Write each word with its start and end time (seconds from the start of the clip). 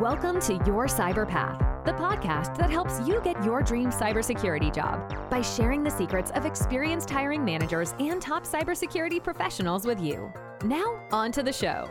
Welcome 0.00 0.38
to 0.42 0.52
Your 0.64 0.86
Cyber 0.86 1.28
Path, 1.28 1.58
the 1.84 1.90
podcast 1.90 2.56
that 2.58 2.70
helps 2.70 3.00
you 3.04 3.20
get 3.24 3.42
your 3.44 3.64
dream 3.64 3.90
cybersecurity 3.90 4.72
job 4.72 5.28
by 5.28 5.42
sharing 5.42 5.82
the 5.82 5.90
secrets 5.90 6.30
of 6.36 6.46
experienced 6.46 7.10
hiring 7.10 7.44
managers 7.44 7.96
and 7.98 8.22
top 8.22 8.44
cybersecurity 8.44 9.20
professionals 9.20 9.84
with 9.84 10.00
you. 10.00 10.32
Now, 10.62 11.00
on 11.10 11.32
to 11.32 11.42
the 11.42 11.52
show. 11.52 11.90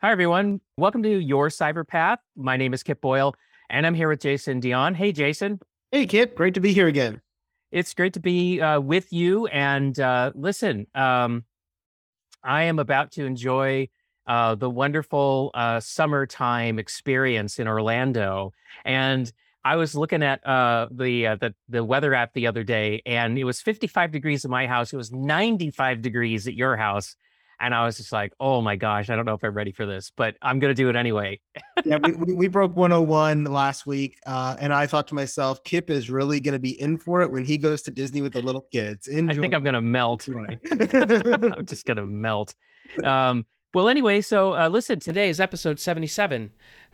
Hi, 0.00 0.10
everyone. 0.10 0.60
Welcome 0.76 1.04
to 1.04 1.20
Your 1.20 1.50
Cyber 1.50 1.86
Path. 1.86 2.18
My 2.34 2.56
name 2.56 2.74
is 2.74 2.82
Kip 2.82 3.00
Boyle, 3.00 3.36
and 3.70 3.86
I'm 3.86 3.94
here 3.94 4.08
with 4.08 4.18
Jason 4.18 4.58
Dion. 4.58 4.92
Hey, 4.96 5.12
Jason. 5.12 5.60
Hey, 5.92 6.04
Kip. 6.06 6.34
Great 6.34 6.54
to 6.54 6.60
be 6.60 6.72
here 6.72 6.88
again. 6.88 7.20
It's 7.70 7.94
great 7.94 8.14
to 8.14 8.20
be 8.20 8.60
uh, 8.60 8.80
with 8.80 9.12
you. 9.12 9.46
And 9.46 10.00
uh, 10.00 10.32
listen, 10.34 10.88
um, 10.96 11.44
I 12.42 12.64
am 12.64 12.80
about 12.80 13.12
to 13.12 13.24
enjoy 13.24 13.88
uh, 14.26 14.54
the 14.54 14.70
wonderful 14.70 15.50
uh, 15.54 15.80
summertime 15.80 16.78
experience 16.78 17.58
in 17.58 17.66
Orlando. 17.66 18.52
And 18.84 19.32
I 19.64 19.76
was 19.76 19.94
looking 19.94 20.22
at 20.22 20.44
uh, 20.46 20.88
the, 20.90 21.26
uh, 21.28 21.36
the 21.36 21.54
the 21.68 21.84
weather 21.84 22.14
app 22.14 22.32
the 22.34 22.46
other 22.46 22.64
day, 22.64 23.00
and 23.06 23.38
it 23.38 23.44
was 23.44 23.60
55 23.60 24.10
degrees 24.10 24.44
at 24.44 24.50
my 24.50 24.66
house. 24.66 24.92
It 24.92 24.96
was 24.96 25.12
95 25.12 26.02
degrees 26.02 26.48
at 26.48 26.54
your 26.54 26.76
house, 26.76 27.14
and 27.60 27.72
I 27.72 27.84
was 27.84 27.96
just 27.96 28.10
like, 28.10 28.32
"Oh 28.40 28.60
my 28.60 28.74
gosh, 28.74 29.08
I 29.08 29.14
don't 29.14 29.24
know 29.24 29.34
if 29.34 29.44
I'm 29.44 29.54
ready 29.54 29.70
for 29.70 29.86
this, 29.86 30.10
but 30.16 30.36
I'm 30.42 30.58
going 30.58 30.74
to 30.74 30.74
do 30.74 30.88
it 30.88 30.96
anyway." 30.96 31.40
yeah, 31.84 31.98
we, 31.98 32.12
we 32.34 32.48
broke 32.48 32.76
101 32.76 33.44
last 33.44 33.86
week, 33.86 34.18
uh, 34.26 34.56
and 34.58 34.72
I 34.72 34.88
thought 34.88 35.06
to 35.08 35.14
myself, 35.14 35.62
Kip 35.62 35.90
is 35.90 36.10
really 36.10 36.40
going 36.40 36.54
to 36.54 36.58
be 36.58 36.80
in 36.80 36.98
for 36.98 37.22
it 37.22 37.30
when 37.30 37.44
he 37.44 37.56
goes 37.56 37.82
to 37.82 37.92
Disney 37.92 38.20
with 38.20 38.32
the 38.32 38.42
little 38.42 38.66
kids. 38.72 39.06
Enjoy. 39.06 39.32
I 39.32 39.40
think 39.40 39.54
I'm 39.54 39.62
going 39.62 39.74
to 39.74 39.80
melt. 39.80 40.28
I'm 40.72 41.66
just 41.66 41.86
going 41.86 41.98
to 41.98 42.06
melt. 42.06 42.56
Um, 43.04 43.46
well, 43.74 43.88
anyway, 43.88 44.20
so 44.20 44.54
uh, 44.54 44.68
listen, 44.68 45.00
today 45.00 45.28
is 45.28 45.40
episode 45.40 45.80
77. 45.80 46.50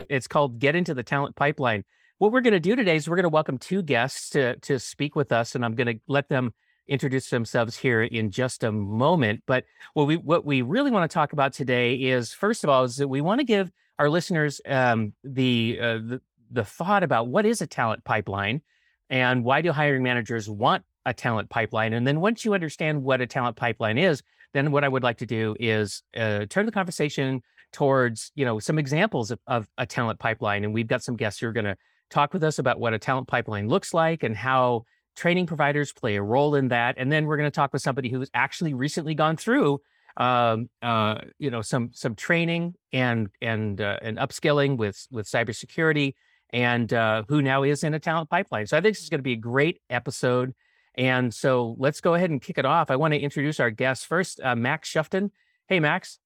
It's 0.09 0.29
called 0.29 0.59
Get 0.59 0.77
Into 0.77 0.95
the 0.95 1.03
Talent 1.03 1.35
Pipeline. 1.35 1.85
What 2.19 2.33
we're 2.33 2.41
going 2.41 2.53
to 2.53 2.61
do 2.61 2.77
today 2.77 2.97
is 2.97 3.09
we're 3.09 3.17
going 3.17 3.25
to 3.25 3.29
welcome 3.29 3.59
two 3.59 3.83
guests 3.83 4.31
to, 4.31 4.57
to 4.57 4.79
speak 4.79 5.17
with 5.17 5.33
us, 5.33 5.55
and 5.55 5.65
I'm 5.65 5.75
going 5.75 5.87
to 5.89 6.01
let 6.07 6.29
them 6.29 6.55
introduce 6.87 7.31
themselves 7.31 7.77
here 7.77 8.03
in 8.03 8.31
just 8.31 8.63
a 8.63 8.71
moment. 8.71 9.43
But 9.47 9.65
what 9.95 10.07
we 10.07 10.17
what 10.17 10.45
we 10.45 10.63
really 10.63 10.91
want 10.91 11.09
to 11.11 11.13
talk 11.13 11.33
about 11.33 11.53
today 11.53 11.95
is 11.95 12.33
first 12.33 12.65
of 12.65 12.71
all 12.71 12.85
is 12.85 12.97
that 12.97 13.09
we 13.09 13.21
want 13.21 13.41
to 13.41 13.45
give 13.45 13.71
our 13.99 14.09
listeners 14.09 14.61
um, 14.67 15.13
the, 15.25 15.79
uh, 15.81 15.99
the 15.99 16.21
the 16.51 16.65
thought 16.65 17.03
about 17.03 17.29
what 17.29 17.45
is 17.45 17.61
a 17.61 17.67
talent 17.67 18.05
pipeline 18.05 18.63
and 19.11 19.45
why 19.45 19.61
do 19.61 19.73
hiring 19.73 20.03
managers 20.03 20.49
want 20.49 20.85
a 21.05 21.13
talent 21.13 21.51
pipeline. 21.51 21.93
And 21.93 22.07
then 22.07 22.21
once 22.21 22.45
you 22.45 22.55
understand 22.55 23.03
what 23.03 23.21
a 23.21 23.27
talent 23.27 23.57
pipeline 23.57 23.99
is, 23.99 24.23
then 24.55 24.71
what 24.73 24.85
I 24.85 24.89
would 24.89 25.03
like 25.03 25.19
to 25.19 25.27
do 25.27 25.55
is 25.59 26.03
uh, 26.17 26.47
turn 26.47 26.67
the 26.67 26.73
conversation 26.73 27.43
towards 27.73 28.33
you 28.35 28.45
know 28.45 28.59
some 28.59 28.79
examples 28.79 29.31
of, 29.31 29.41
of 29.47 29.69
a 29.77 29.87
talent 29.87 30.19
pipeline, 30.19 30.65
and 30.65 30.73
we've 30.73 30.87
got 30.87 31.03
some 31.03 31.17
guests 31.17 31.41
who 31.41 31.47
are 31.47 31.53
going 31.53 31.65
to 31.65 31.77
talk 32.11 32.33
with 32.33 32.43
us 32.43 32.59
about 32.59 32.81
what 32.81 32.95
a 32.95 32.99
talent 32.99 33.29
pipeline 33.29 33.69
looks 33.69 33.93
like 33.93 34.23
and 34.23 34.37
how 34.37 34.85
training 35.17 35.47
providers 35.47 35.93
play 35.93 36.17
a 36.17 36.23
role 36.23 36.55
in 36.55 36.69
that. 36.69 36.95
And 36.97 37.11
then 37.11 37.27
we're 37.27 37.37
going 37.37 37.51
to 37.51 37.55
talk 37.55 37.73
with 37.73 37.83
somebody 37.83 38.09
who's 38.09 38.31
actually 38.33 38.73
recently 38.73 39.15
gone 39.15 39.37
through 39.37 39.81
um, 40.19 40.69
uh, 40.83 41.21
you 41.39 41.51
know 41.51 41.63
some 41.63 41.91
some 41.95 42.15
training 42.15 42.75
and 42.93 43.29
and 43.41 43.81
uh, 43.81 43.99
and 44.03 44.19
upskilling 44.19 44.77
with 44.77 45.07
with 45.11 45.27
cybersecurity 45.27 46.15
and 46.51 46.93
uh, 46.93 47.23
who 47.29 47.41
now 47.41 47.63
is 47.63 47.85
in 47.85 47.95
a 47.95 48.01
talent 48.01 48.29
pipeline. 48.29 48.67
So 48.67 48.77
I 48.77 48.81
think 48.81 48.97
this 48.97 49.03
is 49.03 49.11
going 49.11 49.21
to 49.21 49.23
be 49.25 49.35
a 49.35 49.37
great 49.37 49.81
episode. 49.89 50.55
And 50.99 51.33
so 51.33 51.77
let's 51.79 52.01
go 52.01 52.15
ahead 52.15 52.31
and 52.31 52.43
kick 52.43 52.59
it 52.59 52.67
off. 52.67 52.91
I 52.91 52.97
want 52.97 53.15
to 53.15 53.21
introduce 53.21 53.61
our 53.61 53.71
guests 53.71 54.05
first, 54.05 54.41
uh, 54.43 54.57
Max 54.57 54.93
Shuftan. 54.93 55.31
Hey, 55.69 55.79
Max. 55.79 56.19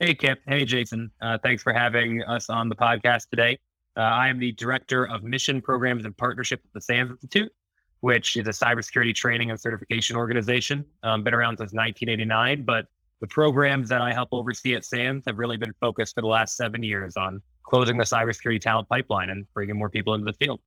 Hey, 0.00 0.14
Kip. 0.14 0.40
Hey, 0.48 0.64
Jason. 0.64 1.10
Uh, 1.20 1.36
thanks 1.42 1.62
for 1.62 1.74
having 1.74 2.22
us 2.22 2.48
on 2.48 2.70
the 2.70 2.74
podcast 2.74 3.28
today. 3.28 3.58
Uh, 3.96 4.00
I 4.00 4.28
am 4.28 4.38
the 4.38 4.52
Director 4.52 5.06
of 5.06 5.24
Mission 5.24 5.60
Programs 5.60 6.06
and 6.06 6.16
Partnership 6.16 6.60
at 6.64 6.72
the 6.72 6.80
SANS 6.80 7.10
Institute, 7.10 7.52
which 8.00 8.36
is 8.36 8.46
a 8.46 8.50
cybersecurity 8.50 9.14
training 9.14 9.50
and 9.50 9.60
certification 9.60 10.16
organization. 10.16 10.84
Um, 11.02 11.22
been 11.22 11.34
around 11.34 11.58
since 11.58 11.72
1989, 11.72 12.62
but 12.64 12.86
the 13.20 13.26
programs 13.26 13.90
that 13.90 14.00
I 14.00 14.14
help 14.14 14.30
oversee 14.32 14.74
at 14.74 14.86
SANS 14.86 15.24
have 15.26 15.36
really 15.36 15.58
been 15.58 15.74
focused 15.80 16.14
for 16.14 16.22
the 16.22 16.28
last 16.28 16.56
seven 16.56 16.82
years 16.82 17.18
on 17.18 17.42
closing 17.64 17.98
the 17.98 18.04
cybersecurity 18.04 18.60
talent 18.60 18.88
pipeline 18.88 19.28
and 19.28 19.44
bringing 19.52 19.76
more 19.76 19.90
people 19.90 20.14
into 20.14 20.24
the 20.24 20.32
field. 20.32 20.60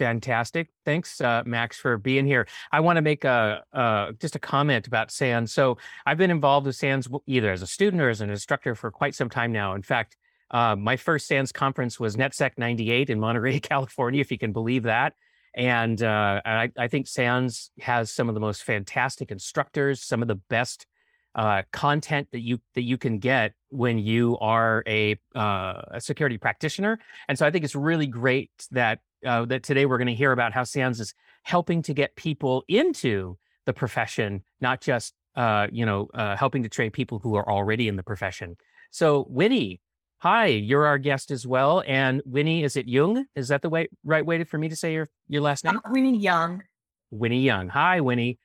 Fantastic. 0.00 0.70
Thanks, 0.86 1.20
uh, 1.20 1.42
Max, 1.44 1.76
for 1.76 1.98
being 1.98 2.24
here. 2.24 2.48
I 2.72 2.80
want 2.80 2.96
to 2.96 3.02
make 3.02 3.24
a, 3.24 3.62
uh, 3.70 4.12
just 4.12 4.34
a 4.34 4.38
comment 4.38 4.86
about 4.86 5.10
SANS. 5.10 5.52
So 5.52 5.76
I've 6.06 6.16
been 6.16 6.30
involved 6.30 6.66
with 6.66 6.74
SANS 6.76 7.06
either 7.26 7.52
as 7.52 7.60
a 7.60 7.66
student 7.66 8.00
or 8.00 8.08
as 8.08 8.22
an 8.22 8.30
instructor 8.30 8.74
for 8.74 8.90
quite 8.90 9.14
some 9.14 9.28
time 9.28 9.52
now. 9.52 9.74
In 9.74 9.82
fact, 9.82 10.16
uh, 10.52 10.74
my 10.74 10.96
first 10.96 11.26
SANS 11.26 11.52
conference 11.52 12.00
was 12.00 12.16
NetSec 12.16 12.52
98 12.56 13.10
in 13.10 13.20
Monterey, 13.20 13.60
California, 13.60 14.22
if 14.22 14.32
you 14.32 14.38
can 14.38 14.54
believe 14.54 14.84
that. 14.84 15.12
And 15.54 16.02
uh, 16.02 16.40
I, 16.46 16.70
I, 16.78 16.88
think 16.88 17.06
SANS 17.06 17.70
has 17.80 18.10
some 18.10 18.30
of 18.30 18.34
the 18.34 18.40
most 18.40 18.62
fantastic 18.62 19.30
instructors, 19.30 20.02
some 20.02 20.22
of 20.22 20.28
the 20.28 20.36
best 20.48 20.86
uh, 21.34 21.60
content 21.72 22.28
that 22.32 22.40
you 22.40 22.58
that 22.74 22.82
you 22.82 22.96
can 22.96 23.18
get 23.18 23.52
when 23.68 23.98
you 23.98 24.38
are 24.38 24.82
a, 24.86 25.16
a 25.34 25.98
security 25.98 26.38
practitioner. 26.38 26.98
And 27.28 27.38
so 27.38 27.46
I 27.46 27.50
think 27.50 27.66
it's 27.66 27.74
really 27.74 28.06
great 28.06 28.50
that 28.70 29.00
uh, 29.24 29.44
that 29.46 29.62
today 29.62 29.86
we're 29.86 29.98
going 29.98 30.08
to 30.08 30.14
hear 30.14 30.32
about 30.32 30.52
how 30.52 30.64
SANS 30.64 31.00
is 31.00 31.14
helping 31.42 31.82
to 31.82 31.94
get 31.94 32.16
people 32.16 32.64
into 32.68 33.36
the 33.66 33.72
profession, 33.72 34.42
not 34.60 34.80
just 34.80 35.14
uh, 35.36 35.66
you 35.70 35.86
know 35.86 36.08
uh, 36.14 36.36
helping 36.36 36.62
to 36.62 36.68
train 36.68 36.90
people 36.90 37.18
who 37.18 37.34
are 37.36 37.48
already 37.48 37.88
in 37.88 37.96
the 37.96 38.02
profession. 38.02 38.56
So 38.90 39.26
Winnie, 39.28 39.80
hi, 40.18 40.46
you're 40.46 40.86
our 40.86 40.98
guest 40.98 41.30
as 41.30 41.46
well. 41.46 41.82
And 41.86 42.22
Winnie, 42.24 42.64
is 42.64 42.76
it 42.76 42.88
Young? 42.88 43.26
Is 43.34 43.48
that 43.48 43.62
the 43.62 43.68
way 43.68 43.88
right 44.04 44.24
way 44.24 44.42
for 44.44 44.58
me 44.58 44.68
to 44.68 44.76
say 44.76 44.92
your 44.92 45.08
your 45.28 45.42
last 45.42 45.64
name? 45.64 45.76
Uh, 45.76 45.90
Winnie 45.90 46.16
Young. 46.16 46.62
Winnie 47.10 47.42
Young. 47.42 47.68
Hi, 47.68 48.00
Winnie. 48.00 48.38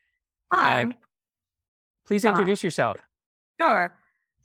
Hi. 0.51 0.87
Please 2.05 2.23
introduce 2.23 2.63
yourself. 2.63 2.97
Sure. 3.59 3.93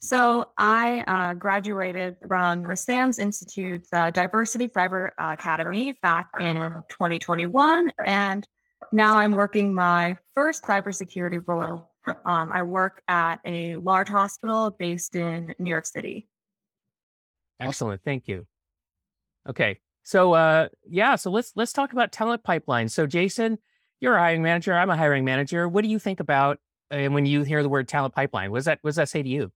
So 0.02 0.46
I 0.56 1.00
uh, 1.00 1.34
graduated 1.34 2.16
from 2.26 2.74
SANS 2.74 3.18
Institute's 3.18 3.90
uh, 3.92 4.10
Diversity 4.10 4.66
Cyber 4.66 5.10
Academy 5.18 5.94
back 6.02 6.30
in 6.40 6.56
2021, 6.88 7.92
and 8.06 8.48
now 8.92 9.18
I'm 9.18 9.32
working 9.32 9.74
my 9.74 10.16
first 10.34 10.64
cybersecurity 10.64 11.42
role. 11.46 11.90
Um, 12.24 12.50
I 12.50 12.62
work 12.62 13.02
at 13.08 13.40
a 13.44 13.76
large 13.76 14.08
hospital 14.08 14.74
based 14.78 15.16
in 15.16 15.54
New 15.58 15.68
York 15.68 15.84
City. 15.84 16.26
Excellent, 17.60 18.02
thank 18.02 18.26
you. 18.26 18.46
Okay, 19.46 19.80
so 20.02 20.32
uh, 20.32 20.68
yeah, 20.88 21.16
so 21.16 21.30
let's 21.30 21.52
let's 21.56 21.74
talk 21.74 21.92
about 21.92 22.10
talent 22.10 22.42
pipeline. 22.42 22.88
So 22.88 23.06
Jason, 23.06 23.58
you're 24.00 24.16
a 24.16 24.18
hiring 24.18 24.42
manager. 24.42 24.72
I'm 24.72 24.88
a 24.88 24.96
hiring 24.96 25.26
manager. 25.26 25.68
What 25.68 25.84
do 25.84 25.90
you 25.90 25.98
think 25.98 26.20
about 26.20 26.58
uh, 26.90 27.04
when 27.08 27.26
you 27.26 27.42
hear 27.42 27.62
the 27.62 27.68
word 27.68 27.86
talent 27.86 28.14
pipeline? 28.14 28.50
What 28.50 28.58
does 28.58 28.64
that 28.64 28.78
what 28.80 28.88
does 28.88 28.96
that 28.96 29.10
say 29.10 29.22
to 29.22 29.28
you? 29.28 29.52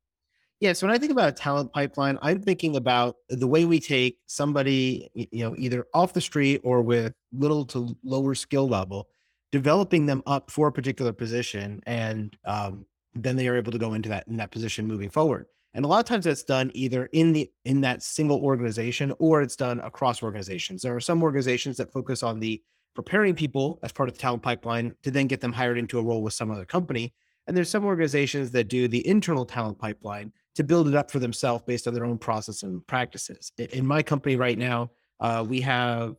Yeah, 0.64 0.72
so 0.72 0.86
when 0.86 0.96
I 0.96 0.98
think 0.98 1.12
about 1.12 1.28
a 1.28 1.32
talent 1.32 1.74
pipeline, 1.74 2.18
I'm 2.22 2.40
thinking 2.40 2.74
about 2.74 3.16
the 3.28 3.46
way 3.46 3.66
we 3.66 3.78
take 3.78 4.16
somebody, 4.24 5.10
you 5.12 5.44
know, 5.44 5.54
either 5.58 5.84
off 5.92 6.14
the 6.14 6.22
street 6.22 6.62
or 6.64 6.80
with 6.80 7.12
little 7.34 7.66
to 7.66 7.94
lower 8.02 8.34
skill 8.34 8.66
level, 8.66 9.10
developing 9.52 10.06
them 10.06 10.22
up 10.24 10.50
for 10.50 10.68
a 10.68 10.72
particular 10.72 11.12
position, 11.12 11.82
and 11.84 12.34
um, 12.46 12.86
then 13.12 13.36
they 13.36 13.46
are 13.46 13.58
able 13.58 13.72
to 13.72 13.78
go 13.78 13.92
into 13.92 14.08
that 14.08 14.26
in 14.26 14.38
that 14.38 14.52
position 14.52 14.86
moving 14.86 15.10
forward. 15.10 15.44
And 15.74 15.84
a 15.84 15.88
lot 15.88 15.98
of 15.98 16.06
times 16.06 16.24
that's 16.24 16.44
done 16.44 16.70
either 16.72 17.10
in 17.12 17.34
the 17.34 17.50
in 17.66 17.82
that 17.82 18.02
single 18.02 18.40
organization 18.42 19.12
or 19.18 19.42
it's 19.42 19.56
done 19.56 19.80
across 19.80 20.22
organizations. 20.22 20.80
There 20.80 20.96
are 20.96 21.00
some 21.00 21.22
organizations 21.22 21.76
that 21.76 21.92
focus 21.92 22.22
on 22.22 22.40
the 22.40 22.62
preparing 22.94 23.34
people 23.34 23.80
as 23.82 23.92
part 23.92 24.08
of 24.08 24.14
the 24.14 24.20
talent 24.22 24.42
pipeline 24.42 24.94
to 25.02 25.10
then 25.10 25.26
get 25.26 25.42
them 25.42 25.52
hired 25.52 25.76
into 25.76 25.98
a 25.98 26.02
role 26.02 26.22
with 26.22 26.32
some 26.32 26.50
other 26.50 26.64
company. 26.64 27.12
And 27.46 27.54
there's 27.54 27.68
some 27.68 27.84
organizations 27.84 28.52
that 28.52 28.68
do 28.68 28.88
the 28.88 29.06
internal 29.06 29.44
talent 29.44 29.78
pipeline 29.78 30.32
to 30.54 30.64
build 30.64 30.88
it 30.88 30.94
up 30.94 31.10
for 31.10 31.18
themselves 31.18 31.64
based 31.66 31.86
on 31.86 31.94
their 31.94 32.04
own 32.04 32.18
process 32.18 32.62
and 32.62 32.86
practices. 32.86 33.52
In 33.58 33.86
my 33.86 34.02
company 34.02 34.36
right 34.36 34.58
now, 34.58 34.90
uh, 35.20 35.44
we 35.46 35.60
have 35.62 36.16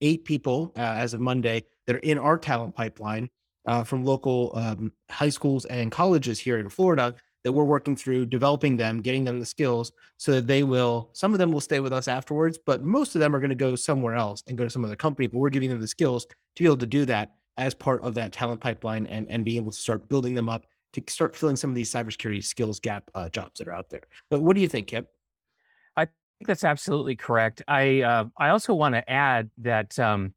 eight 0.00 0.24
people 0.24 0.72
uh, 0.76 0.80
as 0.80 1.14
of 1.14 1.20
Monday 1.20 1.64
that 1.86 1.96
are 1.96 2.00
in 2.00 2.18
our 2.18 2.38
talent 2.38 2.74
pipeline 2.74 3.28
uh, 3.66 3.84
from 3.84 4.04
local 4.04 4.52
um, 4.54 4.92
high 5.10 5.28
schools 5.28 5.64
and 5.66 5.90
colleges 5.90 6.38
here 6.38 6.58
in 6.58 6.68
Florida 6.68 7.14
that 7.44 7.52
we're 7.52 7.64
working 7.64 7.96
through 7.96 8.26
developing 8.26 8.76
them, 8.76 9.00
getting 9.00 9.24
them 9.24 9.38
the 9.38 9.46
skills 9.46 9.92
so 10.16 10.32
that 10.32 10.46
they 10.46 10.62
will, 10.62 11.10
some 11.12 11.32
of 11.32 11.38
them 11.38 11.52
will 11.52 11.60
stay 11.60 11.80
with 11.80 11.92
us 11.92 12.08
afterwards, 12.08 12.58
but 12.58 12.82
most 12.82 13.14
of 13.14 13.20
them 13.20 13.34
are 13.34 13.40
going 13.40 13.48
to 13.48 13.54
go 13.54 13.76
somewhere 13.76 14.14
else 14.14 14.42
and 14.46 14.58
go 14.58 14.64
to 14.64 14.70
some 14.70 14.84
other 14.84 14.96
company. 14.96 15.26
But 15.26 15.38
we're 15.38 15.50
giving 15.50 15.70
them 15.70 15.80
the 15.80 15.86
skills 15.86 16.26
to 16.26 16.62
be 16.62 16.66
able 16.66 16.78
to 16.78 16.86
do 16.86 17.04
that 17.06 17.32
as 17.56 17.74
part 17.74 18.02
of 18.02 18.14
that 18.14 18.32
talent 18.32 18.60
pipeline 18.60 19.06
and, 19.06 19.28
and 19.28 19.44
be 19.44 19.56
able 19.56 19.72
to 19.72 19.78
start 19.78 20.08
building 20.08 20.34
them 20.34 20.48
up 20.48 20.66
to 20.92 21.02
start 21.08 21.36
filling 21.36 21.56
some 21.56 21.70
of 21.70 21.76
these 21.76 21.92
cybersecurity 21.92 22.44
skills 22.44 22.80
gap 22.80 23.10
uh, 23.14 23.28
jobs 23.28 23.58
that 23.58 23.68
are 23.68 23.74
out 23.74 23.90
there. 23.90 24.04
But 24.30 24.40
what 24.40 24.54
do 24.54 24.62
you 24.62 24.68
think, 24.68 24.88
Kip? 24.88 25.08
I 25.96 26.04
think 26.06 26.46
that's 26.46 26.64
absolutely 26.64 27.16
correct. 27.16 27.62
I 27.68 28.02
uh, 28.02 28.24
I 28.36 28.50
also 28.50 28.74
want 28.74 28.94
to 28.94 29.10
add 29.10 29.50
that 29.58 29.98
um, 29.98 30.34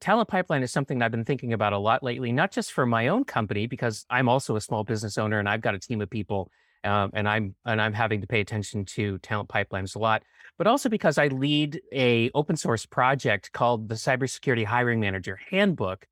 talent 0.00 0.28
pipeline 0.28 0.62
is 0.62 0.72
something 0.72 1.02
I've 1.02 1.10
been 1.10 1.24
thinking 1.24 1.52
about 1.52 1.72
a 1.72 1.78
lot 1.78 2.02
lately, 2.02 2.32
not 2.32 2.50
just 2.50 2.72
for 2.72 2.86
my 2.86 3.08
own 3.08 3.24
company 3.24 3.66
because 3.66 4.06
I'm 4.10 4.28
also 4.28 4.56
a 4.56 4.60
small 4.60 4.84
business 4.84 5.18
owner 5.18 5.38
and 5.38 5.48
I've 5.48 5.60
got 5.60 5.74
a 5.74 5.78
team 5.78 6.00
of 6.00 6.10
people 6.10 6.50
um, 6.86 7.10
and 7.14 7.28
I'm 7.28 7.54
and 7.64 7.80
I'm 7.80 7.92
having 7.92 8.20
to 8.20 8.26
pay 8.26 8.40
attention 8.40 8.84
to 8.86 9.18
talent 9.18 9.48
pipelines 9.48 9.96
a 9.96 9.98
lot. 9.98 10.22
But 10.56 10.66
also 10.66 10.88
because 10.88 11.18
I 11.18 11.26
lead 11.28 11.80
a 11.92 12.30
open 12.34 12.56
source 12.56 12.86
project 12.86 13.52
called 13.52 13.88
the 13.88 13.94
Cybersecurity 13.94 14.64
Hiring 14.64 15.00
Manager 15.00 15.38
Handbook, 15.50 16.06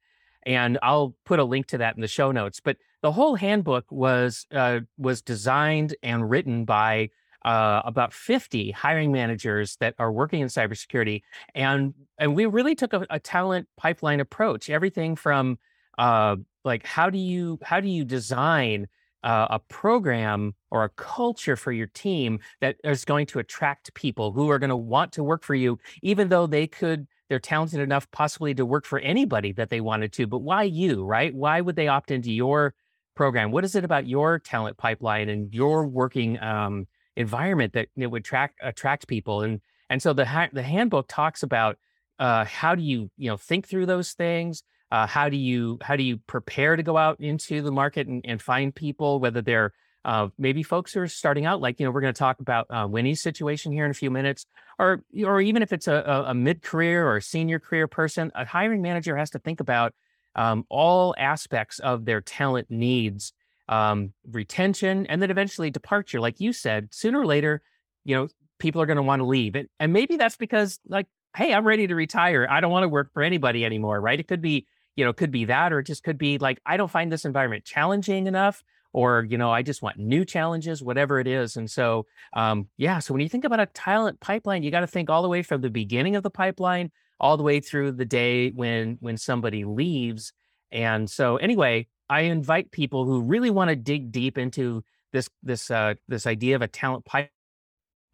and 0.44 0.78
I'll 0.82 1.14
put 1.24 1.38
a 1.38 1.44
link 1.44 1.66
to 1.68 1.78
that 1.78 1.94
in 1.94 2.02
the 2.02 2.08
show 2.08 2.32
notes. 2.32 2.60
But 2.60 2.76
the 3.04 3.12
whole 3.12 3.34
handbook 3.34 3.84
was 3.90 4.46
uh, 4.50 4.80
was 4.96 5.20
designed 5.20 5.94
and 6.02 6.30
written 6.30 6.64
by 6.64 7.10
uh, 7.44 7.82
about 7.84 8.14
50 8.14 8.70
hiring 8.70 9.12
managers 9.12 9.76
that 9.76 9.94
are 9.98 10.10
working 10.10 10.40
in 10.40 10.48
cybersecurity, 10.48 11.20
and 11.54 11.92
and 12.16 12.34
we 12.34 12.46
really 12.46 12.74
took 12.74 12.94
a, 12.94 13.06
a 13.10 13.20
talent 13.20 13.68
pipeline 13.76 14.20
approach. 14.20 14.70
Everything 14.70 15.16
from 15.16 15.58
uh, 15.98 16.36
like 16.64 16.86
how 16.86 17.10
do 17.10 17.18
you 17.18 17.58
how 17.62 17.78
do 17.78 17.88
you 17.88 18.06
design 18.06 18.88
uh, 19.22 19.48
a 19.50 19.58
program 19.58 20.54
or 20.70 20.84
a 20.84 20.88
culture 20.88 21.56
for 21.56 21.72
your 21.72 21.88
team 21.88 22.38
that 22.62 22.76
is 22.84 23.04
going 23.04 23.26
to 23.26 23.38
attract 23.38 23.92
people 23.92 24.32
who 24.32 24.50
are 24.50 24.58
going 24.58 24.70
to 24.70 24.76
want 24.76 25.12
to 25.12 25.22
work 25.22 25.44
for 25.44 25.54
you, 25.54 25.78
even 26.02 26.28
though 26.30 26.46
they 26.46 26.66
could, 26.66 27.06
they're 27.28 27.38
talented 27.38 27.80
enough 27.80 28.10
possibly 28.12 28.54
to 28.54 28.66
work 28.66 28.84
for 28.84 28.98
anybody 28.98 29.50
that 29.52 29.70
they 29.70 29.80
wanted 29.80 30.12
to. 30.12 30.26
But 30.26 30.40
why 30.40 30.64
you, 30.64 31.04
right? 31.04 31.34
Why 31.34 31.62
would 31.62 31.76
they 31.76 31.88
opt 31.88 32.10
into 32.10 32.30
your 32.30 32.74
program? 33.14 33.50
What 33.50 33.64
is 33.64 33.74
it 33.74 33.84
about 33.84 34.06
your 34.06 34.38
talent 34.38 34.76
pipeline 34.76 35.28
and 35.28 35.52
your 35.52 35.86
working 35.86 36.40
um, 36.42 36.86
environment 37.16 37.72
that 37.74 37.88
it 37.96 38.06
would 38.08 38.22
attract 38.22 38.58
attract 38.62 39.08
people? 39.08 39.42
And 39.42 39.60
and 39.90 40.02
so 40.02 40.12
the 40.12 40.24
ha- 40.24 40.50
the 40.52 40.62
handbook 40.62 41.06
talks 41.08 41.42
about 41.42 41.78
uh, 42.18 42.44
how 42.44 42.74
do 42.74 42.82
you 42.82 43.10
you 43.16 43.30
know 43.30 43.36
think 43.36 43.68
through 43.68 43.86
those 43.86 44.12
things 44.12 44.62
uh, 44.94 45.08
how 45.08 45.28
do 45.28 45.36
you 45.36 45.76
how 45.82 45.96
do 45.96 46.04
you 46.04 46.18
prepare 46.28 46.76
to 46.76 46.82
go 46.84 46.96
out 46.96 47.18
into 47.18 47.62
the 47.62 47.72
market 47.72 48.06
and, 48.06 48.24
and 48.24 48.40
find 48.40 48.72
people, 48.72 49.18
whether 49.18 49.42
they're 49.42 49.72
uh, 50.04 50.28
maybe 50.38 50.62
folks 50.62 50.92
who 50.92 51.00
are 51.00 51.08
starting 51.08 51.46
out, 51.46 51.60
like 51.60 51.80
you 51.80 51.86
know, 51.86 51.90
we're 51.90 52.00
going 52.00 52.14
to 52.14 52.18
talk 52.18 52.38
about 52.38 52.66
uh, 52.70 52.86
Winnie's 52.88 53.20
situation 53.20 53.72
here 53.72 53.84
in 53.86 53.90
a 53.90 53.94
few 53.94 54.08
minutes, 54.08 54.46
or 54.78 55.02
or 55.24 55.40
even 55.40 55.62
if 55.62 55.72
it's 55.72 55.88
a, 55.88 56.24
a, 56.28 56.32
mid 56.32 56.62
career 56.62 57.10
or 57.10 57.20
senior 57.20 57.58
career 57.58 57.88
person, 57.88 58.30
a 58.36 58.44
hiring 58.44 58.82
manager 58.82 59.16
has 59.16 59.30
to 59.30 59.40
think 59.40 59.58
about 59.58 59.94
um, 60.36 60.64
all 60.68 61.14
aspects 61.18 61.78
of 61.78 62.04
their 62.04 62.20
talent 62.20 62.70
needs, 62.70 63.32
um, 63.68 64.12
retention, 64.30 65.06
and 65.06 65.22
then 65.22 65.30
eventually 65.30 65.70
departure. 65.70 66.20
Like 66.20 66.40
you 66.40 66.52
said, 66.52 66.88
sooner 66.92 67.20
or 67.20 67.26
later, 67.26 67.62
you 68.04 68.14
know, 68.14 68.28
people 68.58 68.80
are 68.82 68.86
going 68.86 68.96
to 68.96 69.02
want 69.02 69.20
to 69.20 69.26
leave, 69.26 69.54
and 69.54 69.68
and 69.80 69.92
maybe 69.92 70.16
that's 70.16 70.36
because 70.36 70.78
like, 70.86 71.06
hey, 71.36 71.52
I'm 71.52 71.66
ready 71.66 71.86
to 71.86 71.94
retire. 71.94 72.46
I 72.50 72.60
don't 72.60 72.72
want 72.72 72.84
to 72.84 72.88
work 72.88 73.12
for 73.12 73.22
anybody 73.22 73.64
anymore, 73.64 74.00
right? 74.00 74.20
It 74.20 74.28
could 74.28 74.42
be 74.42 74.66
you 74.96 75.04
know, 75.04 75.12
could 75.12 75.30
be 75.30 75.46
that, 75.46 75.72
or 75.72 75.80
it 75.80 75.84
just 75.86 76.04
could 76.04 76.18
be 76.18 76.38
like, 76.38 76.60
I 76.64 76.76
don't 76.76 76.90
find 76.90 77.10
this 77.10 77.24
environment 77.24 77.64
challenging 77.64 78.26
enough, 78.26 78.62
or, 78.92 79.26
you 79.28 79.36
know, 79.36 79.50
I 79.50 79.62
just 79.62 79.82
want 79.82 79.98
new 79.98 80.24
challenges, 80.24 80.82
whatever 80.82 81.18
it 81.18 81.26
is. 81.26 81.56
And 81.56 81.68
so, 81.68 82.06
um, 82.32 82.68
yeah, 82.76 83.00
so 83.00 83.12
when 83.12 83.20
you 83.20 83.28
think 83.28 83.44
about 83.44 83.60
a 83.60 83.66
talent 83.66 84.20
pipeline, 84.20 84.62
you 84.62 84.70
got 84.70 84.80
to 84.80 84.86
think 84.86 85.10
all 85.10 85.22
the 85.22 85.28
way 85.28 85.42
from 85.42 85.60
the 85.60 85.70
beginning 85.70 86.14
of 86.16 86.22
the 86.22 86.30
pipeline 86.30 86.92
all 87.20 87.36
the 87.36 87.42
way 87.42 87.60
through 87.60 87.92
the 87.92 88.04
day 88.04 88.50
when 88.50 88.98
when 89.00 89.16
somebody 89.16 89.64
leaves. 89.64 90.32
And 90.72 91.08
so 91.08 91.36
anyway, 91.36 91.86
I 92.08 92.22
invite 92.22 92.70
people 92.70 93.04
who 93.04 93.22
really 93.22 93.50
want 93.50 93.70
to 93.70 93.76
dig 93.76 94.12
deep 94.12 94.38
into 94.38 94.84
this 95.12 95.28
this 95.42 95.70
uh, 95.70 95.94
this 96.08 96.26
idea 96.26 96.56
of 96.56 96.62
a 96.62 96.68
talent 96.68 97.04
pipeline 97.04 97.30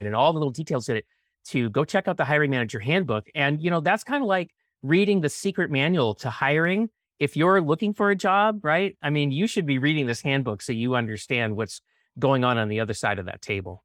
and 0.00 0.14
all 0.14 0.32
the 0.32 0.38
little 0.38 0.52
details 0.52 0.88
in 0.88 0.96
it 0.96 1.06
to 1.46 1.70
go 1.70 1.84
check 1.84 2.06
out 2.06 2.16
the 2.16 2.24
hiring 2.24 2.50
manager 2.50 2.78
handbook. 2.78 3.28
And 3.34 3.60
you 3.60 3.70
know, 3.70 3.80
that's 3.80 4.04
kind 4.04 4.22
of 4.22 4.28
like 4.28 4.50
reading 4.82 5.20
the 5.20 5.28
secret 5.28 5.70
manual 5.70 6.14
to 6.16 6.30
hiring. 6.30 6.90
If 7.18 7.36
you're 7.36 7.60
looking 7.60 7.92
for 7.92 8.10
a 8.10 8.16
job, 8.16 8.60
right? 8.64 8.96
I 9.02 9.10
mean, 9.10 9.30
you 9.30 9.46
should 9.46 9.66
be 9.66 9.78
reading 9.78 10.06
this 10.06 10.22
handbook 10.22 10.62
so 10.62 10.72
you 10.72 10.94
understand 10.94 11.56
what's 11.56 11.82
going 12.18 12.44
on 12.44 12.58
on 12.58 12.68
the 12.68 12.80
other 12.80 12.94
side 12.94 13.18
of 13.18 13.26
that 13.26 13.42
table. 13.42 13.84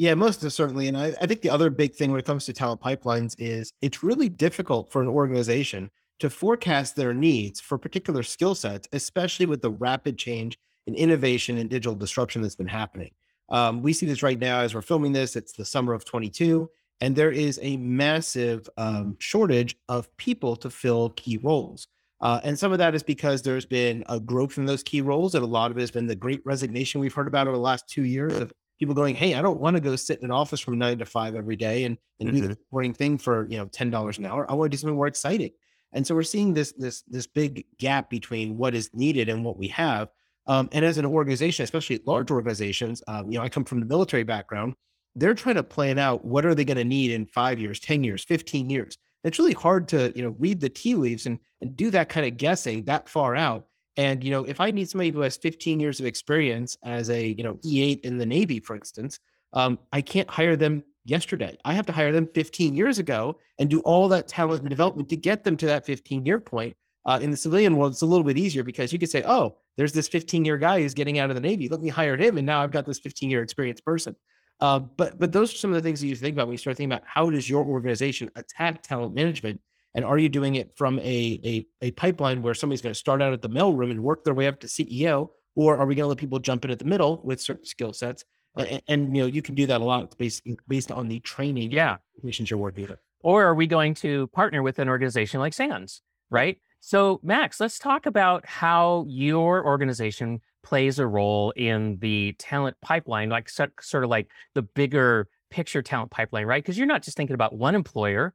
Yeah, 0.00 0.14
most 0.14 0.50
certainly. 0.50 0.88
And 0.88 0.96
I, 0.96 1.12
I 1.20 1.26
think 1.26 1.42
the 1.42 1.50
other 1.50 1.68
big 1.68 1.94
thing 1.94 2.10
when 2.10 2.18
it 2.18 2.24
comes 2.24 2.46
to 2.46 2.54
talent 2.54 2.80
pipelines 2.80 3.34
is 3.38 3.70
it's 3.82 4.02
really 4.02 4.30
difficult 4.30 4.90
for 4.90 5.02
an 5.02 5.08
organization 5.08 5.90
to 6.20 6.30
forecast 6.30 6.96
their 6.96 7.12
needs 7.12 7.60
for 7.60 7.76
particular 7.76 8.22
skill 8.22 8.54
sets, 8.54 8.88
especially 8.94 9.44
with 9.44 9.60
the 9.60 9.70
rapid 9.70 10.16
change 10.16 10.58
in 10.86 10.94
innovation 10.94 11.58
and 11.58 11.68
digital 11.68 11.94
disruption 11.94 12.40
that's 12.40 12.56
been 12.56 12.66
happening. 12.66 13.10
Um, 13.50 13.82
we 13.82 13.92
see 13.92 14.06
this 14.06 14.22
right 14.22 14.38
now 14.38 14.60
as 14.60 14.74
we're 14.74 14.80
filming 14.80 15.12
this. 15.12 15.36
It's 15.36 15.52
the 15.52 15.66
summer 15.66 15.92
of 15.92 16.06
22 16.06 16.70
and 17.02 17.14
there 17.14 17.30
is 17.30 17.58
a 17.60 17.76
massive 17.76 18.70
um, 18.78 19.16
shortage 19.18 19.76
of 19.90 20.14
people 20.16 20.56
to 20.56 20.70
fill 20.70 21.10
key 21.10 21.38
roles. 21.42 21.88
Uh, 22.22 22.40
and 22.42 22.58
some 22.58 22.72
of 22.72 22.78
that 22.78 22.94
is 22.94 23.02
because 23.02 23.42
there's 23.42 23.66
been 23.66 24.02
a 24.08 24.18
growth 24.18 24.56
in 24.56 24.64
those 24.64 24.82
key 24.82 25.00
roles, 25.00 25.34
and 25.34 25.42
a 25.42 25.46
lot 25.46 25.70
of 25.70 25.76
it 25.78 25.80
has 25.80 25.90
been 25.90 26.06
the 26.06 26.14
great 26.14 26.40
resignation 26.44 27.00
we've 27.00 27.14
heard 27.14 27.26
about 27.26 27.46
over 27.46 27.56
the 27.56 27.62
last 27.62 27.86
two 27.88 28.04
years 28.04 28.34
of 28.38 28.52
people 28.80 28.94
going, 28.94 29.14
"Hey, 29.14 29.34
I 29.34 29.42
don't 29.42 29.60
want 29.60 29.76
to 29.76 29.80
go 29.80 29.94
sit 29.94 30.18
in 30.18 30.24
an 30.24 30.32
office 30.32 30.58
from 30.58 30.78
nine 30.78 30.98
to 30.98 31.06
five 31.06 31.36
every 31.36 31.56
day 31.56 31.84
and, 31.84 31.96
and 32.18 32.30
mm-hmm. 32.30 32.40
do 32.40 32.48
the 32.48 32.58
boring 32.72 32.94
thing 32.94 33.18
for 33.18 33.46
you 33.48 33.58
know 33.58 33.66
ten 33.66 33.90
dollars 33.90 34.18
an 34.18 34.26
hour. 34.26 34.50
I 34.50 34.54
want 34.54 34.72
to 34.72 34.76
do 34.76 34.80
something 34.80 34.96
more 34.96 35.06
exciting." 35.06 35.52
And 35.92 36.04
so 36.04 36.16
we're 36.16 36.24
seeing 36.24 36.54
this 36.54 36.72
this 36.72 37.02
this 37.02 37.28
big 37.28 37.66
gap 37.78 38.10
between 38.10 38.56
what 38.56 38.74
is 38.74 38.90
needed 38.92 39.28
and 39.28 39.44
what 39.44 39.56
we 39.56 39.68
have. 39.68 40.08
Um, 40.48 40.68
and 40.72 40.84
as 40.84 40.98
an 40.98 41.06
organization, 41.06 41.62
especially 41.62 42.00
large 42.06 42.32
organizations, 42.32 43.02
um, 43.06 43.30
you 43.30 43.38
know, 43.38 43.44
I 43.44 43.48
come 43.48 43.64
from 43.64 43.78
the 43.78 43.86
military 43.86 44.24
background 44.24 44.74
they're 45.16 45.34
trying 45.34 45.56
to 45.56 45.62
plan 45.62 45.98
out 45.98 46.24
what 46.24 46.46
are 46.46 46.54
they 46.54 46.64
going 46.64 46.76
to 46.76 46.84
need 46.84 47.10
in 47.10 47.26
five 47.26 47.58
years, 47.58 47.80
10 47.80 48.04
years, 48.04 48.24
15 48.24 48.70
years. 48.70 48.96
It's 49.24 49.38
really 49.38 49.52
hard 49.52 49.88
to, 49.88 50.12
you 50.14 50.22
know, 50.22 50.34
read 50.38 50.60
the 50.60 50.68
tea 50.68 50.94
leaves 50.94 51.26
and, 51.26 51.38
and 51.60 51.76
do 51.76 51.90
that 51.90 52.08
kind 52.08 52.26
of 52.26 52.36
guessing 52.36 52.84
that 52.84 53.08
far 53.08 53.36
out. 53.36 53.66
And, 54.00 54.24
you 54.24 54.30
know, 54.30 54.44
if 54.44 54.62
I 54.62 54.70
need 54.70 54.88
somebody 54.88 55.10
who 55.10 55.20
has 55.20 55.36
15 55.36 55.78
years 55.78 56.00
of 56.00 56.06
experience 56.06 56.74
as 56.82 57.10
a, 57.10 57.22
you 57.22 57.44
know, 57.44 57.56
E8 57.56 58.00
in 58.00 58.16
the 58.16 58.24
Navy, 58.24 58.58
for 58.58 58.74
instance, 58.74 59.20
um, 59.52 59.78
I 59.92 60.00
can't 60.00 60.30
hire 60.30 60.56
them 60.56 60.82
yesterday. 61.04 61.58
I 61.66 61.74
have 61.74 61.84
to 61.84 61.92
hire 61.92 62.10
them 62.10 62.26
15 62.34 62.74
years 62.74 62.98
ago 62.98 63.36
and 63.58 63.68
do 63.68 63.80
all 63.80 64.08
that 64.08 64.26
talent 64.26 64.62
and 64.62 64.70
development 64.70 65.10
to 65.10 65.18
get 65.18 65.44
them 65.44 65.54
to 65.58 65.66
that 65.66 65.84
15 65.84 66.24
year 66.24 66.40
point. 66.40 66.74
Uh, 67.04 67.18
in 67.20 67.30
the 67.30 67.36
civilian 67.36 67.76
world, 67.76 67.92
it's 67.92 68.00
a 68.00 68.06
little 68.06 68.24
bit 68.24 68.38
easier 68.38 68.62
because 68.62 68.90
you 68.90 68.98
could 68.98 69.10
say, 69.10 69.22
oh, 69.26 69.58
there's 69.76 69.92
this 69.92 70.08
15 70.08 70.46
year 70.46 70.56
guy 70.56 70.80
who's 70.80 70.94
getting 70.94 71.18
out 71.18 71.28
of 71.28 71.36
the 71.36 71.42
Navy. 71.42 71.68
Let 71.68 71.82
me 71.82 71.90
hire 71.90 72.16
him. 72.16 72.38
And 72.38 72.46
now 72.46 72.62
I've 72.62 72.70
got 72.70 72.86
this 72.86 73.00
15 73.00 73.28
year 73.28 73.42
experienced 73.42 73.84
person. 73.84 74.16
Uh, 74.60 74.78
but 74.78 75.18
but 75.18 75.30
those 75.30 75.52
are 75.52 75.58
some 75.58 75.72
of 75.72 75.74
the 75.74 75.86
things 75.86 76.00
that 76.00 76.06
you 76.06 76.16
think 76.16 76.36
about 76.36 76.46
when 76.46 76.54
you 76.54 76.58
start 76.58 76.78
thinking 76.78 76.92
about 76.92 77.06
how 77.06 77.28
does 77.28 77.50
your 77.50 77.66
organization 77.66 78.30
attack 78.34 78.82
talent 78.82 79.14
management, 79.14 79.60
and 79.94 80.04
are 80.04 80.18
you 80.18 80.28
doing 80.28 80.54
it 80.54 80.72
from 80.76 80.98
a 81.00 81.40
a, 81.44 81.66
a 81.82 81.90
pipeline 81.92 82.42
where 82.42 82.54
somebody's 82.54 82.82
going 82.82 82.92
to 82.92 82.98
start 82.98 83.22
out 83.22 83.32
at 83.32 83.42
the 83.42 83.48
mailroom 83.48 83.90
and 83.90 84.02
work 84.02 84.24
their 84.24 84.34
way 84.34 84.46
up 84.46 84.60
to 84.60 84.66
CEO, 84.66 85.30
or 85.54 85.76
are 85.76 85.86
we 85.86 85.94
going 85.94 86.04
to 86.04 86.08
let 86.08 86.18
people 86.18 86.38
jump 86.38 86.64
in 86.64 86.70
at 86.70 86.78
the 86.78 86.84
middle 86.84 87.20
with 87.24 87.40
certain 87.40 87.64
skill 87.64 87.92
sets? 87.92 88.24
And, 88.56 88.82
and, 88.88 89.16
you 89.16 89.22
know 89.22 89.28
you 89.28 89.42
can 89.42 89.54
do 89.54 89.66
that 89.66 89.80
a 89.80 89.84
lot 89.84 90.16
based 90.18 90.42
based 90.66 90.90
on 90.90 91.08
the 91.08 91.20
training 91.20 91.70
yeah 91.70 91.98
missions 92.22 92.50
you're 92.50 92.58
working 92.58 92.88
with. 92.88 92.98
Or 93.22 93.44
are 93.44 93.54
we 93.54 93.66
going 93.66 93.94
to 93.94 94.26
partner 94.28 94.62
with 94.62 94.78
an 94.78 94.88
organization 94.88 95.40
like 95.40 95.52
SANS, 95.52 96.02
right? 96.30 96.58
So 96.80 97.20
Max, 97.22 97.60
let's 97.60 97.78
talk 97.78 98.06
about 98.06 98.46
how 98.46 99.04
your 99.06 99.64
organization 99.64 100.40
plays 100.62 100.98
a 100.98 101.06
role 101.06 101.52
in 101.52 101.98
the 102.00 102.34
talent 102.38 102.76
pipeline, 102.82 103.28
like 103.28 103.48
sort 103.48 104.04
of 104.04 104.10
like 104.10 104.30
the 104.54 104.62
bigger 104.62 105.28
picture 105.50 105.82
talent 105.82 106.10
pipeline, 106.10 106.46
right? 106.46 106.62
Because 106.62 106.78
you're 106.78 106.86
not 106.86 107.02
just 107.02 107.16
thinking 107.16 107.34
about 107.34 107.54
one 107.54 107.74
employer 107.74 108.34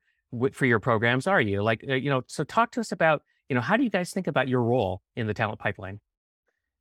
for 0.54 0.66
your 0.66 0.80
programs, 0.80 1.28
are 1.28 1.42
you? 1.42 1.64
Like, 1.64 1.84
uh, 1.88 1.96
you 1.96 2.10
know, 2.10 2.24
so 2.28 2.44
talk 2.44 2.72
to 2.72 2.80
us 2.80 2.92
about, 2.92 3.24
you 3.50 3.56
know, 3.56 3.62
how 3.62 3.78
do 3.78 3.84
you 3.84 3.90
guys 3.90 4.12
think 4.12 4.28
about 4.28 4.48
your 4.48 4.62
role 4.62 5.02
in 5.16 5.28
the 5.28 5.34
talent 5.34 5.60
pipeline? 5.60 6.00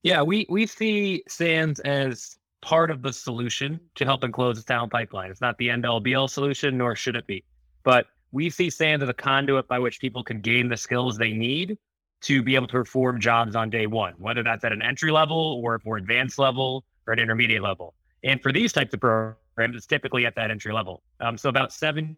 Yeah, 0.02 0.22
we 0.22 0.46
we 0.50 0.66
see 0.66 1.22
SANS 1.28 1.80
as 1.80 2.36
part 2.60 2.90
of 2.90 3.02
the 3.02 3.12
solution 3.12 3.78
to 3.94 4.04
helping 4.04 4.32
close 4.32 4.56
the 4.56 4.62
talent 4.62 4.92
pipeline. 4.92 5.30
It's 5.30 5.40
not 5.40 5.56
the 5.58 5.70
end 5.70 5.86
all 5.86 6.00
be 6.00 6.14
all 6.14 6.28
solution, 6.28 6.78
nor 6.78 6.96
should 6.96 7.16
it 7.16 7.26
be. 7.26 7.44
But 7.84 8.06
we 8.32 8.50
see 8.50 8.68
SANS 8.70 9.02
as 9.02 9.08
a 9.08 9.14
conduit 9.14 9.68
by 9.68 9.78
which 9.78 10.00
people 10.00 10.24
can 10.24 10.40
gain 10.40 10.68
the 10.68 10.76
skills 10.76 11.16
they 11.16 11.32
need 11.32 11.78
to 12.22 12.42
be 12.42 12.54
able 12.54 12.66
to 12.66 12.72
perform 12.72 13.20
jobs 13.20 13.54
on 13.54 13.68
day 13.68 13.86
one, 13.86 14.14
whether 14.18 14.42
that's 14.42 14.64
at 14.64 14.72
an 14.72 14.82
entry 14.82 15.10
level 15.10 15.60
or 15.62 15.74
a 15.74 15.78
more 15.84 15.98
advanced 15.98 16.38
level 16.38 16.84
or 17.06 17.12
an 17.12 17.18
intermediate 17.18 17.62
level. 17.62 17.94
And 18.24 18.42
for 18.42 18.50
these 18.50 18.72
types 18.72 18.94
of 18.94 19.00
programs, 19.00 19.76
it's 19.76 19.86
typically 19.86 20.24
at 20.24 20.34
that 20.36 20.50
entry 20.50 20.72
level. 20.72 21.02
Um, 21.20 21.36
so 21.36 21.50
about 21.50 21.72
seven 21.72 22.16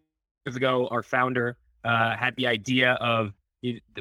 ago, 0.55 0.87
our 0.89 1.03
founder 1.03 1.57
uh, 1.83 2.15
had 2.15 2.35
the 2.35 2.47
idea 2.47 2.93
of 2.93 3.33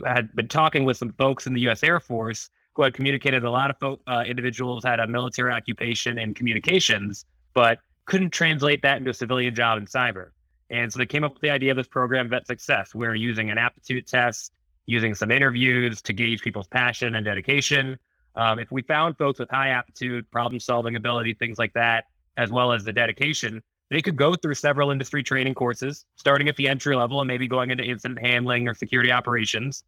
had 0.05 0.35
been 0.37 0.49
talking 0.49 0.85
with 0.85 0.97
some 0.97 1.13
folks 1.13 1.47
in 1.47 1.55
the 1.55 1.61
U.S. 1.63 1.83
Air 1.83 1.99
Force 1.99 2.51
who 2.75 2.83
had 2.83 2.93
communicated 2.93 3.43
a 3.43 3.51
lot 3.51 3.71
of 3.71 3.79
folk, 3.79 4.01
uh, 4.07 4.23
individuals 4.27 4.85
had 4.85 5.01
a 5.01 5.07
military 5.07 5.51
occupation 5.51 6.19
in 6.19 6.35
communications, 6.35 7.25
but 7.55 7.79
couldn't 8.05 8.31
translate 8.31 8.83
that 8.83 8.99
into 8.99 9.11
a 9.11 9.15
civilian 9.15 9.55
job 9.55 9.79
in 9.79 9.87
cyber. 9.87 10.29
And 10.69 10.93
so 10.93 10.99
they 10.99 11.07
came 11.07 11.25
up 11.25 11.33
with 11.33 11.43
the 11.43 11.51
idea 11.51 11.71
of 11.71 11.79
this 11.79 11.87
program, 11.87 12.29
Vet 12.29 12.47
Success. 12.47 12.95
We're 12.95 13.15
using 13.15 13.51
an 13.51 13.57
aptitude 13.57 14.07
test 14.07 14.53
using 14.85 15.15
some 15.15 15.31
interviews 15.31 16.03
to 16.03 16.13
gauge 16.13 16.43
people's 16.43 16.69
passion 16.69 17.15
and 17.15 17.25
dedication. 17.25 17.99
Um, 18.37 18.59
if 18.59 18.71
we 18.71 18.83
found 18.83 19.17
folks 19.17 19.41
with 19.41 19.51
high 19.51 19.71
aptitude, 19.71 20.31
problem 20.31 20.61
solving 20.61 20.97
ability, 20.97 21.35
things 21.35 21.59
like 21.59 21.73
that, 21.73 22.05
as 22.37 22.51
well 22.51 22.73
as 22.73 22.85
the 22.85 22.93
dedication, 22.93 23.63
they 23.91 24.03
could 24.03 24.17
go 24.17 24.35
through 24.35 24.55
several 24.55 24.91
industry 24.91 25.23
training 25.23 25.55
courses, 25.55 26.05
starting 26.17 26.49
at 26.49 26.57
the 26.57 26.69
entry 26.69 26.97
level 26.97 27.21
and 27.21 27.29
maybe 27.29 27.47
going 27.47 27.71
into 27.71 27.85
incident 27.85 28.21
handling 28.21 28.67
or 28.69 28.75
security 28.75 29.13
operations, 29.13 29.85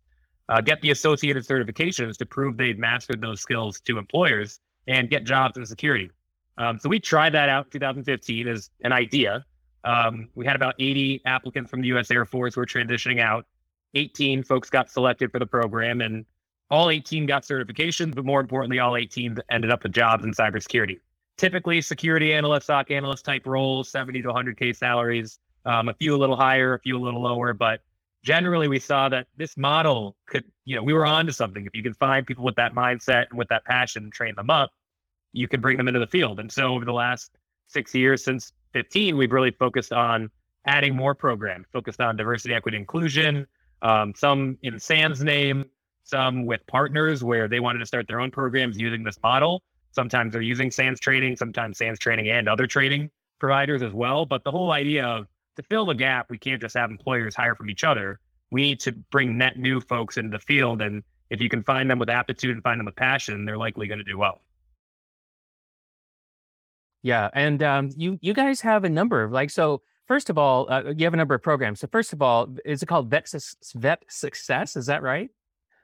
uh, 0.48 0.60
get 0.60 0.80
the 0.80 0.90
associated 0.90 1.44
certifications 1.44 2.16
to 2.16 2.26
prove 2.26 2.56
they've 2.56 2.78
mastered 2.78 3.20
those 3.20 3.40
skills 3.40 3.80
to 3.80 3.98
employers 3.98 4.60
and 4.86 5.10
get 5.10 5.24
jobs 5.24 5.56
in 5.56 5.66
security. 5.66 6.10
Um, 6.56 6.78
so 6.78 6.88
we 6.88 6.98
tried 6.98 7.34
that 7.34 7.48
out 7.48 7.66
in 7.66 7.70
2015 7.72 8.48
as 8.48 8.70
an 8.82 8.92
idea. 8.92 9.44
Um, 9.84 10.28
we 10.34 10.44
had 10.46 10.56
about 10.56 10.74
80 10.78 11.22
applicants 11.24 11.70
from 11.70 11.82
the 11.82 11.88
U.S. 11.88 12.10
Air 12.10 12.24
Force 12.24 12.54
who 12.54 12.60
were 12.60 12.66
transitioning 12.66 13.20
out. 13.20 13.46
18 13.94 14.42
folks 14.42 14.68
got 14.68 14.90
selected 14.90 15.32
for 15.32 15.38
the 15.38 15.46
program, 15.46 16.00
and 16.00 16.26
all 16.70 16.90
18 16.90 17.26
got 17.26 17.44
certifications, 17.44 18.14
but 18.14 18.24
more 18.24 18.40
importantly, 18.40 18.78
all 18.78 18.96
18 18.96 19.38
ended 19.50 19.70
up 19.70 19.82
with 19.82 19.92
jobs 19.92 20.24
in 20.24 20.32
cybersecurity. 20.32 20.98
Typically, 21.38 21.80
security 21.80 22.34
analyst, 22.34 22.66
SOC 22.66 22.90
analyst 22.90 23.24
type 23.24 23.46
roles, 23.46 23.88
70 23.88 24.22
to 24.22 24.28
100K 24.28 24.76
salaries, 24.76 25.38
um, 25.64 25.88
a 25.88 25.94
few 25.94 26.14
a 26.14 26.18
little 26.18 26.36
higher, 26.36 26.74
a 26.74 26.80
few 26.80 26.98
a 26.98 27.02
little 27.02 27.22
lower. 27.22 27.52
But 27.52 27.80
generally, 28.22 28.68
we 28.68 28.78
saw 28.78 29.08
that 29.08 29.28
this 29.36 29.56
model 29.56 30.16
could, 30.26 30.44
you 30.64 30.76
know, 30.76 30.82
we 30.82 30.92
were 30.92 31.06
onto 31.06 31.32
something. 31.32 31.64
If 31.64 31.74
you 31.74 31.82
can 31.82 31.94
find 31.94 32.26
people 32.26 32.44
with 32.44 32.56
that 32.56 32.74
mindset 32.74 33.30
and 33.30 33.38
with 33.38 33.48
that 33.48 33.64
passion 33.64 34.04
and 34.04 34.12
train 34.12 34.34
them 34.34 34.50
up, 34.50 34.72
you 35.32 35.46
can 35.48 35.60
bring 35.60 35.76
them 35.76 35.88
into 35.88 36.00
the 36.00 36.06
field. 36.06 36.40
And 36.40 36.50
so 36.50 36.74
over 36.74 36.84
the 36.84 36.92
last 36.92 37.30
six 37.68 37.94
years 37.94 38.24
since 38.24 38.52
15, 38.72 39.16
we've 39.16 39.32
really 39.32 39.52
focused 39.52 39.92
on 39.92 40.30
adding 40.66 40.94
more 40.94 41.14
programs, 41.14 41.66
focused 41.72 42.00
on 42.00 42.16
diversity, 42.16 42.54
equity, 42.54 42.76
inclusion, 42.76 43.46
um, 43.82 44.12
some 44.16 44.58
in 44.62 44.78
SANS 44.78 45.22
name, 45.22 45.64
some 46.02 46.46
with 46.46 46.66
partners 46.66 47.22
where 47.22 47.48
they 47.48 47.60
wanted 47.60 47.78
to 47.78 47.86
start 47.86 48.08
their 48.08 48.20
own 48.20 48.30
programs 48.30 48.78
using 48.78 49.04
this 49.04 49.18
model. 49.22 49.62
Sometimes 49.92 50.32
they're 50.32 50.42
using 50.42 50.70
SANS 50.70 51.00
training, 51.00 51.36
sometimes 51.36 51.78
SANS 51.78 51.98
training 51.98 52.28
and 52.28 52.48
other 52.48 52.66
training 52.66 53.10
providers 53.38 53.82
as 53.82 53.92
well. 53.92 54.26
But 54.26 54.44
the 54.44 54.50
whole 54.50 54.72
idea 54.72 55.04
of 55.04 55.26
to 55.56 55.62
fill 55.64 55.86
the 55.86 55.94
gap, 55.94 56.26
we 56.30 56.38
can't 56.38 56.60
just 56.60 56.76
have 56.76 56.90
employers 56.90 57.34
hire 57.34 57.54
from 57.54 57.70
each 57.70 57.84
other. 57.84 58.20
We 58.50 58.62
need 58.62 58.80
to 58.80 58.92
bring 58.92 59.36
net 59.36 59.58
new 59.58 59.80
folks 59.80 60.16
into 60.16 60.30
the 60.30 60.38
field. 60.38 60.82
And 60.82 61.02
if 61.30 61.40
you 61.40 61.48
can 61.48 61.62
find 61.64 61.90
them 61.90 61.98
with 61.98 62.08
aptitude 62.08 62.52
and 62.52 62.62
find 62.62 62.78
them 62.78 62.86
with 62.86 62.96
passion, 62.96 63.44
they're 63.44 63.58
likely 63.58 63.86
going 63.86 63.98
to 63.98 64.04
do 64.04 64.16
well. 64.16 64.40
Yeah, 67.02 67.30
and 67.32 67.62
um, 67.62 67.90
you 67.96 68.18
you 68.20 68.34
guys 68.34 68.60
have 68.62 68.84
a 68.84 68.88
number 68.88 69.22
of 69.22 69.32
like 69.32 69.50
so. 69.50 69.82
First 70.06 70.30
of 70.30 70.38
all, 70.38 70.66
uh, 70.72 70.94
you 70.96 71.04
have 71.04 71.12
a 71.12 71.18
number 71.18 71.34
of 71.34 71.42
programs. 71.42 71.80
So 71.80 71.86
first 71.92 72.14
of 72.14 72.22
all, 72.22 72.48
is 72.64 72.82
it 72.82 72.86
called 72.86 73.10
Vet, 73.10 73.30
Vet 73.74 74.04
Success? 74.08 74.74
Is 74.74 74.86
that 74.86 75.02
right? 75.02 75.30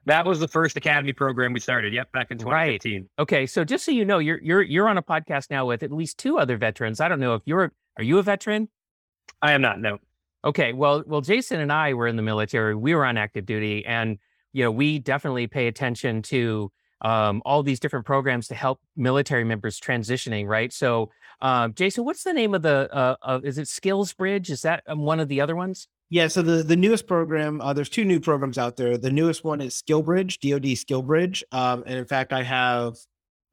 That 0.06 0.26
was 0.26 0.38
the 0.40 0.49
first 0.49 0.76
academy 0.76 1.12
program 1.12 1.52
we 1.52 1.61
started. 1.61 1.92
Yep, 1.92 2.12
back 2.12 2.30
in 2.30 2.38
2018. 2.38 2.92
Right. 2.92 3.08
Okay, 3.18 3.46
so 3.46 3.64
just 3.64 3.84
so 3.84 3.92
you 3.92 4.04
know, 4.04 4.18
you're 4.18 4.40
you're 4.42 4.62
you're 4.62 4.88
on 4.88 4.99
a 4.99 5.02
podcast 5.02 5.50
now 5.50 5.66
with 5.66 5.82
at 5.82 5.90
least 5.90 6.18
two 6.18 6.38
other 6.38 6.56
veterans. 6.56 7.00
I 7.00 7.08
don't 7.08 7.20
know 7.20 7.34
if 7.34 7.42
you're 7.46 7.73
are 7.96 8.04
you 8.04 8.18
a 8.18 8.23
veteran? 8.23 8.68
I 9.40 9.52
am 9.52 9.62
not. 9.62 9.80
No. 9.80 9.99
Okay. 10.44 10.73
Well, 10.73 11.04
well, 11.06 11.20
Jason 11.20 11.61
and 11.61 11.73
I 11.73 11.94
were 11.94 12.06
in 12.06 12.16
the 12.16 12.23
military. 12.23 12.75
We 12.75 12.94
were 12.94 13.04
on 13.04 13.16
active 13.16 13.46
duty, 13.46 13.84
and 13.87 14.18
you 14.52 14.62
know, 14.64 14.70
we 14.70 14.99
definitely 14.99 15.46
pay 15.46 15.66
attention 15.66 16.23
to 16.23 16.70
um, 17.00 17.42
all 17.44 17.62
these 17.62 17.80
different 17.80 18.06
programs 18.06 18.49
to 18.49 18.54
help 18.54 18.80
military 18.96 19.44
members 19.44 19.78
transitioning, 19.78 20.46
right? 20.46 20.73
So, 20.73 21.11
uh, 21.42 21.68
Jason, 21.68 22.04
what's 22.04 22.25
the 22.25 22.32
name 22.32 22.54
of 22.54 22.62
the? 22.62 22.88
Uh, 22.92 23.16
uh, 23.23 23.40
is 23.42 23.58
it 23.58 23.68
Skills 23.68 24.12
Bridge? 24.12 24.50
Is 24.50 24.62
that 24.62 24.82
um, 24.87 25.00
one 25.00 25.20
of 25.20 25.28
the 25.28 25.40
other 25.40 25.56
ones? 25.56 25.88
Yeah. 26.11 26.28
So 26.28 26.42
the 26.42 26.62
the 26.62 26.76
newest 26.76 27.06
program, 27.06 27.61
uh, 27.61 27.73
there's 27.73 27.88
two 27.88 28.04
new 28.04 28.20
programs 28.20 28.58
out 28.58 28.76
there. 28.76 28.96
The 28.96 29.11
newest 29.11 29.44
one 29.44 29.61
is 29.61 29.82
SkillBridge, 29.82 30.38
DoD 30.40 30.76
SkillBridge, 30.76 31.42
um, 31.52 31.82
and 31.87 31.99
in 31.99 32.04
fact, 32.04 32.32
I 32.32 32.42
have 32.42 32.94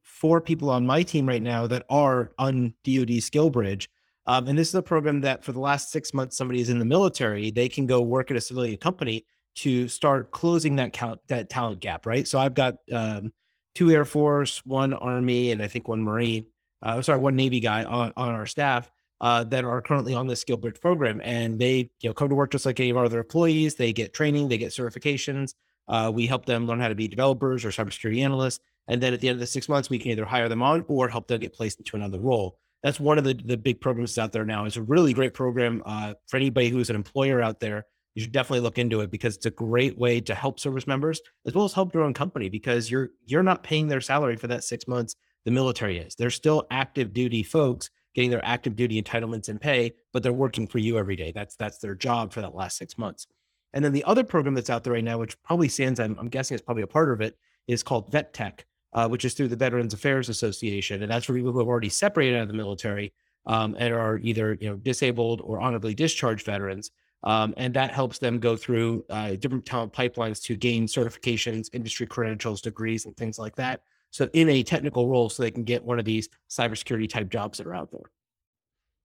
four 0.02 0.40
people 0.40 0.70
on 0.70 0.86
my 0.86 1.02
team 1.02 1.26
right 1.26 1.42
now 1.42 1.66
that 1.66 1.84
are 1.90 2.32
on 2.38 2.74
DoD 2.84 3.18
SkillBridge. 3.18 3.88
Um, 4.26 4.46
and 4.46 4.56
this 4.56 4.68
is 4.68 4.74
a 4.74 4.82
program 4.82 5.22
that 5.22 5.42
for 5.42 5.50
the 5.50 5.58
last 5.58 5.90
six 5.90 6.14
months, 6.14 6.36
somebody 6.36 6.60
is 6.60 6.68
in 6.68 6.78
the 6.78 6.84
military, 6.84 7.50
they 7.50 7.68
can 7.68 7.86
go 7.86 8.00
work 8.00 8.30
at 8.30 8.36
a 8.36 8.40
civilian 8.40 8.76
company 8.76 9.26
to 9.56 9.88
start 9.88 10.30
closing 10.30 10.76
that 10.76 10.92
count 10.92 11.20
that 11.28 11.50
talent 11.50 11.80
gap, 11.80 12.06
right? 12.06 12.28
So 12.28 12.38
I've 12.38 12.54
got 12.54 12.76
um, 12.92 13.32
two 13.74 13.90
Air 13.90 14.04
Force, 14.04 14.64
one 14.64 14.92
Army, 14.94 15.50
and 15.50 15.62
I 15.62 15.66
think 15.66 15.88
one 15.88 16.02
Marine. 16.02 16.46
Uh, 16.80 17.02
sorry, 17.02 17.18
one 17.18 17.36
Navy 17.36 17.60
guy 17.60 17.84
on, 17.84 18.12
on 18.16 18.28
our 18.30 18.46
staff 18.46 18.90
uh, 19.22 19.44
that 19.44 19.64
are 19.64 19.80
currently 19.80 20.14
on 20.14 20.26
the 20.26 20.34
SkillBridge 20.34 20.80
program, 20.80 21.20
and 21.24 21.58
they 21.58 21.90
you 22.00 22.10
know 22.10 22.12
come 22.12 22.28
to 22.28 22.34
work 22.34 22.50
just 22.50 22.66
like 22.66 22.78
any 22.80 22.90
of 22.90 22.96
our 22.96 23.06
other 23.06 23.20
employees. 23.20 23.76
They 23.76 23.92
get 23.92 24.12
training, 24.12 24.48
they 24.48 24.58
get 24.58 24.72
certifications. 24.72 25.54
Uh, 25.88 26.10
we 26.14 26.26
help 26.26 26.44
them 26.44 26.66
learn 26.66 26.80
how 26.80 26.88
to 26.88 26.94
be 26.94 27.08
developers 27.08 27.64
or 27.64 27.70
cybersecurity 27.70 28.22
analysts, 28.22 28.60
and 28.88 29.02
then 29.02 29.14
at 29.14 29.20
the 29.20 29.28
end 29.28 29.36
of 29.36 29.40
the 29.40 29.46
six 29.46 29.68
months, 29.68 29.88
we 29.88 29.98
can 29.98 30.10
either 30.10 30.24
hire 30.24 30.48
them 30.48 30.62
on 30.62 30.84
or 30.88 31.08
help 31.08 31.28
them 31.28 31.40
get 31.40 31.54
placed 31.54 31.78
into 31.78 31.96
another 31.96 32.20
role. 32.20 32.58
That's 32.82 33.00
one 33.00 33.16
of 33.16 33.24
the 33.24 33.34
the 33.34 33.56
big 33.56 33.80
programs 33.80 34.18
out 34.18 34.32
there 34.32 34.44
now. 34.44 34.66
It's 34.66 34.76
a 34.76 34.82
really 34.82 35.14
great 35.14 35.34
program 35.34 35.82
uh, 35.86 36.14
for 36.26 36.36
anybody 36.36 36.68
who's 36.68 36.90
an 36.90 36.96
employer 36.96 37.40
out 37.40 37.60
there 37.60 37.86
you 38.14 38.22
should 38.22 38.32
definitely 38.32 38.60
look 38.60 38.78
into 38.78 39.00
it 39.00 39.10
because 39.10 39.36
it's 39.36 39.46
a 39.46 39.50
great 39.50 39.98
way 39.98 40.20
to 40.20 40.34
help 40.34 40.60
service 40.60 40.86
members 40.86 41.20
as 41.46 41.54
well 41.54 41.64
as 41.64 41.72
help 41.72 41.94
your 41.94 42.02
own 42.02 42.14
company 42.14 42.48
because 42.48 42.90
you're 42.90 43.10
you're 43.24 43.42
not 43.42 43.62
paying 43.62 43.88
their 43.88 44.00
salary 44.00 44.36
for 44.36 44.46
that 44.46 44.64
six 44.64 44.86
months 44.86 45.16
the 45.44 45.50
military 45.50 45.98
is 45.98 46.14
they're 46.14 46.30
still 46.30 46.66
active 46.70 47.12
duty 47.12 47.42
folks 47.42 47.90
getting 48.14 48.30
their 48.30 48.44
active 48.44 48.76
duty 48.76 49.00
entitlements 49.00 49.48
and 49.48 49.60
pay 49.60 49.92
but 50.12 50.22
they're 50.22 50.32
working 50.32 50.66
for 50.66 50.78
you 50.78 50.98
every 50.98 51.16
day. 51.16 51.32
That's 51.32 51.56
that's 51.56 51.78
their 51.78 51.94
job 51.94 52.32
for 52.32 52.40
that 52.40 52.54
last 52.54 52.76
six 52.76 52.98
months. 52.98 53.26
And 53.74 53.84
then 53.84 53.92
the 53.92 54.04
other 54.04 54.24
program 54.24 54.54
that's 54.54 54.70
out 54.70 54.84
there 54.84 54.92
right 54.92 55.04
now 55.04 55.18
which 55.18 55.40
probably 55.42 55.68
stands, 55.68 56.00
i'm, 56.00 56.16
I'm 56.18 56.28
guessing 56.28 56.54
is 56.54 56.62
probably 56.62 56.82
a 56.82 56.88
part 56.88 57.10
of 57.10 57.20
it 57.20 57.36
is 57.66 57.82
called 57.82 58.10
VET 58.12 58.32
TEC 58.32 58.66
uh, 58.92 59.08
which 59.08 59.24
is 59.24 59.34
through 59.34 59.48
the 59.48 59.56
veterans 59.56 59.94
affairs 59.94 60.28
association. 60.28 61.02
And 61.02 61.10
that's 61.10 61.24
for 61.24 61.34
people 61.34 61.52
who 61.52 61.58
have 61.58 61.68
already 61.68 61.88
separated 61.88 62.36
out 62.36 62.42
of 62.42 62.48
the 62.48 62.54
military 62.54 63.12
um, 63.46 63.74
and 63.78 63.94
are 63.94 64.18
either 64.18 64.56
you 64.60 64.70
know 64.70 64.76
disabled 64.76 65.40
or 65.42 65.60
honorably 65.60 65.94
discharged 65.94 66.44
veterans 66.46 66.90
um, 67.24 67.54
and 67.56 67.74
that 67.74 67.92
helps 67.92 68.18
them 68.18 68.38
go 68.38 68.56
through 68.56 69.04
uh, 69.08 69.34
different 69.36 69.64
talent 69.64 69.92
pipelines 69.92 70.42
to 70.42 70.56
gain 70.56 70.86
certifications, 70.86 71.68
industry 71.72 72.06
credentials, 72.06 72.60
degrees, 72.60 73.06
and 73.06 73.16
things 73.16 73.38
like 73.38 73.54
that. 73.56 73.82
So 74.12 74.28
in 74.32 74.48
a 74.48 74.62
technical 74.62 75.08
role, 75.08 75.28
so 75.28 75.42
they 75.42 75.50
can 75.50 75.64
get 75.64 75.84
one 75.84 75.98
of 75.98 76.04
these 76.04 76.28
cybersecurity 76.48 77.08
type 77.08 77.28
jobs 77.28 77.58
that 77.58 77.66
are 77.66 77.74
out 77.74 77.90
there. 77.90 78.10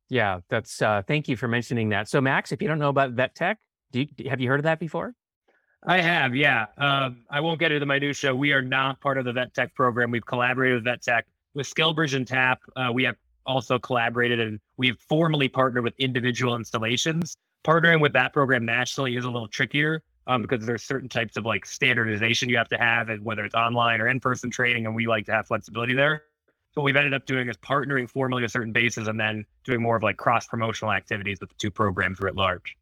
Yeah, 0.10 0.42
that's. 0.50 0.82
Uh, 0.82 1.02
thank 1.08 1.28
you 1.28 1.36
for 1.36 1.48
mentioning 1.48 1.90
that. 1.90 2.08
So 2.08 2.22
Max, 2.22 2.52
if 2.52 2.62
you 2.62 2.68
don't 2.68 2.80
know 2.80 2.90
about 2.90 3.12
VET 3.12 3.34
TEC, 3.36 3.58
do 3.92 4.02
you, 4.02 4.30
have 4.30 4.40
you 4.40 4.48
heard 4.48 4.60
of 4.60 4.66
that 4.66 4.80
before? 4.80 5.14
I 5.86 6.02
have, 6.02 6.36
yeah. 6.36 6.66
Um, 6.78 7.24
I 7.30 7.40
won't 7.40 7.60
get 7.60 7.72
into 7.72 7.80
the 7.80 7.86
minutia. 7.86 8.36
We 8.36 8.52
are 8.52 8.62
not 8.62 9.02
part 9.02 9.18
of 9.18 9.26
the 9.26 9.34
VET 9.34 9.54
TEC 9.54 9.74
program. 9.74 10.12
We've 10.12 10.26
collaborated 10.26 10.78
with 10.78 10.84
VET 10.84 11.02
TEC, 11.02 11.26
with 11.54 11.68
SkillBridge 11.74 12.14
and 12.14 12.28
TAP. 12.28 12.60
Uh, 12.76 12.92
we 12.94 13.04
have 13.04 13.16
also 13.46 13.80
collaborated 13.80 14.40
and 14.40 14.60
we've 14.76 15.00
formally 15.08 15.48
partnered 15.48 15.84
with 15.84 15.94
individual 15.98 16.56
installations 16.56 17.38
partnering 17.68 18.00
with 18.00 18.14
that 18.14 18.32
program 18.34 18.66
nationally 18.66 19.18
is 19.18 19.26
a 19.26 19.30
little 19.30 19.48
trickier 19.48 20.02
um, 20.28 20.42
because 20.42 20.66
there's 20.66 20.84
certain 20.84 21.10
types 21.10 21.38
of 21.38 21.46
like 21.46 21.66
standardization 21.66 22.50
you 22.50 22.58
have 22.58 22.70
to 22.70 22.78
have, 22.78 23.10
and 23.10 23.24
whether 23.24 23.44
it's 23.44 23.56
online 23.56 24.02
or 24.02 24.08
in-person 24.08 24.52
training, 24.52 24.86
and 24.86 24.96
we 24.96 25.08
like 25.08 25.26
to 25.26 25.32
have 25.32 25.48
flexibility 25.48 25.94
there. 25.94 26.24
So 26.74 26.82
what 26.82 26.86
we've 26.86 26.96
ended 26.96 27.14
up 27.14 27.26
doing 27.26 27.50
is 27.50 27.58
partnering 27.58 28.10
formally 28.10 28.44
with 28.44 28.52
certain 28.52 28.72
bases, 28.72 29.08
and 29.08 29.20
then 29.20 29.46
doing 29.64 29.82
more 29.82 29.96
of 29.96 30.04
like 30.04 30.18
cross-promotional 30.18 30.94
activities 30.94 31.40
with 31.40 31.50
the 31.50 31.56
two 31.58 31.72
programs 31.72 32.20
writ 32.20 32.36
large. 32.36 32.78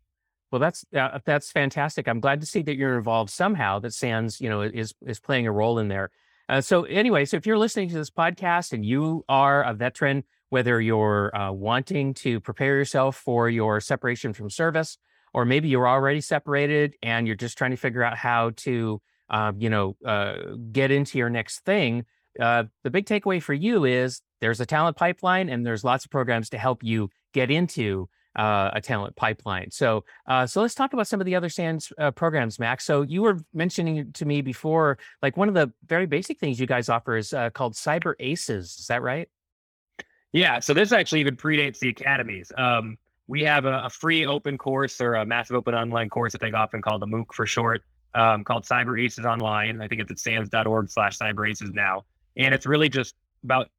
Well, 0.51 0.59
that's 0.59 0.85
uh, 0.95 1.19
that's 1.25 1.51
fantastic. 1.51 2.07
I'm 2.07 2.19
glad 2.19 2.41
to 2.41 2.45
see 2.45 2.61
that 2.63 2.75
you're 2.75 2.97
involved 2.97 3.29
somehow. 3.29 3.79
That 3.79 3.93
SANS, 3.93 4.41
you 4.41 4.49
know, 4.49 4.61
is 4.61 4.93
is 5.05 5.19
playing 5.19 5.47
a 5.47 5.51
role 5.51 5.79
in 5.79 5.87
there. 5.87 6.11
Uh, 6.47 6.61
so 6.61 6.83
anyway, 6.83 7.25
so 7.25 7.37
if 7.37 7.45
you're 7.45 7.57
listening 7.57 7.89
to 7.89 7.95
this 7.95 8.11
podcast 8.11 8.71
and 8.71 8.85
you 8.85 9.25
are 9.27 9.63
a 9.63 9.73
veteran 9.73 10.23
whether 10.49 10.79
you're 10.79 11.35
uh, 11.35 11.51
wanting 11.51 12.13
to 12.13 12.39
prepare 12.39 12.77
yourself 12.77 13.15
for 13.17 13.49
your 13.49 13.81
separation 13.81 14.31
from 14.31 14.49
service, 14.49 14.97
or 15.35 15.43
maybe 15.43 15.67
you're 15.67 15.87
already 15.87 16.21
separated 16.21 16.95
and 17.03 17.27
you're 17.27 17.35
just 17.35 17.57
trying 17.57 17.71
to 17.71 17.77
figure 17.77 18.01
out 18.01 18.15
how 18.15 18.51
to, 18.55 19.01
uh, 19.29 19.51
you 19.57 19.69
know, 19.69 19.97
uh, 20.05 20.35
get 20.71 20.91
into 20.91 21.17
your 21.17 21.29
next 21.29 21.59
thing. 21.65 22.05
Uh, 22.39 22.63
the 22.85 22.89
big 22.89 23.05
takeaway 23.05 23.43
for 23.43 23.53
you 23.53 23.83
is 23.83 24.21
there's 24.39 24.61
a 24.61 24.65
talent 24.65 24.95
pipeline 24.95 25.49
and 25.49 25.65
there's 25.65 25.83
lots 25.83 26.05
of 26.05 26.11
programs 26.11 26.49
to 26.49 26.57
help 26.57 26.85
you 26.85 27.09
get 27.33 27.51
into 27.51 28.07
uh, 28.37 28.71
a 28.71 28.79
talent 28.79 29.13
pipeline. 29.17 29.69
So, 29.71 30.05
uh, 30.25 30.45
so 30.45 30.61
let's 30.61 30.73
talk 30.73 30.93
about 30.93 31.05
some 31.05 31.19
of 31.19 31.25
the 31.25 31.35
other 31.35 31.49
SANS 31.49 31.91
uh, 31.99 32.11
programs, 32.11 32.57
Max. 32.57 32.85
So 32.85 33.01
you 33.01 33.21
were 33.21 33.39
mentioning 33.53 34.13
to 34.13 34.23
me 34.23 34.41
before, 34.41 34.97
like 35.21 35.35
one 35.35 35.49
of 35.49 35.53
the 35.53 35.69
very 35.85 36.05
basic 36.05 36.39
things 36.39 36.61
you 36.61 36.65
guys 36.65 36.87
offer 36.87 37.17
is 37.17 37.33
uh, 37.33 37.49
called 37.49 37.73
Cyber 37.73 38.13
Aces. 38.21 38.77
Is 38.79 38.87
that 38.87 39.01
right? 39.01 39.27
Yeah, 40.31 40.61
so 40.61 40.73
this 40.73 40.93
actually 40.93 41.19
even 41.19 41.35
predates 41.35 41.79
the 41.79 41.89
academies. 41.89 42.53
Um, 42.57 42.97
we 43.27 43.43
have 43.43 43.65
a, 43.65 43.83
a, 43.85 43.89
free 43.89 44.25
open 44.25 44.57
course 44.57 45.01
or 45.01 45.15
a 45.15 45.25
massive 45.25 45.55
open 45.55 45.73
online 45.73 46.09
course 46.09 46.31
that 46.33 46.41
they 46.41 46.51
often 46.51 46.81
call 46.81 46.99
the 46.99 47.07
MOOC 47.07 47.33
for 47.33 47.45
short, 47.45 47.83
um, 48.13 48.43
called 48.43 48.65
Cyber 48.65 49.01
Aces 49.03 49.25
Online. 49.25 49.81
I 49.81 49.87
think 49.87 50.01
it's 50.01 50.11
at 50.11 50.19
sans.org 50.19 50.89
slash 50.89 51.17
cyber 51.17 51.49
aces 51.49 51.71
now. 51.73 52.05
And 52.37 52.53
it's 52.53 52.65
really 52.65 52.89
just 52.89 53.15
about 53.43 53.69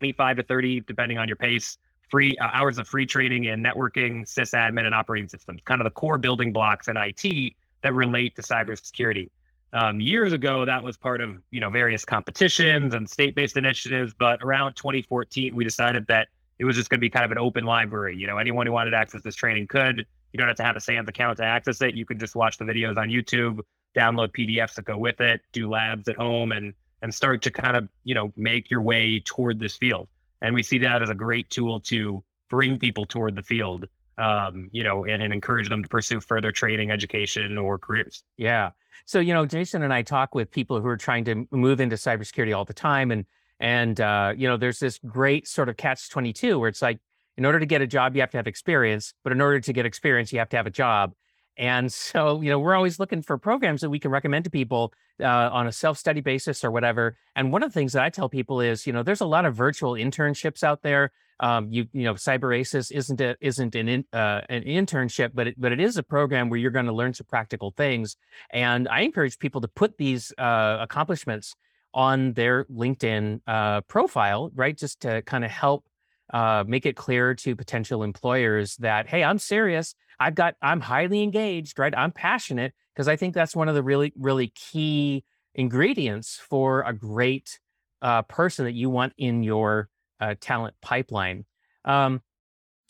25 0.00 0.38
to 0.38 0.42
30, 0.42 0.80
depending 0.80 1.18
on 1.18 1.28
your 1.28 1.36
pace, 1.36 1.78
free 2.10 2.36
uh, 2.38 2.48
hours 2.52 2.78
of 2.78 2.88
free 2.88 3.06
training 3.06 3.44
in 3.44 3.62
networking, 3.62 4.24
sysadmin, 4.24 4.84
and 4.84 4.94
operating 4.94 5.28
systems, 5.28 5.60
kind 5.64 5.80
of 5.80 5.84
the 5.84 5.90
core 5.90 6.18
building 6.18 6.52
blocks 6.52 6.88
in 6.88 6.96
IT 6.96 7.54
that 7.82 7.94
relate 7.94 8.34
to 8.36 8.42
cybersecurity. 8.42 9.30
Um, 9.72 10.00
years 10.00 10.32
ago, 10.32 10.64
that 10.64 10.82
was 10.82 10.96
part 10.96 11.20
of 11.20 11.36
you 11.50 11.60
know 11.60 11.70
various 11.70 12.04
competitions 12.04 12.94
and 12.94 13.08
state-based 13.08 13.56
initiatives. 13.56 14.14
But 14.18 14.42
around 14.42 14.74
2014, 14.74 15.54
we 15.54 15.64
decided 15.64 16.06
that 16.06 16.28
it 16.58 16.64
was 16.64 16.76
just 16.76 16.90
going 16.90 16.98
to 16.98 17.00
be 17.00 17.10
kind 17.10 17.24
of 17.24 17.32
an 17.32 17.38
open 17.38 17.64
library. 17.64 18.16
You 18.16 18.26
know, 18.26 18.38
anyone 18.38 18.66
who 18.66 18.72
wanted 18.72 18.90
to 18.92 18.96
access 18.96 19.22
this 19.22 19.34
training 19.34 19.66
could. 19.68 20.06
You 20.32 20.38
don't 20.38 20.48
have 20.48 20.56
to 20.56 20.64
have 20.64 20.76
a 20.76 20.80
SANS 20.80 21.08
account 21.08 21.38
to 21.38 21.44
access 21.44 21.80
it. 21.80 21.94
You 21.94 22.04
can 22.04 22.18
just 22.18 22.34
watch 22.34 22.58
the 22.58 22.64
videos 22.64 22.96
on 22.96 23.08
YouTube, 23.08 23.60
download 23.96 24.32
PDFs 24.32 24.74
that 24.74 24.84
go 24.84 24.98
with 24.98 25.20
it, 25.20 25.40
do 25.52 25.68
labs 25.68 26.08
at 26.08 26.16
home, 26.16 26.52
and 26.52 26.74
and 27.02 27.14
start 27.14 27.42
to 27.42 27.50
kind 27.50 27.76
of 27.76 27.88
you 28.04 28.14
know 28.14 28.32
make 28.36 28.70
your 28.70 28.82
way 28.82 29.20
toward 29.24 29.58
this 29.58 29.76
field. 29.76 30.08
And 30.42 30.54
we 30.54 30.62
see 30.62 30.78
that 30.78 31.02
as 31.02 31.10
a 31.10 31.14
great 31.14 31.48
tool 31.50 31.80
to 31.80 32.22
bring 32.48 32.78
people 32.78 33.06
toward 33.06 33.34
the 33.34 33.42
field, 33.42 33.88
um, 34.18 34.68
you 34.72 34.84
know, 34.84 35.04
and, 35.04 35.22
and 35.22 35.32
encourage 35.32 35.68
them 35.68 35.82
to 35.82 35.88
pursue 35.88 36.20
further 36.20 36.52
training, 36.52 36.90
education, 36.90 37.56
or 37.56 37.78
careers. 37.78 38.22
Yeah. 38.36 38.70
So, 39.06 39.18
you 39.18 39.32
know, 39.32 39.46
Jason 39.46 39.82
and 39.82 39.92
I 39.92 40.02
talk 40.02 40.34
with 40.34 40.50
people 40.50 40.80
who 40.80 40.88
are 40.88 40.96
trying 40.96 41.24
to 41.24 41.46
move 41.50 41.80
into 41.80 41.96
cybersecurity 41.96 42.56
all 42.56 42.64
the 42.64 42.74
time. 42.74 43.10
And, 43.10 43.24
and, 43.60 44.00
uh, 44.00 44.34
you 44.36 44.48
know, 44.48 44.56
there's 44.56 44.78
this 44.78 44.98
great 45.06 45.48
sort 45.48 45.68
of 45.68 45.76
catch 45.76 46.10
22 46.10 46.58
where 46.58 46.68
it's 46.68 46.82
like, 46.82 46.98
in 47.36 47.44
order 47.44 47.60
to 47.60 47.66
get 47.66 47.82
a 47.82 47.86
job, 47.86 48.14
you 48.14 48.22
have 48.22 48.30
to 48.30 48.38
have 48.38 48.46
experience, 48.46 49.12
but 49.22 49.32
in 49.32 49.40
order 49.40 49.60
to 49.60 49.72
get 49.72 49.84
experience, 49.84 50.32
you 50.32 50.38
have 50.38 50.48
to 50.50 50.56
have 50.56 50.66
a 50.66 50.70
job. 50.70 51.12
And 51.58 51.92
so, 51.92 52.40
you 52.40 52.50
know, 52.50 52.58
we're 52.58 52.74
always 52.74 52.98
looking 52.98 53.22
for 53.22 53.38
programs 53.38 53.80
that 53.80 53.90
we 53.90 53.98
can 53.98 54.10
recommend 54.10 54.44
to 54.44 54.50
people 54.50 54.92
uh, 55.20 55.26
on 55.26 55.66
a 55.66 55.72
self-study 55.72 56.20
basis 56.20 56.64
or 56.64 56.70
whatever. 56.70 57.16
And 57.34 57.52
one 57.52 57.62
of 57.62 57.70
the 57.70 57.78
things 57.78 57.92
that 57.94 58.02
I 58.02 58.10
tell 58.10 58.28
people 58.28 58.60
is, 58.60 58.86
you 58.86 58.92
know, 58.92 59.02
there's 59.02 59.20
a 59.20 59.26
lot 59.26 59.44
of 59.44 59.54
virtual 59.54 59.92
internships 59.92 60.62
out 60.62 60.82
there. 60.82 61.12
Um, 61.38 61.70
you, 61.70 61.86
you 61.92 62.04
know, 62.04 62.14
CyberAces 62.14 62.90
isn't 62.90 63.20
a, 63.20 63.36
isn't 63.42 63.74
an 63.74 63.88
in, 63.88 64.04
uh, 64.12 64.40
an 64.48 64.62
internship, 64.62 65.32
but 65.34 65.48
it, 65.48 65.60
but 65.60 65.70
it 65.70 65.80
is 65.80 65.98
a 65.98 66.02
program 66.02 66.48
where 66.48 66.58
you're 66.58 66.70
going 66.70 66.86
to 66.86 66.92
learn 66.92 67.12
some 67.12 67.26
practical 67.28 67.72
things. 67.72 68.16
And 68.50 68.88
I 68.88 69.00
encourage 69.00 69.38
people 69.38 69.60
to 69.60 69.68
put 69.68 69.98
these 69.98 70.32
uh, 70.38 70.78
accomplishments 70.80 71.54
on 71.96 72.34
their 72.34 72.64
LinkedIn 72.66 73.40
uh, 73.46 73.80
profile, 73.82 74.52
right, 74.54 74.76
just 74.76 75.00
to 75.00 75.22
kind 75.22 75.44
of 75.44 75.50
help 75.50 75.88
uh, 76.32 76.62
make 76.66 76.86
it 76.86 76.96
clear 76.96 77.34
to 77.34 77.56
potential 77.56 78.02
employers 78.02 78.76
that 78.76 79.08
hey 79.08 79.22
i'm 79.22 79.38
serious. 79.38 79.94
I've 80.18 80.34
got 80.34 80.54
i'm 80.60 80.80
highly 80.80 81.22
engaged 81.22 81.78
right? 81.78 81.94
I'm 81.96 82.10
passionate 82.10 82.74
because 82.92 83.06
i 83.06 83.16
think 83.16 83.34
that's 83.34 83.54
one 83.54 83.68
of 83.68 83.74
the 83.74 83.82
really 83.82 84.12
really 84.16 84.48
key 84.48 85.24
ingredients 85.54 86.36
for 86.36 86.82
a 86.82 86.92
great 86.92 87.60
uh, 88.02 88.22
person 88.22 88.64
that 88.64 88.74
you 88.74 88.90
want 88.90 89.12
in 89.16 89.42
your 89.42 89.88
uh, 90.20 90.34
talent 90.40 90.74
pipeline. 90.82 91.44
Um, 91.84 92.22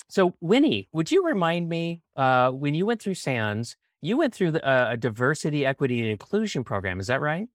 so 0.09 0.35
winnie 0.41 0.89
would 0.93 1.11
you 1.13 1.27
remind 1.27 1.69
me 1.69 2.03
uh, 2.17 2.51
when 2.51 2.75
you 2.75 2.87
went 2.87 3.03
through 3.03 3.15
SANS 3.15 3.77
you 4.03 4.17
went 4.17 4.35
through 4.35 4.53
the, 4.53 4.67
uh, 4.67 4.93
a 4.93 4.97
diversity 4.97 5.67
equity 5.67 6.01
and 6.01 6.09
inclusion 6.09 6.65
program 6.65 7.01
is 7.01 7.09
that 7.09 7.21
right? 7.21 7.49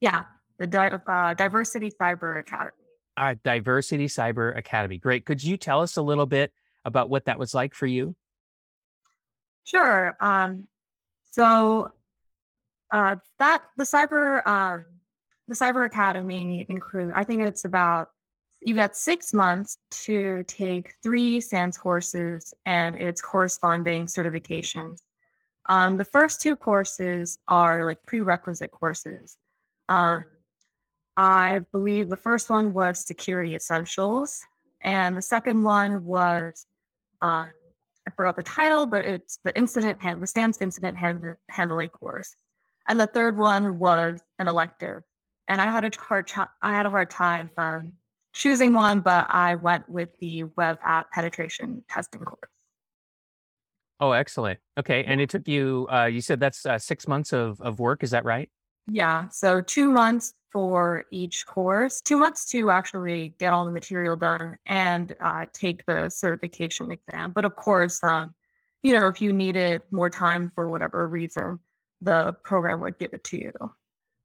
Yeah 0.00 0.24
the 0.58 0.66
Di- 0.66 0.98
uh, 1.06 1.34
diversity 1.34 1.90
cyber 1.90 2.38
academy 2.38 2.72
uh, 3.16 3.34
Diversity 3.44 4.06
Cyber 4.06 4.56
Academy. 4.56 4.98
Great. 4.98 5.24
Could 5.24 5.42
you 5.42 5.56
tell 5.56 5.80
us 5.80 5.96
a 5.96 6.02
little 6.02 6.26
bit 6.26 6.52
about 6.84 7.08
what 7.08 7.26
that 7.26 7.38
was 7.38 7.54
like 7.54 7.74
for 7.74 7.86
you? 7.86 8.14
Sure. 9.64 10.16
Um, 10.20 10.66
so 11.30 11.90
uh, 12.90 13.16
that 13.38 13.62
the 13.76 13.84
cyber 13.84 14.46
um, 14.46 14.84
the 15.48 15.54
cyber 15.54 15.86
academy 15.86 16.66
include 16.68 17.12
I 17.14 17.24
think 17.24 17.42
it's 17.42 17.64
about 17.64 18.08
you 18.60 18.74
got 18.74 18.96
six 18.96 19.34
months 19.34 19.78
to 19.90 20.42
take 20.46 20.94
three 21.02 21.40
SANS 21.40 21.76
courses 21.76 22.54
and 22.64 22.96
its 22.96 23.20
corresponding 23.20 24.06
certifications. 24.06 25.00
Um, 25.66 25.96
the 25.96 26.04
first 26.04 26.40
two 26.40 26.56
courses 26.56 27.38
are 27.48 27.84
like 27.84 27.98
prerequisite 28.06 28.70
courses. 28.70 29.36
Um, 29.88 30.24
I 31.16 31.60
believe 31.72 32.08
the 32.08 32.16
first 32.16 32.50
one 32.50 32.72
was 32.72 33.06
Security 33.06 33.54
Essentials, 33.54 34.40
and 34.82 35.16
the 35.16 35.22
second 35.22 35.62
one 35.62 36.04
was 36.04 36.66
uh, 37.22 37.46
I 38.06 38.10
forgot 38.16 38.36
the 38.36 38.42
title, 38.42 38.86
but 38.86 39.04
it's 39.04 39.38
the 39.44 39.56
incident 39.56 40.02
hand, 40.02 40.22
the 40.22 40.26
SANS 40.26 40.58
incident 40.60 40.98
hand, 40.98 41.22
handling 41.48 41.88
course, 41.88 42.34
and 42.88 43.00
the 43.00 43.06
third 43.06 43.38
one 43.38 43.78
was 43.78 44.20
an 44.38 44.48
elective. 44.48 45.02
And 45.48 45.60
I 45.60 45.66
had 45.66 45.84
a 45.84 45.90
hard 45.98 46.26
ch- 46.26 46.38
I 46.62 46.72
had 46.72 46.86
a 46.86 46.90
hard 46.90 47.10
time 47.10 47.50
um, 47.56 47.92
choosing 48.34 48.72
one, 48.72 49.00
but 49.00 49.26
I 49.28 49.54
went 49.54 49.88
with 49.88 50.10
the 50.20 50.44
web 50.56 50.78
app 50.84 51.10
penetration 51.12 51.84
testing 51.88 52.22
course. 52.22 52.50
Oh, 54.00 54.12
excellent. 54.12 54.58
Okay, 54.78 55.04
and 55.04 55.20
it 55.20 55.30
took 55.30 55.46
you. 55.46 55.86
Uh, 55.90 56.06
you 56.06 56.20
said 56.20 56.40
that's 56.40 56.66
uh, 56.66 56.78
six 56.78 57.06
months 57.06 57.32
of 57.32 57.60
of 57.60 57.78
work. 57.78 58.02
Is 58.02 58.10
that 58.10 58.24
right? 58.24 58.50
Yeah. 58.86 59.28
So 59.28 59.60
two 59.60 59.90
months 59.90 60.34
for 60.54 61.04
each 61.10 61.44
course, 61.46 62.00
two 62.00 62.16
months 62.16 62.46
to 62.46 62.70
actually 62.70 63.34
get 63.40 63.52
all 63.52 63.64
the 63.66 63.72
material 63.72 64.14
done 64.14 64.56
and 64.66 65.14
uh, 65.20 65.44
take 65.52 65.84
the 65.84 66.08
certification 66.08 66.92
exam. 66.92 67.32
But 67.32 67.44
of 67.44 67.56
course, 67.56 68.02
um, 68.04 68.34
you 68.84 68.92
know, 68.94 69.08
if 69.08 69.20
you 69.20 69.32
needed 69.32 69.82
more 69.90 70.08
time 70.08 70.52
for 70.54 70.70
whatever 70.70 71.08
reason, 71.08 71.58
the 72.00 72.34
program 72.44 72.80
would 72.82 72.98
give 72.98 73.12
it 73.12 73.24
to 73.24 73.36
you. 73.36 73.52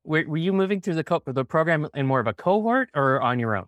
Were, 0.04 0.24
were 0.28 0.38
you 0.38 0.54
moving 0.54 0.82
through 0.82 0.96
the 0.96 1.04
co- 1.04 1.24
the 1.26 1.44
program 1.44 1.88
in 1.96 2.06
more 2.06 2.20
of 2.20 2.28
a 2.28 2.34
cohort 2.34 2.90
or 2.94 3.20
on 3.22 3.40
your 3.40 3.56
own? 3.56 3.66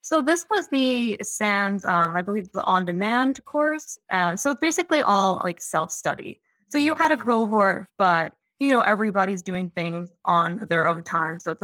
So 0.00 0.22
this 0.22 0.46
was 0.48 0.66
the 0.68 1.18
SANS, 1.22 1.84
um, 1.84 2.16
I 2.16 2.22
believe, 2.22 2.50
the 2.52 2.64
on-demand 2.64 3.44
course. 3.44 3.98
Uh, 4.10 4.34
so 4.36 4.52
it's 4.52 4.60
basically 4.60 5.02
all 5.02 5.42
like 5.44 5.60
self-study. 5.60 6.40
So 6.70 6.78
you 6.78 6.94
had 6.94 7.12
a 7.12 7.18
cohort, 7.18 7.88
but 7.98 8.32
you 8.60 8.70
know, 8.70 8.80
everybody's 8.82 9.42
doing 9.42 9.70
things 9.70 10.10
on 10.24 10.66
their 10.68 10.86
own 10.86 11.02
time. 11.02 11.40
So 11.40 11.56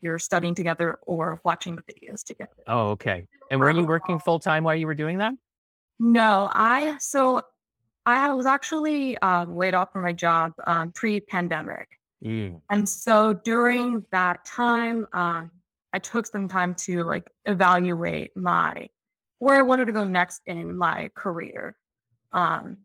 you're 0.00 0.18
studying 0.18 0.54
together 0.54 0.98
or 1.02 1.40
watching 1.44 1.76
the 1.76 1.82
videos 1.82 2.24
together. 2.24 2.50
Oh, 2.66 2.88
okay. 2.90 3.26
And 3.50 3.60
were 3.60 3.70
you 3.70 3.84
working 3.84 4.18
full 4.18 4.40
time 4.40 4.64
while 4.64 4.74
you 4.74 4.86
were 4.86 4.94
doing 4.94 5.18
that? 5.18 5.34
No, 6.00 6.50
I 6.52 6.96
so 6.98 7.42
I 8.06 8.32
was 8.32 8.46
actually 8.46 9.16
uh, 9.18 9.44
laid 9.44 9.74
off 9.74 9.92
from 9.92 10.02
my 10.02 10.12
job 10.12 10.52
um, 10.66 10.90
pre-pandemic, 10.92 11.88
mm. 12.24 12.60
and 12.68 12.88
so 12.88 13.32
during 13.32 14.04
that 14.10 14.44
time, 14.44 15.06
um, 15.12 15.50
I 15.92 16.00
took 16.00 16.26
some 16.26 16.48
time 16.48 16.74
to 16.86 17.04
like 17.04 17.30
evaluate 17.44 18.36
my 18.36 18.88
where 19.38 19.56
I 19.56 19.62
wanted 19.62 19.84
to 19.86 19.92
go 19.92 20.04
next 20.04 20.42
in 20.46 20.76
my 20.76 21.10
career. 21.14 21.76
Um, 22.32 22.78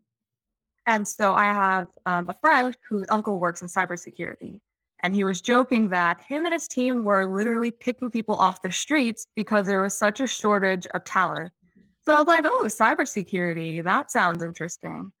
and 0.90 1.06
so 1.06 1.34
I 1.34 1.44
have 1.44 1.86
um, 2.04 2.28
a 2.28 2.34
friend 2.40 2.76
whose 2.88 3.06
uncle 3.10 3.38
works 3.38 3.62
in 3.62 3.68
cybersecurity. 3.68 4.58
And 5.04 5.14
he 5.14 5.22
was 5.22 5.40
joking 5.40 5.88
that 5.90 6.20
him 6.20 6.44
and 6.46 6.52
his 6.52 6.66
team 6.66 7.04
were 7.04 7.32
literally 7.32 7.70
picking 7.70 8.10
people 8.10 8.34
off 8.34 8.60
the 8.60 8.72
streets 8.72 9.28
because 9.36 9.68
there 9.68 9.80
was 9.82 9.96
such 9.96 10.18
a 10.18 10.26
shortage 10.26 10.88
of 10.92 11.04
talent. 11.04 11.52
So 12.04 12.12
I 12.12 12.18
was 12.18 12.26
like, 12.26 12.44
oh, 12.44 12.64
cybersecurity, 12.64 13.84
that 13.84 14.10
sounds 14.10 14.42
interesting. 14.42 15.12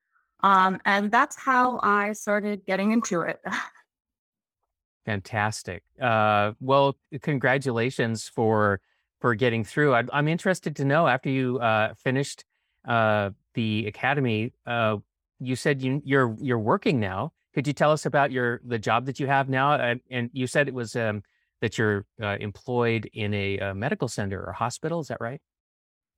Um, 0.42 0.80
and 0.86 1.08
that's 1.08 1.36
how 1.36 1.78
I 1.84 2.14
started 2.14 2.66
getting 2.66 2.90
into 2.90 3.20
it. 3.20 3.40
Fantastic. 5.06 5.84
Uh, 6.02 6.52
well, 6.60 6.96
congratulations 7.22 8.28
for 8.28 8.80
for 9.20 9.36
getting 9.36 9.62
through. 9.62 9.94
I, 9.94 10.02
am 10.12 10.26
interested 10.26 10.74
to 10.76 10.84
know 10.84 11.06
after 11.06 11.28
you 11.28 11.58
uh, 11.58 11.94
finished 11.94 12.44
uh, 12.88 13.30
the 13.54 13.86
academy, 13.86 14.52
uh, 14.66 14.96
you 15.40 15.56
said 15.56 15.82
you, 15.82 16.00
you're 16.04 16.36
you're 16.38 16.58
working 16.58 17.00
now. 17.00 17.32
Could 17.54 17.66
you 17.66 17.72
tell 17.72 17.90
us 17.90 18.06
about 18.06 18.30
your 18.30 18.60
the 18.64 18.78
job 18.78 19.06
that 19.06 19.18
you 19.18 19.26
have 19.26 19.48
now? 19.48 19.74
And, 19.74 20.00
and 20.10 20.30
you 20.32 20.46
said 20.46 20.68
it 20.68 20.74
was 20.74 20.94
um, 20.94 21.22
that 21.60 21.78
you're 21.78 22.06
uh, 22.22 22.36
employed 22.40 23.08
in 23.12 23.34
a, 23.34 23.58
a, 23.58 23.74
medical 23.74 24.08
center 24.08 24.42
or 24.42 24.52
hospital. 24.52 25.00
Is 25.00 25.08
that 25.08 25.18
right? 25.20 25.40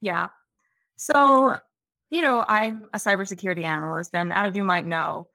Yeah. 0.00 0.28
So, 0.96 1.56
you 2.10 2.22
know, 2.22 2.44
I'm 2.46 2.88
a 2.92 2.98
cybersecurity 2.98 3.64
analyst, 3.64 4.10
and 4.14 4.32
as 4.32 4.54
you 4.54 4.64
might 4.64 4.86
know, 4.86 5.28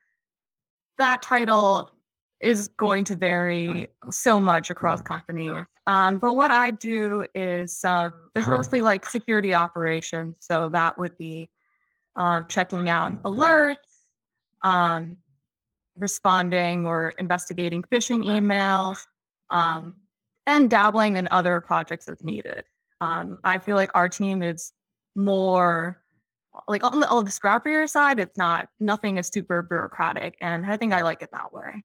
that 0.98 1.22
title 1.22 1.92
is 2.40 2.68
going 2.68 3.04
to 3.06 3.16
vary 3.16 3.88
so 4.12 4.40
much 4.40 4.70
across 4.70 5.02
companies. 5.02 5.66
Um, 5.88 6.20
but 6.20 6.36
what 6.36 6.52
I 6.52 6.72
do 6.72 7.26
is 7.34 7.84
um, 7.84 8.14
there's 8.36 8.48
mostly 8.48 8.82
like 8.82 9.10
security 9.10 9.54
operations. 9.54 10.36
So 10.40 10.70
that 10.70 11.00
would 11.00 11.18
be 11.18 11.50
um, 12.18 12.46
checking 12.50 12.90
out 12.90 13.22
alerts, 13.24 13.76
um, 14.64 15.18
responding 15.96 16.86
or 16.86 17.14
investigating 17.20 17.84
phishing 17.84 18.26
emails, 18.26 19.00
um, 19.50 19.96
and 20.46 20.70
dabbling 20.70 21.16
in 21.16 21.28
other 21.32 21.62
projects 21.62 22.10
as 22.10 22.24
needed. 22.24 22.64
Um, 23.00 23.38
I 23.44 23.60
feel 23.60 23.76
like 23.76 23.92
our 23.94 24.10
team 24.10 24.42
is 24.42 24.74
more 25.16 26.02
like 26.68 26.84
on 26.84 27.00
the, 27.00 27.08
on 27.08 27.24
the 27.24 27.32
scrappier 27.32 27.88
side. 27.88 28.20
It's 28.20 28.38
not 28.38 28.68
nothing 28.80 29.18
is 29.18 29.28
super 29.28 29.62
bureaucratic, 29.62 30.36
and 30.42 30.66
I 30.66 30.78
think 30.78 30.94
I 30.94 31.04
like 31.04 31.22
it 31.22 31.30
that 31.32 31.54
way. 31.54 31.84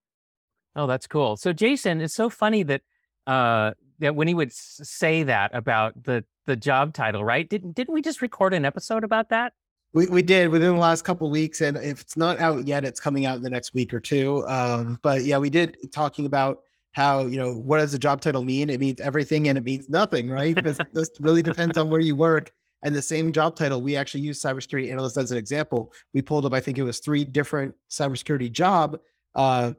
Oh, 0.75 0.87
that's 0.87 1.07
cool. 1.07 1.37
So, 1.37 1.53
Jason, 1.53 2.01
it's 2.01 2.15
so 2.15 2.31
funny 2.31 2.63
that 2.63 2.81
uh, 3.27 3.73
that 3.99 4.17
Winnie 4.17 4.35
would 4.35 4.53
say 4.53 5.25
that 5.25 5.55
about 5.55 6.03
the 6.03 6.25
the 6.47 6.57
job 6.57 6.95
title, 6.95 7.23
right? 7.23 7.49
Didn't 7.49 7.75
didn't 7.75 7.93
we 7.93 8.01
just 8.01 8.23
record 8.23 8.55
an 8.55 8.65
episode 8.65 9.05
about 9.05 9.29
that? 9.29 9.53
We, 9.95 10.07
we 10.07 10.23
did 10.23 10.49
within 10.49 10.75
the 10.75 10.81
last 10.81 11.03
couple 11.03 11.31
weeks, 11.31 11.61
and 11.61 11.77
if 11.77 12.01
it's 12.01 12.17
not 12.17 12.41
out 12.41 12.67
yet, 12.67 12.85
it's 12.85 13.01
coming 13.01 13.27
out 13.27 13.37
in 13.37 13.43
the 13.43 13.51
next 13.51 13.75
week 13.75 13.93
or 13.93 14.01
two. 14.01 14.47
Um, 14.49 14.99
but 15.03 15.25
yeah, 15.25 15.39
we 15.39 15.51
did 15.51 15.77
talking 15.93 16.25
about 16.25 16.61
how 16.93 17.21
you 17.21 17.39
know 17.39 17.55
what 17.55 17.79
does 17.79 17.93
the 17.93 17.99
job 17.99 18.21
title 18.21 18.43
mean? 18.43 18.71
It 18.71 18.81
means 18.81 19.01
everything, 19.01 19.49
and 19.49 19.59
it 19.59 19.65
means 19.65 19.89
nothing, 19.89 20.31
right? 20.31 20.55
Because 20.55 20.79
this 20.93 21.11
really 21.21 21.43
depends 21.43 21.77
on 21.77 21.91
where 21.91 22.01
you 22.01 22.17
work. 22.17 22.53
And 22.85 22.95
the 22.95 23.03
same 23.03 23.33
job 23.33 23.55
title, 23.55 23.81
we 23.81 23.95
actually 23.97 24.23
use 24.23 24.43
cybersecurity 24.43 24.91
analyst 24.91 25.17
as 25.17 25.31
an 25.31 25.39
example. 25.39 25.93
We 26.15 26.23
pulled 26.23 26.45
up, 26.47 26.53
I 26.53 26.59
think 26.59 26.79
it 26.79 26.83
was 26.83 26.99
three 26.99 27.25
different 27.25 27.75
cybersecurity 27.89 28.51
job 28.51 28.99
uh, 29.37 29.75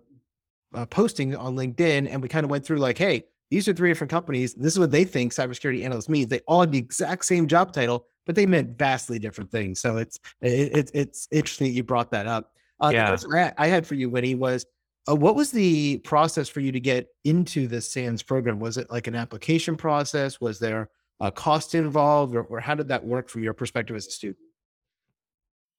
uh, 0.73 0.85
posting 0.85 1.35
on 1.35 1.55
LinkedIn, 1.55 2.07
and 2.09 2.21
we 2.21 2.29
kind 2.29 2.45
of 2.45 2.49
went 2.49 2.65
through 2.65 2.77
like, 2.77 2.97
hey, 2.97 3.25
these 3.53 3.67
are 3.67 3.73
three 3.73 3.89
different 3.91 4.09
companies. 4.09 4.55
This 4.55 4.73
is 4.73 4.79
what 4.79 4.89
they 4.89 5.03
think 5.03 5.31
cybersecurity 5.31 5.85
analyst 5.85 6.09
means. 6.09 6.27
They 6.27 6.39
all 6.47 6.61
have 6.61 6.71
the 6.71 6.79
exact 6.79 7.23
same 7.23 7.47
job 7.47 7.71
title, 7.71 8.07
but 8.25 8.33
they 8.33 8.47
meant 8.47 8.79
vastly 8.79 9.19
different 9.19 9.51
things. 9.51 9.79
So 9.79 9.97
it's 9.97 10.19
it, 10.41 10.75
it 10.75 10.91
it's 10.93 11.27
interesting 11.31 11.67
that 11.67 11.73
you 11.73 11.83
brought 11.83 12.09
that 12.11 12.25
up. 12.25 12.51
Uh, 12.79 12.89
Yeah. 12.91 13.11
The 13.11 13.17
question 13.17 13.53
I 13.57 13.65
I 13.65 13.67
had 13.67 13.85
for 13.85 13.93
you, 13.93 14.09
Winnie, 14.09 14.33
was 14.33 14.65
uh, 15.07 15.15
what 15.15 15.35
was 15.35 15.51
the 15.51 15.99
process 15.99 16.49
for 16.49 16.61
you 16.61 16.71
to 16.71 16.79
get 16.79 17.09
into 17.25 17.67
the 17.67 17.79
SANS 17.79 18.23
program? 18.23 18.59
Was 18.59 18.77
it 18.77 18.89
like 18.89 19.05
an 19.05 19.15
application 19.15 19.75
process? 19.75 20.41
Was 20.41 20.57
there 20.57 20.89
a 21.19 21.31
cost 21.31 21.75
involved, 21.75 22.35
or, 22.35 22.43
or 22.43 22.59
how 22.59 22.73
did 22.73 22.87
that 22.87 23.05
work 23.05 23.29
from 23.29 23.43
your 23.43 23.53
perspective 23.53 23.95
as 23.95 24.07
a 24.07 24.11
student? 24.11 24.39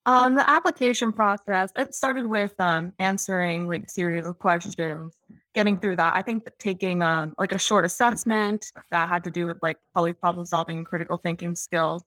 Um, 0.06 0.34
the 0.34 0.48
application 0.48 1.12
process, 1.12 1.70
it 1.76 1.94
started 1.94 2.26
with 2.26 2.54
um, 2.58 2.92
answering 2.98 3.66
like 3.66 3.88
series 3.88 4.26
of 4.26 4.38
questions, 4.38 5.16
getting 5.54 5.78
through 5.78 5.96
that. 5.96 6.14
I 6.14 6.20
think 6.20 6.44
that 6.44 6.58
taking 6.58 7.00
um, 7.00 7.34
like 7.38 7.52
a 7.52 7.58
short 7.58 7.86
assessment 7.86 8.66
that 8.90 9.08
had 9.08 9.24
to 9.24 9.30
do 9.30 9.46
with 9.46 9.56
like 9.62 9.78
probably 9.94 10.12
problem 10.12 10.44
solving 10.44 10.76
and 10.76 10.86
critical 10.86 11.16
thinking 11.16 11.54
skills. 11.54 12.04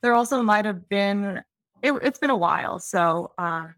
There 0.00 0.14
also 0.14 0.42
might 0.42 0.64
have 0.64 0.88
been, 0.88 1.42
it, 1.82 1.92
it's 2.02 2.20
been 2.20 2.30
a 2.30 2.36
while. 2.36 2.78
So 2.78 3.32
um, 3.36 3.74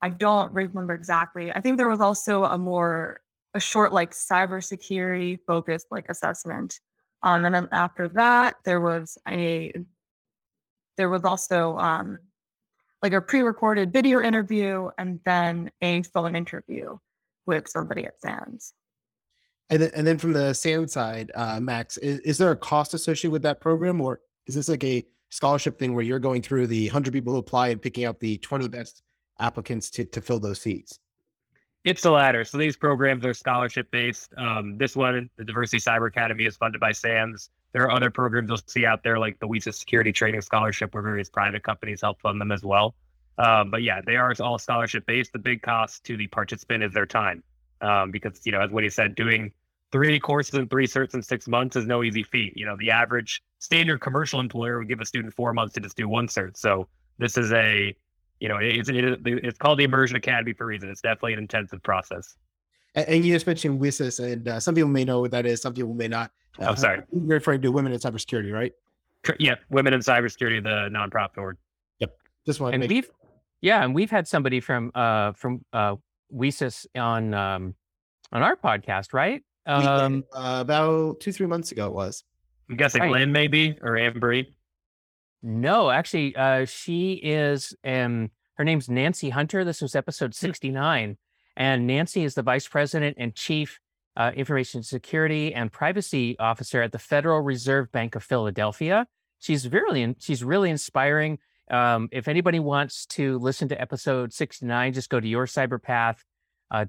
I 0.00 0.08
don't 0.08 0.52
remember 0.52 0.94
exactly. 0.94 1.52
I 1.52 1.60
think 1.60 1.76
there 1.76 1.88
was 1.88 2.00
also 2.00 2.44
a 2.44 2.58
more, 2.58 3.20
a 3.54 3.60
short 3.60 3.92
like 3.92 4.10
cybersecurity 4.10 5.38
focused 5.46 5.86
like 5.92 6.08
assessment. 6.08 6.80
Um, 7.22 7.44
and 7.44 7.54
then 7.54 7.68
after 7.70 8.08
that, 8.08 8.56
there 8.64 8.80
was 8.80 9.18
a, 9.28 9.72
there 10.96 11.08
was 11.08 11.22
also, 11.22 11.78
um, 11.78 12.18
like 13.02 13.12
a 13.12 13.20
pre-recorded 13.20 13.92
video 13.92 14.20
interview 14.20 14.88
and 14.96 15.18
then 15.24 15.70
a 15.82 16.02
phone 16.02 16.36
interview 16.36 16.96
with 17.46 17.68
somebody 17.68 18.06
at 18.06 18.20
SANS. 18.20 18.74
And 19.70 19.82
then, 19.82 19.90
and 19.94 20.06
then 20.06 20.18
from 20.18 20.32
the 20.32 20.52
SANS 20.52 20.92
side, 20.92 21.32
uh, 21.34 21.58
Max, 21.60 21.96
is, 21.96 22.20
is 22.20 22.38
there 22.38 22.50
a 22.50 22.56
cost 22.56 22.94
associated 22.94 23.32
with 23.32 23.42
that 23.42 23.60
program, 23.60 24.00
or 24.00 24.20
is 24.46 24.54
this 24.54 24.68
like 24.68 24.84
a 24.84 25.04
scholarship 25.30 25.78
thing 25.78 25.94
where 25.94 26.04
you're 26.04 26.18
going 26.18 26.42
through 26.42 26.66
the 26.66 26.86
100 26.88 27.12
people 27.12 27.32
who 27.32 27.38
apply 27.38 27.68
and 27.68 27.82
picking 27.82 28.04
out 28.04 28.20
the 28.20 28.38
20 28.38 28.68
best 28.68 29.02
applicants 29.40 29.90
to, 29.90 30.04
to 30.04 30.20
fill 30.20 30.38
those 30.38 30.60
seats? 30.60 30.98
It's 31.84 32.02
the 32.02 32.10
latter. 32.10 32.44
So 32.44 32.58
these 32.58 32.76
programs 32.76 33.24
are 33.24 33.34
scholarship 33.34 33.90
based. 33.90 34.32
Um, 34.36 34.78
this 34.78 34.94
one, 34.94 35.28
the 35.36 35.44
Diversity 35.44 35.78
Cyber 35.78 36.06
Academy, 36.06 36.44
is 36.44 36.56
funded 36.56 36.80
by 36.80 36.92
SANS. 36.92 37.50
There 37.72 37.82
are 37.84 37.90
other 37.90 38.10
programs 38.10 38.48
you'll 38.48 38.58
see 38.66 38.84
out 38.84 39.02
there, 39.02 39.18
like 39.18 39.38
the 39.40 39.48
WiCyS 39.48 39.74
Security 39.74 40.12
Training 40.12 40.42
Scholarship, 40.42 40.94
where 40.94 41.02
various 41.02 41.30
private 41.30 41.62
companies 41.62 42.02
help 42.02 42.20
fund 42.20 42.40
them 42.40 42.52
as 42.52 42.62
well. 42.62 42.94
Um, 43.38 43.70
but 43.70 43.82
yeah, 43.82 44.00
they 44.04 44.16
are 44.16 44.34
all 44.40 44.58
scholarship 44.58 45.06
based. 45.06 45.32
The 45.32 45.38
big 45.38 45.62
cost 45.62 46.04
to 46.04 46.16
the 46.16 46.26
participant 46.26 46.82
is 46.84 46.92
their 46.92 47.06
time, 47.06 47.42
um, 47.80 48.10
because 48.10 48.40
you 48.44 48.52
know, 48.52 48.60
as 48.60 48.70
he 48.70 48.88
said, 48.90 49.14
doing 49.14 49.52
three 49.90 50.18
courses 50.18 50.54
and 50.54 50.68
three 50.68 50.86
certs 50.86 51.14
in 51.14 51.22
six 51.22 51.48
months 51.48 51.76
is 51.76 51.86
no 51.86 52.02
easy 52.02 52.22
feat. 52.22 52.52
You 52.56 52.66
know, 52.66 52.76
the 52.78 52.90
average 52.90 53.42
standard 53.58 54.00
commercial 54.00 54.40
employer 54.40 54.78
would 54.78 54.88
give 54.88 55.00
a 55.00 55.06
student 55.06 55.32
four 55.34 55.52
months 55.52 55.74
to 55.74 55.80
just 55.80 55.96
do 55.96 56.08
one 56.08 56.26
cert. 56.26 56.56
So 56.56 56.88
this 57.18 57.38
is 57.38 57.52
a, 57.52 57.94
you 58.40 58.48
know, 58.48 58.58
it's 58.60 58.88
it, 58.88 59.20
it's 59.24 59.58
called 59.58 59.78
the 59.78 59.84
Immersion 59.84 60.16
Academy 60.16 60.52
for 60.52 60.64
a 60.64 60.66
reason. 60.66 60.88
It's 60.90 61.02
definitely 61.02 61.34
an 61.34 61.38
intensive 61.38 61.82
process. 61.82 62.36
And, 62.94 63.08
and 63.08 63.24
you 63.24 63.32
just 63.34 63.46
mentioned 63.46 63.80
WiCyS, 63.80 64.32
and 64.32 64.48
uh, 64.48 64.60
some 64.60 64.74
people 64.74 64.90
may 64.90 65.04
know 65.04 65.20
what 65.20 65.30
that 65.30 65.46
is, 65.46 65.62
some 65.62 65.74
people 65.74 65.94
may 65.94 66.08
not. 66.08 66.30
Uh, 66.60 66.64
I'm 66.66 66.76
sorry. 66.76 67.02
You're 67.12 67.22
referring 67.26 67.62
to 67.62 67.72
Women 67.72 67.92
in 67.92 67.98
Cybersecurity, 67.98 68.52
right? 68.52 68.72
Yeah, 69.38 69.54
Women 69.70 69.94
in 69.94 70.00
Cybersecurity, 70.00 70.62
the 70.62 70.88
nonprofit 70.90 71.38
org. 71.38 71.56
Just 72.44 72.58
want 72.60 72.72
to 72.72 72.74
and 72.74 72.80
make 72.80 72.88
we've 72.90 73.10
yeah 73.60 73.84
and 73.84 73.94
we've 73.94 74.10
had 74.10 74.26
somebody 74.26 74.58
from 74.58 74.90
uh 74.96 75.30
from 75.34 75.64
uh 75.72 75.94
WiCyS 76.34 76.86
on 76.96 77.32
um 77.34 77.76
on 78.32 78.42
our 78.42 78.56
podcast 78.56 79.12
right 79.12 79.44
we 79.64 79.72
um 79.72 80.24
uh, 80.34 80.58
about 80.60 81.20
two, 81.20 81.30
three 81.30 81.46
months 81.46 81.70
ago 81.70 81.86
it 81.86 81.92
was. 81.92 82.24
I'm 82.68 82.76
guessing 82.76 83.00
Right. 83.02 83.12
Lynn 83.12 83.30
maybe 83.30 83.78
or 83.80 83.92
Ambry. 83.92 84.46
no 85.40 85.88
actually 85.90 86.34
uh 86.34 86.64
she 86.64 87.12
is 87.12 87.76
um 87.84 88.28
her 88.54 88.64
name's 88.64 88.88
nancy 88.88 89.30
hunter 89.30 89.64
this 89.64 89.80
was 89.80 89.94
episode 89.94 90.34
69 90.34 91.16
and 91.56 91.86
nancy 91.86 92.24
is 92.24 92.34
the 92.34 92.42
vice 92.42 92.66
president 92.66 93.16
and 93.20 93.36
chief 93.36 93.78
uh, 94.16 94.30
information 94.34 94.82
security 94.82 95.54
and 95.54 95.72
privacy 95.72 96.36
officer 96.38 96.82
at 96.82 96.92
the 96.92 96.98
federal 96.98 97.40
reserve 97.40 97.90
bank 97.92 98.14
of 98.14 98.22
philadelphia. 98.22 99.06
She's 99.38 99.70
really 99.70 100.14
she's 100.18 100.44
really 100.44 100.70
inspiring. 100.70 101.38
Um, 101.70 102.08
if 102.12 102.28
anybody 102.28 102.58
wants 102.58 103.06
to 103.06 103.38
listen 103.38 103.68
to 103.68 103.80
episode 103.80 104.32
69 104.32 104.92
just 104.92 105.08
go 105.08 105.20
to 105.20 105.26
yourcyberpath 105.26 106.18
uh, 106.70 106.84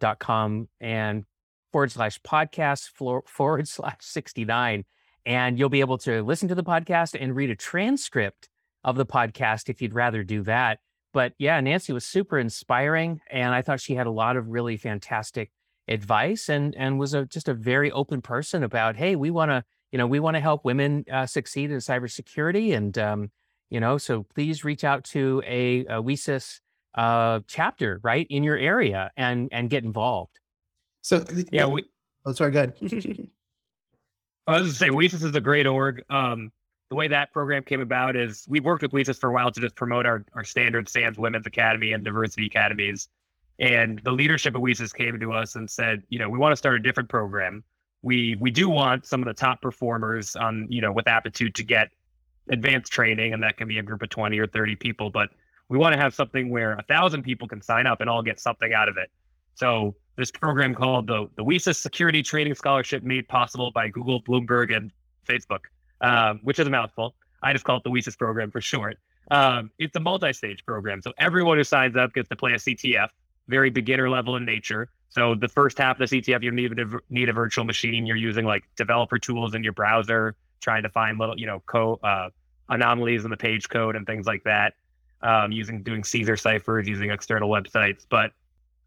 and 0.82 1.26
forward 1.72 1.92
slash 1.92 2.20
podcast 2.22 2.90
floor, 2.90 3.24
forward 3.28 3.68
slash 3.68 3.98
69 4.02 4.84
and 5.26 5.58
you'll 5.58 5.70
be 5.70 5.80
able 5.80 5.98
to 6.00 6.22
listen 6.24 6.50
to 6.50 6.56
the 6.56 6.64
podcast 6.64 7.16
and 7.20 7.36
read 7.36 7.50
a 7.50 7.56
transcript 7.56 8.50
of 8.84 8.98
the 8.98 9.06
podcast 9.06 9.70
if 9.70 9.82
you'd 9.82 9.94
rather 9.94 10.24
do 10.24 10.44
that. 10.44 10.80
But 11.14 11.34
yeah 11.38 11.62
nancy 11.62 11.94
was 11.94 12.06
super 12.06 12.40
inspiring 12.40 13.22
and 13.30 13.54
i 13.54 13.62
thought 13.62 13.80
she 13.80 13.96
had 13.96 14.08
a 14.08 14.12
lot 14.12 14.36
of 14.36 14.48
really 14.48 14.78
fantastic 14.78 15.52
advice 15.88 16.50
and 16.50 16.76
and 16.76 16.98
was 16.98 17.13
a, 17.13 17.26
just 17.26 17.48
a 17.48 17.54
very 17.54 17.91
open 17.91 18.22
person 18.22 18.63
about 18.63 18.96
hey 18.96 19.15
we 19.15 19.30
want 19.30 19.52
to 19.52 19.63
you 19.91 19.98
know 19.98 20.08
we 20.08 20.19
want 20.19 20.36
to 20.36 20.39
help 20.39 20.63
women 20.63 21.04
uh, 21.12 21.26
succeed 21.26 21.72
in 21.72 21.78
cybersecurity 21.78 22.76
and 22.76 22.98
um, 22.98 23.30
you 23.69 23.80
know 23.80 23.98
so 23.98 24.24
please 24.34 24.63
reach 24.63 24.84
out 24.84 25.04
to 25.04 25.41
a, 25.46 25.82
a 25.86 26.02
WiCyS 26.02 26.62
uh, 26.96 27.41
chapter 27.48 28.00
right 28.04 28.26
in 28.30 28.43
your 28.43 28.58
area 28.58 29.12
and 29.17 29.50
and 29.52 29.69
get 29.69 29.84
involved 29.84 30.39
So, 31.04 31.24
Yeah, 31.52 31.67
we, 31.67 31.84
oh, 32.26 32.32
sorry, 32.32 32.52
go 32.52 32.60
ahead. 32.63 32.74
I 34.48 34.60
was 34.60 34.62
going 34.62 34.65
to 34.65 34.74
say 34.74 34.89
WiCyS 34.89 35.24
is 35.26 35.36
a 35.36 35.41
great 35.41 35.67
org. 35.67 36.04
Um, 36.10 36.52
the 36.89 36.96
way 36.96 37.08
that 37.10 37.32
program 37.34 37.63
came 37.63 37.82
about 37.82 38.15
is 38.15 38.46
we've 38.48 38.63
worked 38.63 38.84
with 38.84 38.91
WiCyS 38.91 39.19
for 39.19 39.30
a 39.30 39.34
while 39.34 39.52
to 39.52 39.60
just 39.60 39.76
promote 39.76 40.06
our, 40.06 40.26
our 40.34 40.43
standard 40.43 40.88
SANS 40.88 41.17
Women's 41.17 41.46
Academy 41.46 41.91
and 41.91 42.04
diversity 42.04 42.46
academies. 42.46 43.10
And 43.60 44.02
the 44.04 44.12
leadership 44.12 44.56
of 44.56 44.62
WiCyS 44.62 44.94
came 44.94 45.20
to 45.20 45.34
us 45.34 45.56
and 45.56 45.70
said, 45.70 46.04
you 46.10 46.20
know, 46.20 46.30
we 46.30 46.38
want 46.38 46.54
to 46.54 46.58
start 46.58 46.76
a 46.76 46.80
different 46.80 47.10
program. 47.10 47.63
We 48.02 48.36
we 48.39 48.52
do 48.52 48.68
want 48.70 49.06
some 49.06 49.22
of 49.22 49.28
the 49.28 49.34
top 49.34 49.62
performers 49.62 50.36
on, 50.36 50.68
you 50.70 50.82
know, 50.82 50.92
with 50.92 51.08
aptitude 51.08 51.56
to 51.56 51.63
get 51.63 51.89
advanced 52.50 52.92
training, 52.92 53.34
and 53.34 53.42
that 53.44 53.58
can 53.58 53.68
be 53.68 53.78
a 53.80 53.84
group 53.84 54.02
of 54.02 54.10
20 54.10 54.38
or 54.39 54.48
30 54.48 54.76
people, 54.76 55.10
but 55.10 55.30
we 55.70 55.78
want 55.78 55.94
to 55.94 56.00
have 56.00 56.13
something 56.13 56.50
where 56.50 56.74
a 56.74 56.84
thousand 56.84 57.24
people 57.24 57.48
can 57.48 57.62
sign 57.62 57.88
up 57.88 58.02
and 58.02 58.10
all 58.10 58.22
get 58.22 58.39
something 58.39 58.74
out 58.74 58.89
of 58.89 58.98
it. 58.98 59.10
So 59.56 59.96
this 60.18 60.32
program 60.32 60.76
called 60.76 61.08
the 61.08 61.30
the 61.36 61.44
WiCyS 61.44 61.78
Security 61.78 62.22
Training 62.22 62.56
Scholarship, 62.56 63.04
made 63.04 63.28
possible 63.28 63.72
by 63.72 63.88
Google, 63.88 64.22
Bloomberg, 64.22 64.76
and 64.76 64.92
Facebook, 65.28 65.62
um, 66.02 66.39
which 66.44 66.60
is 66.60 66.68
a 66.68 66.70
mouthful. 66.70 67.16
I 67.42 67.54
just 67.54 67.66
call 67.66 67.78
it 67.78 67.84
the 67.84 67.89
WiCyS 67.89 68.18
program 68.18 68.52
for 68.52 68.62
short. 68.62 68.98
Um, 69.32 69.72
it's 69.80 69.96
a 69.96 70.00
multi-stage 70.00 70.66
program, 70.66 71.02
so 71.02 71.13
everyone 71.18 71.58
who 71.58 71.63
signs 71.63 71.96
up 71.96 72.13
gets 72.13 72.30
to 72.30 72.36
play 72.36 72.52
a 72.52 72.58
CTF, 72.58 73.08
very 73.47 73.69
beginner 73.69 74.10
level 74.10 74.36
in 74.36 74.45
nature. 74.45 74.89
So 75.10 75.36
the 75.36 75.47
first 75.47 75.77
half 75.77 75.99
of 75.99 76.10
the 76.10 76.21
CTF, 76.21 76.41
you 76.41 76.51
need 76.51 76.79
a 76.79 76.86
need 77.10 77.29
a 77.29 77.34
virtual 77.34 77.65
machine. 77.65 78.06
You're 78.06 78.17
using 78.17 78.45
like 78.45 78.63
developer 78.75 79.19
tools 79.19 79.53
in 79.53 79.63
your 79.63 79.73
browser, 79.73 80.36
trying 80.60 80.84
to 80.84 80.89
find 80.89 81.19
little 81.19 81.38
you 81.38 81.45
know 81.45 81.62
co 81.67 81.99
uh, 82.03 82.29
anomalies 82.69 83.23
in 83.23 83.32
the 83.32 83.38
page 83.38 83.69
code 83.69 83.95
and 83.95 84.08
things 84.08 84.25
like 84.25 84.43
that. 84.43 84.73
Um, 85.21 85.51
using 85.51 85.84
doing 85.84 86.03
Caesar 86.03 86.36
ciphers, 86.36 86.88
using 86.88 87.12
external 87.12 87.49
websites, 87.49 88.06
but 88.10 88.32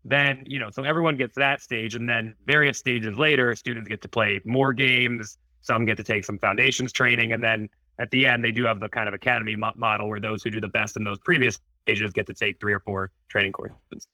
then 0.08 0.44
you 0.46 0.58
know 0.58 0.70
so 0.70 0.84
everyone 0.84 1.16
gets 1.16 1.34
that 1.34 1.60
stage 1.60 1.94
and 1.96 2.08
then 2.08 2.34
various 2.46 2.78
stages 2.78 3.18
later 3.18 3.54
students 3.56 3.88
get 3.88 4.00
to 4.00 4.08
play 4.08 4.40
more 4.44 4.72
games 4.72 5.38
some 5.62 5.84
get 5.84 5.96
to 5.96 6.04
take 6.04 6.24
some 6.24 6.38
foundations 6.38 6.92
training 6.92 7.32
and 7.32 7.42
then 7.42 7.68
at 7.98 8.08
the 8.12 8.24
end 8.24 8.44
they 8.44 8.52
do 8.52 8.64
have 8.64 8.78
the 8.78 8.88
kind 8.88 9.08
of 9.08 9.14
academy 9.14 9.56
mo- 9.56 9.72
model 9.74 10.08
where 10.08 10.20
those 10.20 10.44
who 10.44 10.50
do 10.50 10.60
the 10.60 10.68
best 10.68 10.96
in 10.96 11.02
those 11.02 11.18
previous 11.24 11.58
stages 11.82 12.12
get 12.12 12.24
to 12.26 12.34
take 12.34 12.58
three 12.60 12.72
or 12.72 12.80
four 12.80 13.10
training 13.28 13.50
courses 13.50 14.06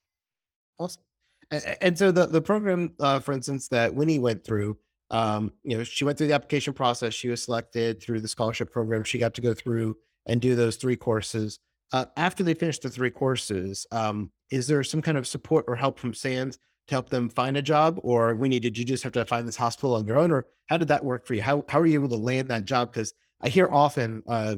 Awesome. 0.79 1.03
And, 1.81 1.99
so 1.99 2.11
the, 2.11 2.27
the 2.27 2.41
program, 2.41 2.95
uh, 2.99 3.21
for 3.21 3.33
instance, 3.33 3.69
that 3.69 3.95
Winnie 3.95 4.19
went 4.19 4.43
through, 4.43 4.79
um, 5.11 5.53
you 5.63 5.77
know, 5.77 5.85
she 5.85 6.05
went 6.05 6.17
through 6.17 6.29
the 6.29 6.35
application 6.35 6.73
process. 6.73 7.13
She 7.13 7.29
was 7.29 7.43
selected 7.43 8.03
through 8.03 8.21
the 8.21 8.29
scholarship 8.29 8.73
program. 8.73 9.05
She 9.05 9.19
got 9.19 9.35
to 9.35 9.43
go 9.43 9.53
through 9.53 9.97
and 10.27 10.41
do 10.41 10.55
those 10.55 10.77
three 10.77 10.97
courses. 10.97 11.59
Uh, 11.93 12.07
after 12.17 12.43
they 12.43 12.55
finished 12.55 12.83
the 12.83 12.89
three 12.89 13.11
courses, 13.11 13.87
um, 13.93 14.31
is 14.51 14.67
there 14.67 14.83
some 14.83 15.03
kind 15.03 15.19
of 15.19 15.27
support 15.27 15.67
or 15.69 15.77
help 15.77 15.99
from 15.99 16.15
SANS 16.15 16.57
to 16.89 16.95
help 16.95 17.11
them 17.11 17.29
find 17.29 17.59
a 17.59 17.63
job? 17.63 18.01
Or 18.03 18.35
Winnie, 18.35 18.61
did 18.61 18.79
you 18.79 18.85
just 18.85 19.03
have 19.03 19.13
to 19.13 19.27
find 19.27 19.47
this 19.47 19.57
hospital 19.57 19.95
on 19.95 20.07
your 20.07 20.19
own? 20.19 20.31
Or 20.31 20.47
how 20.67 20.79
did 20.79 20.89
that 20.89 21.05
work 21.05 21.27
for 21.27 21.35
you? 21.35 21.43
How, 21.43 21.67
how 21.69 21.81
were 21.81 21.87
you 21.87 21.99
able 21.99 22.09
to 22.09 22.17
land 22.17 22.49
that 22.49 22.65
job? 22.65 22.93
Because 22.93 23.13
I 23.43 23.51
hear 23.51 23.69
often, 23.71 24.23
uh, 24.27 24.57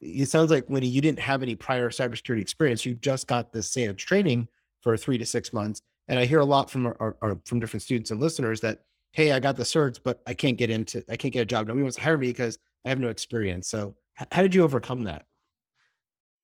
it 0.00 0.28
sounds 0.28 0.50
like 0.50 0.68
Winnie, 0.68 0.88
you 0.88 1.00
didn't 1.00 1.20
have 1.20 1.44
any 1.44 1.54
prior 1.54 1.90
cybersecurity 1.90 2.40
experience. 2.40 2.84
You 2.84 2.94
just 2.94 3.28
got 3.28 3.52
this 3.52 3.70
SANS 3.70 4.02
training 4.02 4.48
for 4.82 4.96
three 4.96 5.18
to 5.18 5.26
six 5.26 5.52
months. 5.52 5.80
And 6.08 6.18
I 6.18 6.24
hear 6.24 6.40
a 6.40 6.44
lot 6.44 6.70
from 6.70 6.86
our, 6.86 7.16
our, 7.20 7.38
from 7.44 7.60
different 7.60 7.82
students 7.82 8.10
and 8.10 8.20
listeners 8.20 8.60
that, 8.60 8.80
hey, 9.12 9.32
I 9.32 9.40
got 9.40 9.56
the 9.56 9.62
certs, 9.62 9.98
but 10.02 10.20
I 10.26 10.34
can't 10.34 10.58
get 10.58 10.70
into, 10.70 11.04
I 11.08 11.16
can't 11.16 11.32
get 11.32 11.40
a 11.40 11.46
job. 11.46 11.66
Nobody 11.66 11.82
wants 11.82 11.96
to 11.96 12.02
hire 12.02 12.18
me 12.18 12.28
because 12.28 12.58
I 12.84 12.88
have 12.88 12.98
no 12.98 13.08
experience. 13.08 13.68
So 13.68 13.94
h- 14.20 14.28
how 14.32 14.42
did 14.42 14.54
you 14.54 14.62
overcome 14.64 15.04
that? 15.04 15.24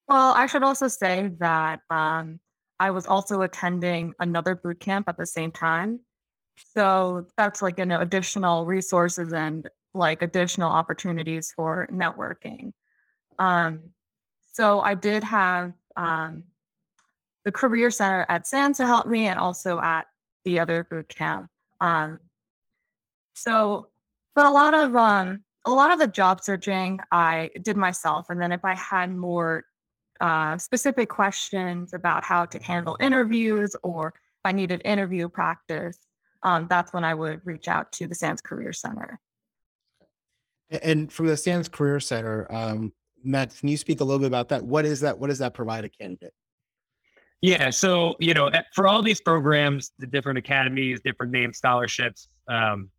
Well, 0.06 0.32
I 0.34 0.46
should 0.46 0.62
also 0.62 0.88
say 0.88 1.30
that 1.38 1.80
um, 1.90 2.40
I 2.80 2.90
was 2.90 3.06
also 3.06 3.42
attending 3.42 4.14
another 4.20 4.54
boot 4.54 4.80
camp 4.80 5.08
at 5.08 5.18
the 5.18 5.26
same 5.26 5.50
time. 5.50 6.00
So 6.74 7.26
that's 7.36 7.62
like 7.62 7.78
an 7.78 7.92
additional 7.92 8.64
resources 8.64 9.32
and 9.32 9.68
like 9.94 10.22
additional 10.22 10.70
opportunities 10.70 11.52
for 11.54 11.88
networking. 11.92 12.72
Um, 13.38 13.90
so 14.52 14.80
I 14.80 14.94
did 14.94 15.24
have 15.24 15.72
um, 15.96 16.44
the 17.48 17.52
Career 17.52 17.90
Center 17.90 18.26
at 18.28 18.46
SAN 18.46 18.74
to 18.74 18.84
help 18.84 19.06
me 19.06 19.26
and 19.26 19.38
also 19.38 19.80
at 19.80 20.06
the 20.44 20.60
other 20.60 20.86
boot 20.90 21.08
camp. 21.08 21.48
Um, 21.80 22.20
so, 23.34 23.88
but 24.34 24.44
a 24.44 24.50
lot 24.50 24.74
of 24.74 24.94
um, 24.94 25.42
a 25.64 25.70
lot 25.70 25.90
of 25.90 25.98
the 25.98 26.08
job 26.08 26.44
searching 26.44 27.00
I 27.10 27.48
did 27.62 27.78
myself, 27.78 28.26
and 28.28 28.38
then 28.38 28.52
if 28.52 28.66
I 28.66 28.74
had 28.74 29.16
more 29.16 29.64
uh, 30.20 30.58
specific 30.58 31.08
questions 31.08 31.94
about 31.94 32.22
how 32.22 32.44
to 32.44 32.62
handle 32.62 32.98
interviews 33.00 33.74
or 33.82 34.08
if 34.08 34.44
I 34.44 34.52
needed 34.52 34.82
interview 34.84 35.30
practice, 35.30 35.98
um, 36.42 36.66
that's 36.68 36.92
when 36.92 37.02
I 37.02 37.14
would 37.14 37.40
reach 37.46 37.66
out 37.66 37.92
to 37.92 38.06
the 38.06 38.14
SANS 38.14 38.42
Career 38.42 38.74
Center. 38.74 39.18
And 40.82 41.10
from 41.10 41.28
the 41.28 41.36
SANS 41.38 41.70
Career 41.70 41.98
Center, 41.98 42.46
um, 42.52 42.92
Matt, 43.24 43.56
can 43.56 43.68
you 43.68 43.78
speak 43.78 44.02
a 44.02 44.04
little 44.04 44.18
bit 44.18 44.26
about 44.26 44.50
that? 44.50 44.62
What 44.62 44.84
is 44.84 45.00
that? 45.00 45.18
What 45.18 45.28
does 45.28 45.38
that 45.38 45.54
provide 45.54 45.86
a 45.86 45.88
candidate? 45.88 46.34
Yeah, 47.40 47.70
so 47.70 48.16
you 48.18 48.34
know, 48.34 48.50
for 48.74 48.88
all 48.88 49.02
these 49.02 49.20
programs, 49.20 49.92
the 49.98 50.06
different 50.06 50.38
academies, 50.38 51.00
different 51.04 51.32
name 51.32 51.52
scholarships, 51.52 52.28
um, 52.48 52.90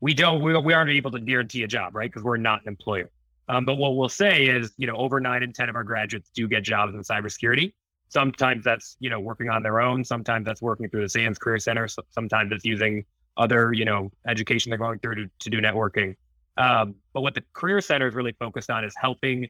we 0.00 0.14
don't 0.14 0.42
we, 0.42 0.56
we 0.58 0.72
aren't 0.72 0.90
able 0.90 1.10
to 1.10 1.20
guarantee 1.20 1.64
a 1.64 1.66
job, 1.66 1.94
right? 1.94 2.10
Because 2.10 2.22
we're 2.22 2.38
not 2.38 2.62
an 2.62 2.68
employer. 2.68 3.10
Um, 3.48 3.66
but 3.66 3.74
what 3.74 3.96
we'll 3.96 4.08
say 4.08 4.46
is, 4.46 4.72
you 4.78 4.86
know, 4.86 4.96
over 4.96 5.20
nine 5.20 5.42
in 5.42 5.52
ten 5.52 5.68
of 5.68 5.76
our 5.76 5.84
graduates 5.84 6.30
do 6.34 6.48
get 6.48 6.62
jobs 6.62 6.94
in 6.94 7.02
cybersecurity. 7.02 7.74
Sometimes 8.08 8.64
that's 8.64 8.96
you 9.00 9.10
know 9.10 9.20
working 9.20 9.50
on 9.50 9.62
their 9.62 9.80
own. 9.80 10.02
Sometimes 10.02 10.46
that's 10.46 10.62
working 10.62 10.88
through 10.88 11.02
the 11.02 11.08
SANS 11.08 11.38
Career 11.38 11.58
Center. 11.58 11.86
So 11.86 12.02
sometimes 12.10 12.52
it's 12.52 12.64
using 12.64 13.04
other 13.36 13.74
you 13.74 13.84
know 13.84 14.10
education 14.26 14.70
they're 14.70 14.78
going 14.78 14.98
through 15.00 15.16
to, 15.16 15.30
to 15.40 15.50
do 15.50 15.60
networking. 15.60 16.16
Um, 16.56 16.94
but 17.12 17.20
what 17.20 17.34
the 17.34 17.42
Career 17.52 17.82
Center 17.82 18.08
is 18.08 18.14
really 18.14 18.34
focused 18.38 18.70
on 18.70 18.82
is 18.84 18.94
helping 18.98 19.48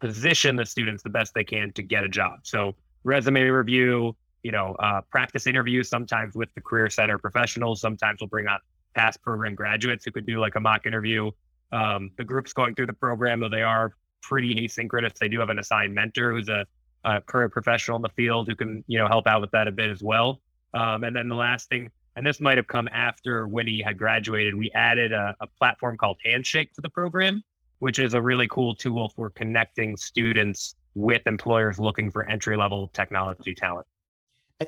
position 0.00 0.56
the 0.56 0.64
students 0.64 1.02
the 1.02 1.10
best 1.10 1.34
they 1.34 1.44
can 1.44 1.72
to 1.72 1.82
get 1.82 2.04
a 2.04 2.08
job. 2.08 2.40
So 2.44 2.74
resume 3.04 3.42
review, 3.48 4.16
you 4.42 4.52
know, 4.52 4.74
uh, 4.78 5.00
practice 5.10 5.46
interviews, 5.46 5.88
sometimes 5.88 6.34
with 6.34 6.52
the 6.54 6.60
Career 6.60 6.88
Center 6.90 7.18
professionals. 7.18 7.80
Sometimes 7.80 8.20
we'll 8.20 8.28
bring 8.28 8.46
on 8.46 8.58
past 8.94 9.22
program 9.22 9.54
graduates 9.54 10.04
who 10.04 10.10
could 10.10 10.26
do 10.26 10.40
like 10.40 10.54
a 10.56 10.60
mock 10.60 10.86
interview. 10.86 11.30
Um, 11.72 12.10
the 12.16 12.24
groups 12.24 12.52
going 12.52 12.74
through 12.74 12.86
the 12.86 12.92
program, 12.92 13.40
though 13.40 13.48
they 13.48 13.62
are 13.62 13.94
pretty 14.22 14.54
asynchronous, 14.54 15.14
they 15.18 15.28
do 15.28 15.38
have 15.40 15.50
an 15.50 15.58
assigned 15.58 15.94
mentor 15.94 16.32
who's 16.32 16.48
a, 16.48 16.66
a 17.04 17.20
current 17.20 17.52
professional 17.52 17.96
in 17.96 18.02
the 18.02 18.08
field 18.10 18.48
who 18.48 18.56
can, 18.56 18.84
you 18.86 18.98
know, 18.98 19.06
help 19.06 19.26
out 19.26 19.40
with 19.40 19.50
that 19.52 19.68
a 19.68 19.72
bit 19.72 19.90
as 19.90 20.02
well. 20.02 20.40
Um, 20.74 21.04
and 21.04 21.14
then 21.14 21.28
the 21.28 21.34
last 21.36 21.68
thing, 21.68 21.90
and 22.16 22.26
this 22.26 22.40
might 22.40 22.56
have 22.56 22.66
come 22.66 22.88
after 22.92 23.46
Winnie 23.46 23.82
had 23.82 23.96
graduated, 23.96 24.54
we 24.54 24.70
added 24.72 25.12
a, 25.12 25.34
a 25.40 25.46
platform 25.46 25.96
called 25.96 26.18
Handshake 26.24 26.72
to 26.74 26.80
the 26.80 26.90
program, 26.90 27.42
which 27.78 27.98
is 27.98 28.14
a 28.14 28.20
really 28.20 28.48
cool 28.48 28.74
tool 28.74 29.08
for 29.10 29.30
connecting 29.30 29.96
students 29.96 30.74
with 30.94 31.22
employers 31.26 31.78
looking 31.78 32.10
for 32.10 32.28
entry 32.28 32.56
level 32.56 32.88
technology 32.92 33.54
talent. 33.54 33.86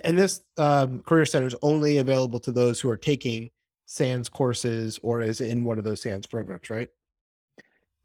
And 0.05 0.19
this 0.19 0.43
um, 0.57 1.01
career 1.01 1.27
center 1.27 1.47
is 1.47 1.57
only 1.61 1.99
available 1.99 2.41
to 2.41 2.53
those 2.53 2.81
who 2.81 2.89
are 2.89 2.97
taking 2.97 3.51
SANS 3.87 4.29
courses 4.29 4.99
or 5.03 5.21
is 5.21 5.41
in 5.41 5.65
one 5.65 5.79
of 5.79 5.85
those 5.85 6.01
SANS 6.01 6.27
programs, 6.27 6.71
right? 6.71 6.89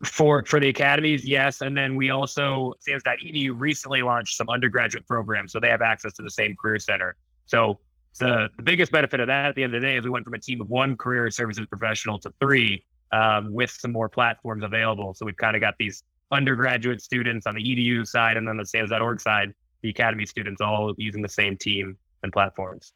For 0.03 0.43
for 0.45 0.59
the 0.59 0.69
academies, 0.69 1.25
yes. 1.25 1.61
And 1.61 1.75
then 1.75 1.95
we 1.95 2.11
also 2.11 2.73
SANS.edu 2.81 3.53
recently 3.55 4.01
launched 4.03 4.37
some 4.37 4.47
undergraduate 4.49 5.07
programs, 5.07 5.51
so 5.51 5.59
they 5.59 5.69
have 5.69 5.81
access 5.81 6.13
to 6.13 6.21
the 6.21 6.29
same 6.29 6.55
career 6.55 6.77
center. 6.77 7.15
So 7.45 7.79
the, 8.19 8.49
the 8.57 8.63
biggest 8.63 8.91
benefit 8.91 9.19
of 9.19 9.27
that 9.27 9.45
at 9.45 9.55
the 9.55 9.63
end 9.63 9.73
of 9.73 9.81
the 9.81 9.87
day 9.87 9.97
is 9.97 10.03
we 10.03 10.09
went 10.09 10.25
from 10.25 10.33
a 10.33 10.39
team 10.39 10.61
of 10.61 10.69
one 10.69 10.97
career 10.97 11.31
services 11.31 11.65
professional 11.67 12.19
to 12.19 12.33
three 12.39 12.83
um, 13.11 13.51
with 13.53 13.71
some 13.71 13.91
more 13.91 14.09
platforms 14.09 14.63
available. 14.63 15.13
So 15.13 15.25
we've 15.25 15.37
kind 15.37 15.55
of 15.55 15.61
got 15.61 15.75
these 15.79 16.03
undergraduate 16.31 17.01
students 17.01 17.47
on 17.47 17.55
the 17.55 17.63
edu 17.63 18.05
side 18.05 18.37
and 18.37 18.47
then 18.47 18.57
the 18.57 18.65
SANS.org 18.65 19.21
side, 19.21 19.53
the 19.81 19.89
academy 19.89 20.25
students 20.25 20.61
all 20.61 20.93
using 20.97 21.21
the 21.21 21.29
same 21.29 21.57
team 21.57 21.97
and 22.23 22.31
platforms. 22.31 22.93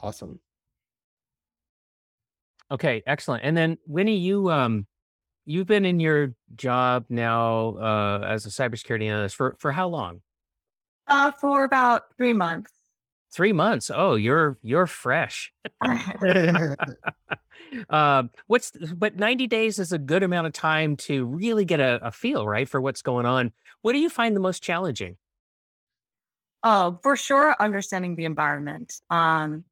Awesome. 0.00 0.38
Okay, 2.70 3.02
excellent. 3.06 3.44
And 3.44 3.56
then 3.56 3.78
Winnie, 3.86 4.16
you 4.16 4.50
um 4.50 4.86
you've 5.44 5.66
been 5.66 5.84
in 5.84 6.00
your 6.00 6.34
job 6.54 7.04
now 7.08 7.76
uh 7.76 8.26
as 8.26 8.46
a 8.46 8.48
cybersecurity 8.48 9.04
analyst 9.04 9.36
for 9.36 9.56
for 9.58 9.72
how 9.72 9.88
long? 9.88 10.22
Uh, 11.08 11.30
for 11.32 11.64
about 11.64 12.02
three 12.16 12.32
months. 12.32 12.72
Three 13.32 13.52
months. 13.52 13.90
Oh, 13.92 14.14
you're 14.14 14.58
you're 14.62 14.86
fresh. 14.86 15.52
Um, 17.88 18.30
what's 18.48 18.70
but 18.70 19.16
90 19.16 19.46
days 19.46 19.78
is 19.78 19.92
a 19.92 19.98
good 19.98 20.22
amount 20.22 20.46
of 20.46 20.52
time 20.52 20.96
to 20.96 21.24
really 21.24 21.64
get 21.64 21.80
a, 21.80 22.00
a 22.02 22.10
feel, 22.10 22.46
right, 22.46 22.68
for 22.68 22.80
what's 22.80 23.02
going 23.02 23.24
on. 23.24 23.52
What 23.82 23.92
do 23.92 23.98
you 23.98 24.10
find 24.10 24.36
the 24.36 24.40
most 24.40 24.62
challenging? 24.62 25.16
Oh, 26.62 26.98
for 27.02 27.16
sure, 27.16 27.56
understanding 27.60 28.14
the 28.16 28.24
environment. 28.24 29.00
Um, 29.10 29.64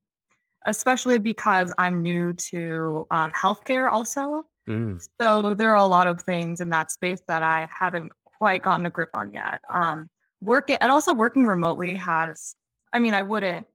especially 0.66 1.18
because 1.18 1.72
I'm 1.78 2.02
new 2.02 2.32
to 2.34 3.06
um, 3.10 3.32
healthcare 3.32 3.90
also. 3.90 4.44
Mm, 4.68 5.00
So 5.20 5.54
there 5.54 5.70
are 5.70 5.76
a 5.76 5.86
lot 5.86 6.06
of 6.06 6.22
things 6.22 6.60
in 6.60 6.70
that 6.70 6.90
space 6.90 7.20
that 7.28 7.42
I 7.42 7.68
haven't 7.72 8.12
quite 8.24 8.62
gotten 8.62 8.86
a 8.86 8.90
grip 8.90 9.10
on 9.14 9.32
yet. 9.32 9.60
Um, 9.70 10.08
working 10.40 10.76
and 10.80 10.90
also 10.92 11.14
working 11.14 11.46
remotely 11.46 11.94
has, 11.96 12.54
I 12.92 12.98
mean, 12.98 13.14
I 13.14 13.22
wouldn't, 13.22 13.66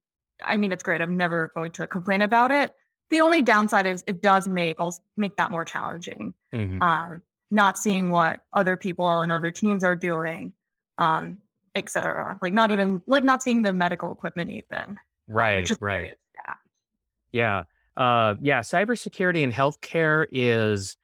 I 0.44 0.58
mean, 0.58 0.72
it's 0.72 0.84
great. 0.84 1.02
I'm 1.02 1.18
never 1.18 1.52
going 1.56 1.72
to 1.74 1.88
complain 1.88 2.22
about 2.22 2.52
it. 2.52 2.74
The 3.10 3.22
only 3.22 3.42
downside 3.42 3.86
is 3.86 4.04
it 4.08 4.22
does 4.22 4.48
make 4.48 4.80
also 4.80 5.02
make 5.16 5.38
that 5.38 5.52
more 5.52 5.64
challenging. 5.66 6.34
mhm. 6.54 6.82
Um, 6.82 7.22
not 7.52 7.78
seeing 7.78 8.10
what 8.10 8.42
other 8.54 8.76
people 8.76 9.22
and 9.22 9.32
other 9.32 9.52
teams 9.52 9.84
are 9.84 9.96
doing, 9.96 10.52
um, 10.98 11.38
et 11.76 11.90
cetera. 11.90 12.38
Like 12.42 12.54
not 12.54 12.72
even 12.72 13.02
like 13.06 13.24
not 13.24 13.44
seeing 13.44 13.62
the 13.62 13.72
medical 13.72 14.12
equipment 14.12 14.50
even. 14.50 14.98
Right, 15.28 15.66
Just- 15.66 15.80
right. 15.82 16.16
Yeah. 16.34 16.54
Yeah. 17.32 17.64
Uh, 18.04 18.36
yeah. 18.42 18.60
Cybersecurity 18.62 19.44
and 19.44 19.54
healthcare 19.54 20.26
is 20.32 20.98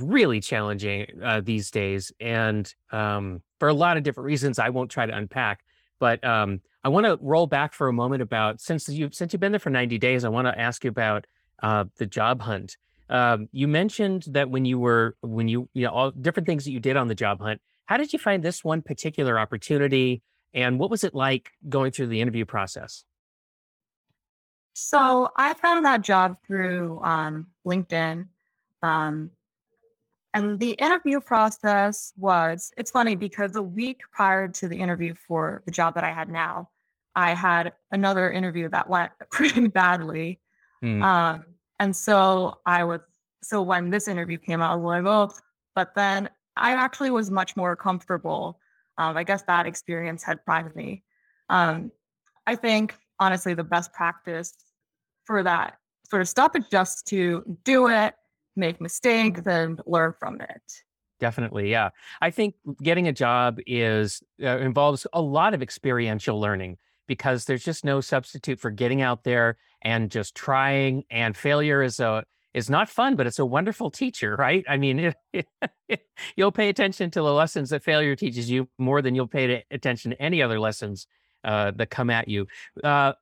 really 0.00 0.40
challenging 0.40 1.06
uh, 1.22 1.40
these 1.42 1.70
days. 1.70 2.10
And 2.18 2.72
um, 2.90 3.42
for 3.60 3.68
a 3.68 3.74
lot 3.74 3.96
of 3.96 4.02
different 4.02 4.26
reasons, 4.26 4.58
I 4.58 4.70
won't 4.70 4.90
try 4.90 5.06
to 5.06 5.14
unpack. 5.14 5.60
But 6.00 6.24
um, 6.24 6.60
I 6.84 6.88
want 6.88 7.06
to 7.06 7.18
roll 7.20 7.46
back 7.46 7.74
for 7.74 7.88
a 7.88 7.92
moment 7.92 8.22
about 8.22 8.60
since 8.60 8.88
you 8.88 9.08
since 9.12 9.32
you've 9.32 9.40
been 9.40 9.52
there 9.52 9.58
for 9.58 9.70
90 9.70 9.98
days, 9.98 10.24
I 10.24 10.28
want 10.28 10.48
to 10.48 10.58
ask 10.58 10.84
you 10.84 10.90
about 10.90 11.26
uh, 11.62 11.84
the 11.96 12.06
job 12.06 12.40
hunt. 12.42 12.76
Um, 13.08 13.48
you 13.52 13.68
mentioned 13.68 14.24
that 14.28 14.50
when 14.50 14.64
you 14.64 14.78
were 14.78 15.16
when 15.20 15.48
you 15.48 15.68
you 15.74 15.84
know 15.84 15.92
all 15.92 16.10
different 16.10 16.46
things 16.46 16.64
that 16.64 16.72
you 16.72 16.80
did 16.80 16.96
on 16.96 17.08
the 17.08 17.14
job 17.14 17.40
hunt. 17.40 17.60
How 17.86 17.96
did 17.96 18.12
you 18.12 18.18
find 18.18 18.42
this 18.42 18.64
one 18.64 18.80
particular 18.82 19.38
opportunity, 19.38 20.22
and 20.54 20.78
what 20.78 20.90
was 20.90 21.04
it 21.04 21.14
like 21.14 21.50
going 21.68 21.92
through 21.92 22.08
the 22.08 22.20
interview 22.20 22.44
process? 22.44 23.04
So 24.74 25.28
I 25.36 25.54
found 25.54 25.84
that 25.84 26.00
job 26.00 26.38
through 26.46 27.00
um, 27.02 27.48
LinkedIn. 27.66 28.28
Um, 28.82 29.30
and 30.34 30.58
the 30.58 30.72
interview 30.72 31.20
process 31.20 32.12
was, 32.16 32.72
it's 32.76 32.90
funny 32.90 33.16
because 33.16 33.54
a 33.56 33.62
week 33.62 34.00
prior 34.12 34.48
to 34.48 34.68
the 34.68 34.76
interview 34.76 35.14
for 35.14 35.62
the 35.66 35.70
job 35.70 35.94
that 35.94 36.04
I 36.04 36.10
had 36.10 36.28
now, 36.30 36.70
I 37.14 37.34
had 37.34 37.74
another 37.90 38.30
interview 38.30 38.68
that 38.70 38.88
went 38.88 39.12
pretty 39.30 39.68
badly. 39.68 40.40
Hmm. 40.80 41.02
Um, 41.02 41.44
and 41.78 41.94
so 41.94 42.58
I 42.64 42.84
was, 42.84 43.00
so 43.42 43.60
when 43.60 43.90
this 43.90 44.08
interview 44.08 44.38
came 44.38 44.62
out, 44.62 44.72
I 44.72 44.76
was 44.76 44.84
like, 44.84 45.04
oh, 45.04 45.34
but 45.74 45.94
then 45.94 46.30
I 46.56 46.72
actually 46.72 47.10
was 47.10 47.30
much 47.30 47.56
more 47.56 47.76
comfortable. 47.76 48.58
Um, 48.98 49.16
I 49.16 49.24
guess 49.24 49.42
that 49.42 49.66
experience 49.66 50.22
had 50.22 50.44
primed 50.44 50.74
me. 50.76 51.02
Um, 51.48 51.90
I 52.46 52.56
think 52.56 52.94
honestly, 53.20 53.54
the 53.54 53.64
best 53.64 53.92
practice 53.92 54.54
for 55.24 55.42
that 55.42 55.78
sort 56.08 56.22
of 56.22 56.28
stuff 56.28 56.52
is 56.56 56.64
just 56.70 57.06
to 57.08 57.58
do 57.64 57.88
it, 57.88 58.14
make 58.56 58.80
mistakes, 58.80 59.42
and 59.46 59.80
learn 59.86 60.14
from 60.18 60.40
it. 60.40 60.62
Definitely, 61.20 61.70
yeah. 61.70 61.90
I 62.20 62.30
think 62.30 62.54
getting 62.82 63.06
a 63.06 63.12
job 63.12 63.58
is 63.66 64.22
uh, 64.42 64.58
involves 64.58 65.06
a 65.12 65.22
lot 65.22 65.54
of 65.54 65.62
experiential 65.62 66.40
learning 66.40 66.78
because 67.06 67.44
there's 67.44 67.64
just 67.64 67.84
no 67.84 68.00
substitute 68.00 68.58
for 68.58 68.70
getting 68.70 69.02
out 69.02 69.24
there 69.24 69.56
and 69.82 70.10
just 70.10 70.34
trying. 70.34 71.04
And 71.10 71.36
failure 71.36 71.82
is 71.82 72.00
a 72.00 72.24
is 72.54 72.68
not 72.68 72.88
fun, 72.88 73.16
but 73.16 73.26
it's 73.26 73.38
a 73.38 73.46
wonderful 73.46 73.90
teacher, 73.90 74.36
right? 74.36 74.64
I 74.68 74.76
mean, 74.76 75.14
you'll 76.36 76.52
pay 76.52 76.68
attention 76.68 77.10
to 77.12 77.20
the 77.20 77.32
lessons 77.32 77.70
that 77.70 77.82
failure 77.82 78.14
teaches 78.14 78.50
you 78.50 78.68
more 78.78 79.00
than 79.00 79.14
you'll 79.14 79.26
pay 79.26 79.64
attention 79.70 80.10
to 80.10 80.22
any 80.22 80.42
other 80.42 80.60
lessons 80.60 81.06
uh, 81.44 81.70
that 81.76 81.90
come 81.90 82.10
at 82.10 82.28
you. 82.28 82.46
Uh, 82.84 83.12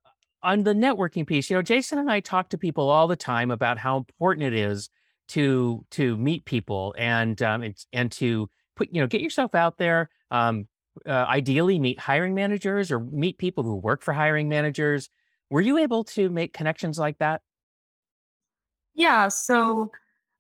on 0.42 0.62
the 0.62 0.72
networking 0.72 1.26
piece, 1.26 1.50
you 1.50 1.56
know, 1.56 1.62
Jason 1.62 1.98
and 1.98 2.10
I 2.10 2.20
talk 2.20 2.48
to 2.50 2.58
people 2.58 2.88
all 2.88 3.06
the 3.06 3.16
time 3.16 3.50
about 3.50 3.78
how 3.78 3.96
important 3.98 4.46
it 4.46 4.54
is 4.54 4.88
to 5.30 5.84
to 5.92 6.16
meet 6.16 6.44
people 6.44 6.94
and 6.98 7.40
um, 7.42 7.62
and, 7.62 7.76
and 7.92 8.12
to 8.12 8.48
put 8.76 8.88
you 8.92 9.00
know 9.00 9.06
get 9.06 9.20
yourself 9.20 9.54
out 9.54 9.78
there. 9.78 10.10
Um, 10.30 10.66
uh, 11.06 11.10
ideally, 11.28 11.78
meet 11.78 11.98
hiring 11.98 12.34
managers 12.34 12.90
or 12.90 13.00
meet 13.00 13.38
people 13.38 13.64
who 13.64 13.76
work 13.76 14.02
for 14.02 14.12
hiring 14.12 14.48
managers. 14.48 15.08
Were 15.48 15.60
you 15.60 15.78
able 15.78 16.04
to 16.04 16.28
make 16.28 16.52
connections 16.52 16.98
like 16.98 17.18
that? 17.18 17.42
Yeah. 18.94 19.28
So, 19.28 19.92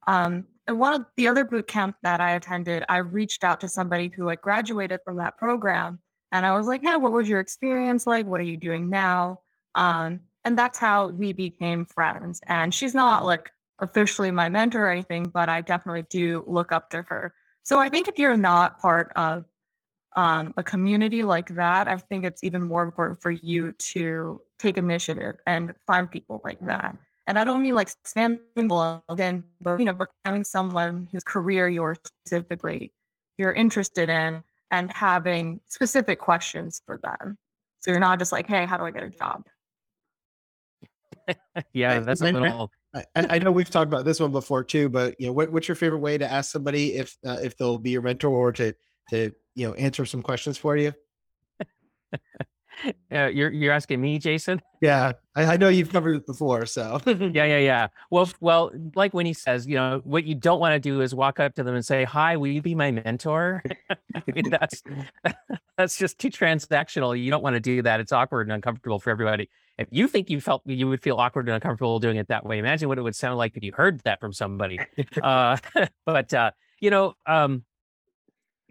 um, 0.06 0.46
one 0.68 0.94
of 0.94 1.06
the 1.16 1.28
other 1.28 1.44
boot 1.44 1.66
camp 1.66 1.96
that 2.02 2.20
I 2.20 2.32
attended, 2.32 2.84
I 2.88 2.98
reached 2.98 3.44
out 3.44 3.60
to 3.60 3.68
somebody 3.68 4.10
who 4.14 4.28
had 4.28 4.40
graduated 4.40 5.00
from 5.04 5.16
that 5.16 5.38
program, 5.38 6.00
and 6.32 6.44
I 6.44 6.56
was 6.56 6.66
like, 6.66 6.82
"Hey, 6.82 6.96
what 6.96 7.12
was 7.12 7.28
your 7.28 7.40
experience 7.40 8.06
like? 8.06 8.26
What 8.26 8.40
are 8.40 8.44
you 8.44 8.56
doing 8.56 8.90
now?" 8.90 9.40
Um, 9.76 10.20
and 10.44 10.58
that's 10.58 10.78
how 10.78 11.08
we 11.08 11.32
became 11.32 11.84
friends. 11.84 12.40
And 12.46 12.74
she's 12.74 12.94
not 12.94 13.24
like 13.24 13.50
officially 13.80 14.30
my 14.30 14.48
mentor 14.48 14.86
or 14.86 14.90
anything, 14.90 15.24
but 15.24 15.48
I 15.48 15.60
definitely 15.60 16.04
do 16.10 16.44
look 16.46 16.72
up 16.72 16.90
to 16.90 17.02
her. 17.02 17.34
So 17.62 17.78
I 17.78 17.88
think 17.88 18.08
if 18.08 18.18
you're 18.18 18.36
not 18.36 18.80
part 18.80 19.12
of 19.16 19.44
um, 20.16 20.54
a 20.56 20.62
community 20.62 21.22
like 21.22 21.54
that, 21.54 21.88
I 21.88 21.96
think 21.96 22.24
it's 22.24 22.42
even 22.42 22.62
more 22.62 22.82
important 22.82 23.20
for 23.20 23.30
you 23.30 23.72
to 23.72 24.40
take 24.58 24.76
initiative 24.76 25.36
and 25.46 25.74
find 25.86 26.10
people 26.10 26.40
like 26.44 26.58
that. 26.60 26.96
And 27.26 27.38
I 27.38 27.44
don't 27.44 27.62
mean 27.62 27.74
like 27.74 27.90
spamming 28.04 29.02
again, 29.08 29.44
but 29.60 29.78
you 29.78 29.84
know, 29.84 29.96
having 30.24 30.42
someone 30.42 31.08
whose 31.12 31.22
career 31.22 31.68
you're 31.68 31.96
specifically 32.24 32.92
you're 33.40 33.52
interested 33.52 34.10
in 34.10 34.44
and 34.70 34.92
having 34.92 35.60
specific 35.66 36.18
questions 36.18 36.82
for 36.84 37.00
them. 37.02 37.38
So 37.80 37.90
you're 37.90 38.00
not 38.00 38.18
just 38.18 38.32
like, 38.32 38.46
hey, 38.46 38.66
how 38.66 38.76
do 38.76 38.84
I 38.84 38.90
get 38.90 39.02
a 39.02 39.08
job? 39.08 39.46
yeah, 41.72 42.00
that's 42.00 42.20
a 42.20 42.24
little. 42.24 42.70
I, 42.94 43.04
I, 43.14 43.38
know 43.38 43.52
we've 43.52 43.70
talked 43.70 43.88
about 43.88 44.04
this 44.04 44.18
one 44.18 44.32
before 44.32 44.64
too, 44.64 44.88
but 44.88 45.14
you 45.20 45.26
know, 45.26 45.32
what, 45.32 45.52
what's 45.52 45.68
your 45.68 45.76
favorite 45.76 46.00
way 46.00 46.18
to 46.18 46.30
ask 46.30 46.50
somebody 46.50 46.94
if 46.96 47.16
uh, 47.24 47.38
if 47.42 47.56
they'll 47.56 47.78
be 47.78 47.90
your 47.90 48.02
mentor 48.02 48.30
or 48.30 48.52
to 48.52 48.74
to 49.10 49.32
you 49.54 49.68
know 49.68 49.74
answer 49.74 50.04
some 50.04 50.22
questions 50.22 50.58
for 50.58 50.76
you? 50.76 50.92
Uh, 53.12 53.26
you're 53.26 53.50
you're 53.50 53.72
asking 53.72 54.00
me, 54.00 54.18
Jason? 54.18 54.62
Yeah, 54.80 55.12
I, 55.34 55.44
I 55.44 55.56
know 55.56 55.68
you've 55.68 55.92
covered 55.92 56.16
it 56.16 56.26
before. 56.26 56.64
So 56.64 57.00
yeah, 57.06 57.44
yeah, 57.44 57.58
yeah. 57.58 57.88
Well, 58.10 58.30
well, 58.40 58.70
like 58.94 59.12
when 59.12 59.26
he 59.26 59.34
says, 59.34 59.66
you 59.66 59.74
know, 59.74 60.00
what 60.04 60.24
you 60.24 60.34
don't 60.34 60.60
want 60.60 60.74
to 60.74 60.80
do 60.80 61.00
is 61.00 61.14
walk 61.14 61.40
up 61.40 61.54
to 61.56 61.62
them 61.62 61.74
and 61.74 61.84
say, 61.84 62.04
"Hi, 62.04 62.36
will 62.36 62.46
you 62.46 62.62
be 62.62 62.74
my 62.74 62.90
mentor?" 62.90 63.62
I 64.14 64.22
mean, 64.32 64.48
that's 64.48 64.82
that's 65.76 65.98
just 65.98 66.18
too 66.18 66.30
transactional. 66.30 67.22
You 67.22 67.30
don't 67.30 67.42
want 67.42 67.54
to 67.54 67.60
do 67.60 67.82
that. 67.82 68.00
It's 68.00 68.12
awkward 68.12 68.46
and 68.46 68.52
uncomfortable 68.52 68.98
for 68.98 69.10
everybody. 69.10 69.50
If 69.80 69.88
you 69.90 70.08
think 70.08 70.28
you 70.28 70.40
felt 70.40 70.62
you 70.66 70.88
would 70.88 71.02
feel 71.02 71.16
awkward 71.16 71.48
and 71.48 71.54
uncomfortable 71.54 71.98
doing 71.98 72.18
it 72.18 72.28
that 72.28 72.44
way, 72.44 72.58
imagine 72.58 72.88
what 72.88 72.98
it 72.98 73.02
would 73.02 73.16
sound 73.16 73.38
like 73.38 73.56
if 73.56 73.64
you 73.64 73.72
heard 73.72 74.00
that 74.00 74.20
from 74.20 74.32
somebody. 74.32 74.78
uh, 75.22 75.56
but 76.06 76.34
uh, 76.34 76.50
you 76.80 76.90
know, 76.90 77.14
um, 77.26 77.64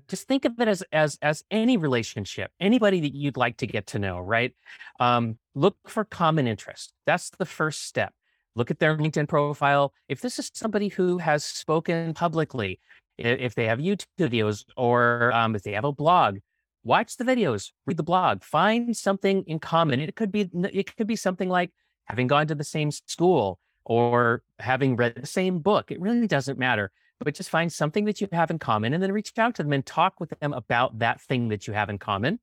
just 0.07 0.27
think 0.27 0.45
of 0.45 0.59
it 0.59 0.67
as 0.67 0.83
as 0.91 1.17
as 1.21 1.43
any 1.49 1.77
relationship 1.77 2.51
anybody 2.59 2.99
that 3.01 3.15
you'd 3.15 3.37
like 3.37 3.57
to 3.57 3.67
get 3.67 3.87
to 3.87 3.99
know 3.99 4.19
right? 4.19 4.53
Um, 4.99 5.39
look 5.55 5.77
for 5.87 6.05
common 6.05 6.47
interest. 6.47 6.93
That's 7.07 7.31
the 7.31 7.45
first 7.45 7.85
step. 7.85 8.13
Look 8.55 8.69
at 8.69 8.79
their 8.79 8.95
linkedin 8.95 9.27
profile. 9.27 9.93
If 10.07 10.21
this 10.21 10.37
is 10.37 10.51
somebody 10.53 10.89
who 10.89 11.17
has 11.17 11.43
spoken 11.43 12.13
publicly 12.13 12.79
if 13.19 13.53
they 13.55 13.67
have 13.67 13.79
youtube 13.79 14.05
videos 14.17 14.63
or 14.77 15.31
um, 15.33 15.55
if 15.55 15.63
they 15.63 15.73
have 15.73 15.83
a 15.83 15.91
blog 15.91 16.37
watch 16.83 17.17
the 17.17 17.23
videos 17.23 17.71
read 17.85 17.97
the 17.97 18.03
blog 18.03 18.43
find 18.43 18.95
something 18.95 19.43
in 19.47 19.59
common. 19.59 19.99
It 19.99 20.15
could 20.15 20.31
be 20.31 20.49
it 20.53 20.95
could 20.95 21.07
be 21.07 21.15
something 21.15 21.49
like 21.49 21.71
having 22.05 22.27
gone 22.27 22.47
to 22.47 22.55
the 22.55 22.63
same 22.63 22.91
school 22.91 23.59
or 23.85 24.43
having 24.59 24.95
read 24.95 25.15
the 25.15 25.27
same 25.27 25.59
book. 25.59 25.91
It 25.91 25.99
really 25.99 26.27
doesn't 26.27 26.59
matter 26.59 26.91
but 27.19 27.35
just 27.35 27.49
find 27.49 27.71
something 27.71 28.05
that 28.05 28.21
you 28.21 28.27
have 28.31 28.49
in 28.49 28.59
common 28.59 28.93
and 28.93 29.03
then 29.03 29.11
reach 29.11 29.31
out 29.37 29.55
to 29.55 29.63
them 29.63 29.73
and 29.73 29.85
talk 29.85 30.19
with 30.19 30.33
them 30.39 30.53
about 30.53 30.99
that 30.99 31.21
thing 31.21 31.49
that 31.49 31.67
you 31.67 31.73
have 31.73 31.89
in 31.89 31.97
common. 31.97 32.39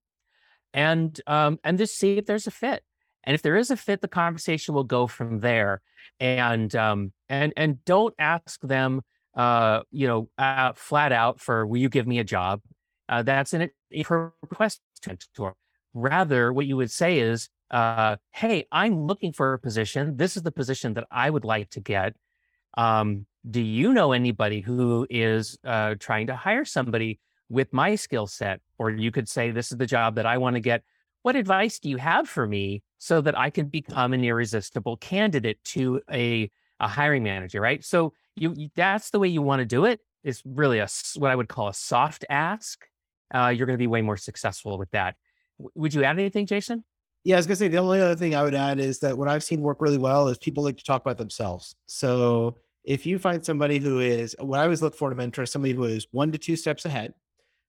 And 0.74 1.18
um, 1.26 1.58
and 1.64 1.78
just 1.78 1.96
see 1.96 2.18
if 2.18 2.26
there's 2.26 2.46
a 2.46 2.50
fit. 2.50 2.82
And 3.24 3.34
if 3.34 3.42
there 3.42 3.56
is 3.56 3.70
a 3.70 3.76
fit 3.76 4.02
the 4.02 4.08
conversation 4.08 4.74
will 4.74 4.84
go 4.84 5.06
from 5.06 5.40
there. 5.40 5.80
And 6.20 6.74
um, 6.76 7.12
and 7.28 7.52
and 7.56 7.84
don't 7.84 8.14
ask 8.18 8.60
them 8.60 9.00
uh, 9.34 9.80
you 9.90 10.06
know 10.06 10.28
uh, 10.36 10.72
flat 10.74 11.12
out 11.12 11.40
for 11.40 11.66
will 11.66 11.78
you 11.78 11.88
give 11.88 12.06
me 12.06 12.18
a 12.18 12.24
job 12.24 12.60
uh, 13.08 13.22
that's 13.22 13.52
an 13.52 13.70
request 13.90 14.80
to 15.34 15.52
rather 15.94 16.52
what 16.52 16.66
you 16.66 16.76
would 16.76 16.90
say 16.90 17.18
is 17.18 17.48
uh, 17.70 18.16
hey 18.32 18.66
i'm 18.72 19.06
looking 19.06 19.32
for 19.32 19.54
a 19.54 19.58
position 19.58 20.16
this 20.16 20.36
is 20.36 20.42
the 20.42 20.52
position 20.52 20.94
that 20.94 21.04
i 21.10 21.28
would 21.30 21.44
like 21.44 21.70
to 21.70 21.80
get 21.80 22.14
um, 22.76 23.26
do 23.48 23.60
you 23.60 23.92
know 23.92 24.12
anybody 24.12 24.60
who 24.60 25.06
is 25.08 25.58
uh, 25.64 25.94
trying 25.98 26.26
to 26.26 26.36
hire 26.36 26.64
somebody 26.64 27.20
with 27.48 27.72
my 27.72 27.94
skill 27.94 28.26
set? 28.26 28.60
Or 28.78 28.90
you 28.90 29.10
could 29.10 29.28
say, 29.28 29.50
this 29.50 29.70
is 29.70 29.78
the 29.78 29.86
job 29.86 30.16
that 30.16 30.26
I 30.26 30.38
want 30.38 30.54
to 30.54 30.60
get. 30.60 30.82
What 31.22 31.36
advice 31.36 31.78
do 31.78 31.88
you 31.88 31.96
have 31.96 32.28
for 32.28 32.46
me 32.46 32.82
so 32.98 33.20
that 33.20 33.38
I 33.38 33.50
can 33.50 33.66
become 33.66 34.12
an 34.12 34.24
irresistible 34.24 34.96
candidate 34.96 35.62
to 35.64 36.00
a, 36.10 36.50
a 36.80 36.88
hiring 36.88 37.22
manager? 37.22 37.60
Right. 37.60 37.84
So 37.84 38.12
you, 38.36 38.68
that's 38.76 39.10
the 39.10 39.18
way 39.18 39.28
you 39.28 39.42
want 39.42 39.60
to 39.60 39.66
do 39.66 39.84
it. 39.84 39.92
it. 39.92 40.00
Is 40.24 40.42
really 40.44 40.80
a 40.80 40.88
what 41.14 41.30
I 41.30 41.36
would 41.36 41.48
call 41.48 41.68
a 41.68 41.74
soft 41.74 42.24
ask. 42.28 42.84
Uh, 43.34 43.48
you're 43.48 43.66
going 43.66 43.74
to 43.76 43.82
be 43.82 43.86
way 43.86 44.02
more 44.02 44.16
successful 44.16 44.78
with 44.78 44.90
that. 44.92 45.16
W- 45.58 45.70
would 45.74 45.94
you 45.94 46.04
add 46.04 46.18
anything, 46.18 46.46
Jason? 46.46 46.84
Yeah, 47.26 47.34
I 47.34 47.38
was 47.38 47.46
gonna 47.48 47.56
say 47.56 47.66
the 47.66 47.78
only 47.78 48.00
other 48.00 48.14
thing 48.14 48.36
I 48.36 48.44
would 48.44 48.54
add 48.54 48.78
is 48.78 49.00
that 49.00 49.18
what 49.18 49.26
I've 49.26 49.42
seen 49.42 49.60
work 49.60 49.78
really 49.80 49.98
well 49.98 50.28
is 50.28 50.38
people 50.38 50.62
like 50.62 50.76
to 50.76 50.84
talk 50.84 51.02
about 51.02 51.18
themselves. 51.18 51.74
So 51.86 52.56
if 52.84 53.04
you 53.04 53.18
find 53.18 53.44
somebody 53.44 53.80
who 53.80 53.98
is 53.98 54.36
what 54.38 54.60
I 54.60 54.62
always 54.62 54.80
look 54.80 54.94
for 54.94 55.10
to 55.10 55.16
mentor 55.16 55.44
somebody 55.44 55.74
who 55.74 55.82
is 55.82 56.06
one 56.12 56.30
to 56.30 56.38
two 56.38 56.54
steps 56.54 56.84
ahead, 56.84 57.14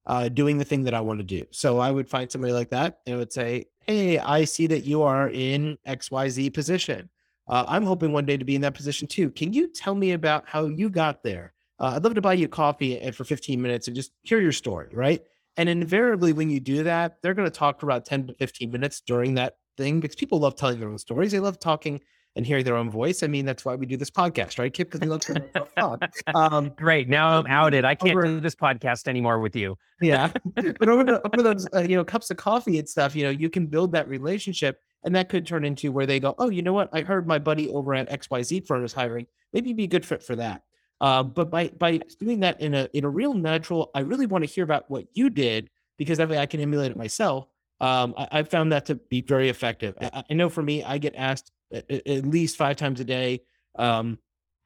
uh, 0.06 0.30
doing 0.30 0.60
the 0.60 0.64
thing 0.64 0.84
that 0.84 0.94
I 0.94 1.02
want 1.02 1.20
to 1.22 1.24
do. 1.24 1.44
So 1.50 1.80
I 1.80 1.90
would 1.90 2.08
find 2.08 2.32
somebody 2.32 2.54
like 2.54 2.70
that 2.70 3.00
and 3.08 3.18
would 3.18 3.34
say, 3.34 3.66
Hey, 3.88 4.20
I 4.20 4.46
see 4.46 4.68
that 4.68 4.86
you 4.86 5.02
are 5.02 5.30
in 5.30 5.80
XYZ 5.88 6.54
position. 6.54 7.10
Uh, 7.48 7.66
I'm 7.68 7.84
hoping 7.84 8.14
one 8.14 8.28
day 8.28 8.38
to 8.38 8.46
be 8.46 8.54
in 8.54 8.62
that 8.62 8.76
position 8.76 9.08
too. 9.08 9.32
Can 9.32 9.54
you 9.54 9.74
tell 9.74 9.96
me 9.96 10.12
about 10.12 10.48
how 10.48 10.66
you 10.68 10.90
got 10.90 11.24
there? 11.24 11.54
Uh, 11.80 11.94
I'd 11.96 12.04
love 12.04 12.14
to 12.14 12.22
buy 12.22 12.34
you 12.34 12.46
a 12.46 12.50
coffee 12.50 13.00
and 13.00 13.16
for 13.16 13.24
15 13.24 13.60
minutes 13.60 13.88
and 13.88 13.96
just 13.96 14.12
hear 14.22 14.40
your 14.40 14.52
story, 14.52 14.90
right? 14.94 15.24
And 15.58 15.68
invariably, 15.68 16.34
when 16.34 16.50
you 16.50 16.60
do 16.60 16.84
that, 16.84 17.18
they're 17.22 17.34
going 17.34 17.50
to 17.50 17.56
talk 17.56 17.80
for 17.80 17.88
about 17.88 18.06
10 18.06 18.28
to 18.28 18.34
15 18.36 18.72
minutes 18.72 19.02
during 19.02 19.34
that 19.36 19.58
thing 19.76 20.00
because 20.00 20.16
people 20.16 20.40
love 20.40 20.56
telling 20.56 20.80
their 20.80 20.90
own 20.90 21.00
stories. 21.00 21.32
They 21.32 21.40
love 21.40 21.60
talking 21.60 22.00
and 22.38 22.46
hearing 22.46 22.64
their 22.64 22.78
own 22.78 22.90
voice. 22.90 23.24
I 23.24 23.28
mean, 23.28 23.46
that's 23.46 23.66
why 23.66 23.76
we 23.76 23.88
do 23.88 23.98
this 23.98 24.12
podcast, 24.12 24.60
right, 24.60 24.72
Kip? 24.72 24.92
Because 24.92 25.02
we 25.02 25.08
love 25.08 25.22
to 25.22 25.40
talk. 25.76 26.04
Um, 26.36 26.72
Great. 26.78 27.10
Now 27.10 27.40
I'm 27.40 27.48
outed. 27.48 27.84
I 27.84 27.96
can't 27.96 28.16
over, 28.16 28.28
do 28.28 28.40
this 28.40 28.56
podcast 28.56 29.08
anymore 29.08 29.40
with 29.40 29.56
you. 29.56 29.76
yeah, 30.02 30.32
but 30.56 30.88
over, 30.88 31.04
the, 31.04 31.22
over 31.26 31.42
those 31.42 31.68
uh, 31.74 31.80
you 31.80 31.96
know 31.96 32.04
cups 32.04 32.30
of 32.30 32.38
coffee 32.38 32.78
and 32.78 32.88
stuff, 32.88 33.16
you 33.16 33.24
know, 33.24 33.32
you 33.32 33.50
can 33.50 33.66
build 33.66 33.92
that 33.94 34.08
relationship, 34.08 34.80
and 35.04 35.16
that 35.16 35.30
could 35.30 35.48
turn 35.48 35.66
into 35.66 35.92
where 35.92 36.06
they 36.06 36.20
go, 36.20 36.36
oh, 36.38 36.50
you 36.50 36.62
know 36.62 36.74
what? 36.74 36.90
I 36.94 37.02
heard 37.02 37.28
my 37.28 37.40
buddy 37.40 37.70
over 37.70 37.96
at 37.96 38.12
X 38.12 38.30
Y 38.30 38.44
Z 38.44 38.62
firm 38.62 38.84
is 38.86 38.94
hiring. 38.94 39.26
Maybe 39.54 39.74
be 39.74 39.86
a 39.86 39.88
good 39.88 40.06
fit 40.06 40.22
for 40.22 40.36
that. 40.36 40.62
Uh, 41.00 41.24
but 41.24 41.50
by 41.50 41.68
by 41.70 42.00
doing 42.20 42.40
that 42.42 42.60
in 42.62 42.74
a 42.74 42.90
in 42.94 43.04
a 43.04 43.10
real 43.10 43.34
natural, 43.34 43.92
I 43.94 44.00
really 44.00 44.26
want 44.26 44.44
to 44.44 44.50
hear 44.50 44.64
about 44.64 44.90
what 44.90 45.06
you 45.14 45.30
did 45.30 45.70
because 45.98 46.18
that 46.18 46.30
way 46.30 46.38
I 46.38 46.46
can 46.46 46.60
emulate 46.60 46.92
it 46.92 46.98
myself. 46.98 47.48
Um, 47.80 48.14
I, 48.18 48.28
I 48.32 48.44
found 48.44 48.72
that 48.72 48.86
to 48.88 48.96
be 48.96 49.22
very 49.22 49.50
effective. 49.50 49.96
I, 50.02 50.24
I 50.30 50.34
know 50.34 50.50
for 50.50 50.64
me, 50.64 50.84
I 50.84 50.98
get 50.98 51.16
asked 51.16 51.52
at, 51.72 51.90
at 51.90 52.26
least 52.26 52.58
five 52.58 52.78
times 52.78 53.00
a 53.00 53.04
day. 53.06 53.42
Um, 53.78 54.18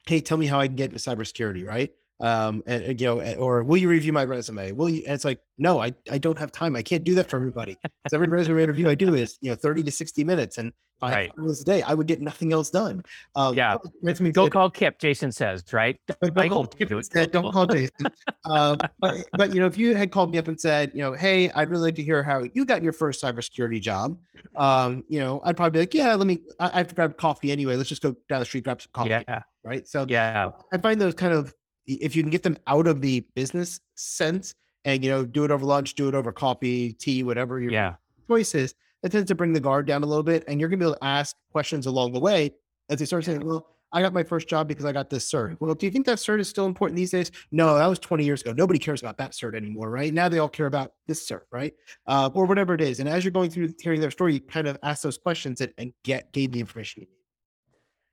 hey, 0.08 0.22
tell 0.22 0.38
me 0.38 0.46
how 0.46 0.60
I 0.60 0.67
can 0.67 0.76
get 0.76 0.91
into 0.91 1.00
cybersecurity, 1.00 1.67
right? 1.67 1.91
Um, 2.22 2.63
and, 2.67 3.02
you 3.02 3.08
know, 3.08 3.36
or 3.36 3.63
will 3.63 3.78
you 3.78 3.89
review 3.89 4.13
my 4.13 4.24
resume? 4.24 4.72
Will 4.74 4.89
you? 4.89 5.04
And 5.06 5.15
it's 5.15 5.26
like, 5.26 5.39
no, 5.58 5.82
I, 5.82 5.94
I 6.10 6.20
don't 6.20 6.38
have 6.38 6.52
time. 6.52 6.76
I 6.76 6.84
can't 6.84 7.04
do 7.04 7.15
that 7.15 7.30
for 7.30 7.38
everybody. 7.38 7.78
so 8.08 8.15
every 8.15 8.28
resume 8.28 8.62
interview 8.62 8.88
I 8.89 8.96
do 8.96 9.15
is, 9.15 9.38
you 9.41 9.50
know, 9.50 9.56
30 9.56 9.84
to 9.84 9.91
60 9.91 10.24
minutes. 10.24 10.58
And 10.58 10.72
if 11.10 11.16
right. 11.16 11.32
I 11.38 11.42
was 11.42 11.62
a 11.62 11.66
day, 11.66 11.82
I 11.82 11.94
would 11.94 12.08
get 12.08 12.22
nothing 12.22 12.54
else 12.54 12.70
done. 12.70 13.04
Um, 13.36 13.56
yeah. 13.56 13.78
Me 14.02 14.32
go 14.32 14.50
call 14.50 14.70
Kip, 14.70 15.00
Jason 15.00 15.32
says, 15.32 15.64
right? 15.74 16.00
Don't, 16.22 16.34
don't 16.36 16.50
call, 16.50 16.68
Kip 16.68 16.92
instead, 16.92 17.32
don't 17.32 17.52
call 17.52 17.66
Jason. 17.66 18.08
um, 18.46 18.78
but, 19.00 19.26
but, 19.38 19.54
you 19.54 19.60
know, 19.60 19.66
if 19.66 19.78
you 19.78 19.96
had 19.96 20.12
called 20.12 20.32
me 20.32 20.38
up 20.38 20.48
and 20.48 20.60
said, 20.60 20.92
you 20.94 21.02
know, 21.02 21.14
hey, 21.14 21.50
I'd 21.52 21.70
really 21.70 21.84
like 21.86 21.96
to 21.96 22.04
hear 22.04 22.22
how 22.22 22.44
you 22.54 22.66
got 22.66 22.84
your 22.84 22.94
first 22.94 23.24
cybersecurity 23.24 23.82
job, 23.82 24.18
um, 24.56 25.04
you 25.08 25.20
know, 25.20 25.42
I'd 25.44 25.58
probably 25.58 25.72
be 25.72 25.80
like, 25.80 25.94
yeah, 25.94 26.14
let 26.16 26.28
me, 26.28 26.42
I, 26.60 26.70
I 26.70 26.78
have 26.78 26.88
to 26.90 26.96
grab 26.96 27.18
coffee 27.18 27.52
anyway. 27.52 27.76
Let's 27.76 27.90
just 27.90 28.02
go 28.02 28.16
down 28.30 28.40
the 28.40 28.46
street, 28.46 28.64
grab 28.64 28.82
some 28.82 28.92
coffee. 28.94 29.10
Yeah. 29.10 29.42
Right. 29.64 29.88
So 29.88 30.06
yeah, 30.08 30.52
I 30.72 30.78
find 30.78 30.99
those 30.99 31.14
kind 31.14 31.34
of, 31.34 31.54
if 31.86 32.16
you 32.16 32.24
can 32.24 32.30
get 32.30 32.43
them 32.43 32.58
out 32.68 32.88
of 32.88 33.02
the 33.02 33.26
business 33.36 33.80
sense 33.95 34.56
and, 34.86 35.04
you 35.04 35.12
know, 35.12 35.26
do 35.26 35.43
it 35.43 35.52
over 35.52 35.66
lunch, 35.66 35.95
do 35.95 36.08
it 36.08 36.16
over 36.16 36.32
coffee, 36.32 36.93
tea, 36.93 37.24
whatever 37.24 37.60
your 37.60 37.72
yeah. 37.72 37.95
choice 38.28 38.56
is, 38.56 38.76
that 39.02 39.12
tends 39.12 39.28
to 39.30 39.36
bring 39.36 39.54
the 39.54 39.60
guard 39.60 39.88
down 39.88 40.04
a 40.04 40.06
little 40.06 40.24
bit. 40.24 40.43
And 40.47 40.60
you're 40.60 40.70
going 40.70 40.80
to 40.80 40.86
be 40.86 40.89
able 40.89 40.97
to 40.99 41.04
ask 41.04 41.36
questions 41.52 41.86
along 41.86 42.14
the 42.14 42.20
way 42.20 42.52
as 42.89 42.99
they 42.99 43.06
start 43.06 43.26
saying, 43.26 43.45
well, 43.45 43.68
I 43.93 44.02
got 44.02 44.14
my 44.14 44.24
first 44.24 44.47
job 44.47 44.68
because 44.68 44.86
I 44.86 44.93
got 44.93 45.10
this 45.10 45.30
cert. 45.30 45.58
Well, 45.60 45.74
do 45.76 45.86
you 45.86 45.91
think 45.91 46.06
that 46.06 46.18
cert 46.18 46.39
is 46.39 46.47
still 46.47 46.66
important 46.66 46.95
these 46.95 47.12
days? 47.12 47.30
No, 47.52 47.78
that 47.78 47.88
was 47.88 47.99
20 47.99 48.24
years 48.24 48.41
ago. 48.41 48.54
Nobody 48.54 48.80
cares 48.80 49.02
about 49.02 49.18
that 49.18 49.32
cert 49.32 49.54
anymore, 49.54 49.89
right? 49.89 50.14
Now 50.14 50.30
they 50.30 50.39
all 50.39 50.47
care 50.47 50.66
about 50.66 50.93
this 51.08 51.28
cert, 51.28 51.41
right? 51.52 51.74
Uh, 52.08 52.30
or 52.34 52.45
whatever 52.45 52.74
it 52.74 52.82
is. 52.82 53.02
And 53.02 53.10
as 53.10 53.26
you're 53.26 53.32
going 53.32 53.49
through 53.49 53.74
hearing 53.82 53.99
their 53.99 54.12
story, 54.12 54.36
you 54.36 54.39
kind 54.39 54.68
of 54.68 54.78
ask 54.82 55.02
those 55.02 55.18
questions 55.18 55.60
and, 55.60 55.74
and 55.78 55.93
get 56.04 56.32
gain 56.32 56.52
the 56.52 56.62
information 56.62 57.02
you 57.02 57.08
need. 57.08 57.18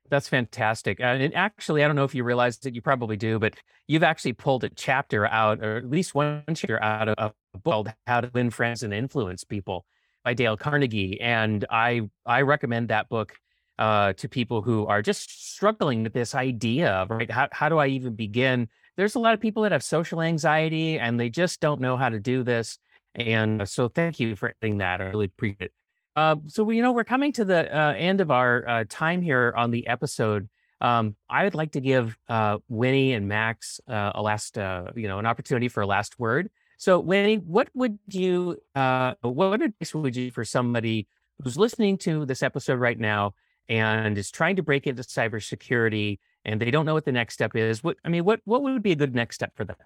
That's 0.09 0.27
fantastic. 0.27 0.99
And 0.99 1.33
actually, 1.35 1.83
I 1.83 1.87
don't 1.87 1.95
know 1.95 2.03
if 2.03 2.15
you 2.15 2.23
realized 2.23 2.65
it, 2.65 2.73
you 2.73 2.81
probably 2.81 3.15
do, 3.15 3.37
but 3.37 3.55
you've 3.87 4.03
actually 4.03 4.33
pulled 4.33 4.63
a 4.63 4.69
chapter 4.69 5.27
out, 5.27 5.63
or 5.63 5.77
at 5.77 5.89
least 5.89 6.15
one 6.15 6.43
chapter 6.55 6.81
out 6.81 7.09
of 7.09 7.15
a 7.17 7.59
book 7.59 7.63
called 7.63 7.93
How 8.07 8.21
to 8.21 8.31
Win 8.33 8.49
Friends 8.49 8.83
and 8.83 8.93
Influence 8.93 9.43
People 9.43 9.85
by 10.23 10.33
Dale 10.33 10.57
Carnegie. 10.57 11.19
And 11.21 11.65
I 11.69 12.09
I 12.25 12.41
recommend 12.41 12.89
that 12.89 13.09
book 13.09 13.35
uh, 13.77 14.13
to 14.13 14.27
people 14.27 14.61
who 14.61 14.85
are 14.87 15.01
just 15.01 15.53
struggling 15.53 16.03
with 16.03 16.13
this 16.13 16.35
idea 16.35 16.91
of 16.91 17.09
right 17.09 17.31
how, 17.31 17.47
how 17.51 17.69
do 17.69 17.77
i 17.77 17.87
even 17.87 18.13
begin? 18.13 18.67
There's 18.97 19.15
a 19.15 19.19
lot 19.19 19.33
of 19.33 19.39
people 19.39 19.63
that 19.63 19.71
have 19.71 19.83
social 19.83 20.21
anxiety 20.21 20.99
and 20.99 21.17
they 21.19 21.29
just 21.29 21.61
don't 21.61 21.79
know 21.79 21.95
how 21.95 22.09
to 22.09 22.19
do 22.19 22.43
this 22.43 22.77
and 23.15 23.67
so 23.67 23.87
thank 23.87 24.19
you 24.19 24.35
for 24.35 24.53
adding 24.61 24.77
that 24.79 25.01
i 25.01 25.05
really 25.05 25.25
appreciate 25.25 25.67
it. 25.67 25.73
Uh, 26.15 26.35
so 26.47 26.69
you 26.69 26.81
know 26.81 26.91
we're 26.91 27.05
coming 27.05 27.31
to 27.33 27.45
the 27.45 27.73
uh, 27.75 27.93
end 27.93 28.19
of 28.19 28.29
our 28.31 28.67
uh, 28.67 28.83
time 28.89 29.21
here 29.21 29.53
on 29.55 29.71
the 29.71 29.87
episode. 29.87 30.49
Um, 30.81 31.15
i 31.29 31.43
would 31.43 31.55
like 31.55 31.73
to 31.73 31.81
give 31.81 32.17
uh, 32.27 32.57
winnie 32.67 33.13
and 33.13 33.27
max 33.27 33.79
uh, 33.87 34.11
a 34.15 34.21
last 34.21 34.57
you 34.57 35.07
know 35.07 35.19
an 35.19 35.25
opportunity 35.25 35.69
for 35.69 35.81
a 35.81 35.87
last 35.87 36.19
word 36.19 36.49
so 36.79 36.99
winnie 36.99 37.35
what 37.35 37.69
would 37.75 37.99
you 38.07 38.57
what 39.21 39.61
advice 39.61 39.93
would 39.93 40.15
you 40.15 40.31
for 40.31 40.43
somebody 40.43 41.07
who's 41.43 41.57
listening 41.57 41.97
to 41.99 42.25
this 42.25 42.41
episode 42.41 42.79
right 42.79 42.99
now 42.99 43.33
and 43.69 44.17
is 44.17 44.31
trying 44.31 44.55
to 44.55 44.63
break 44.63 44.87
into 44.87 45.03
cybersecurity 45.03 46.17
and 46.43 46.59
they 46.59 46.71
don't 46.71 46.85
know 46.85 46.93
what 46.93 47.05
the 47.05 47.11
next 47.11 47.35
step 47.35 47.55
is, 47.55 47.83
what 47.83 47.97
I 48.03 48.09
mean, 48.09 48.25
what 48.25 48.41
what 48.45 48.63
would 48.63 48.81
be 48.81 48.91
a 48.91 48.95
good 48.95 49.15
next 49.15 49.35
step 49.35 49.55
for 49.55 49.63
them? 49.63 49.77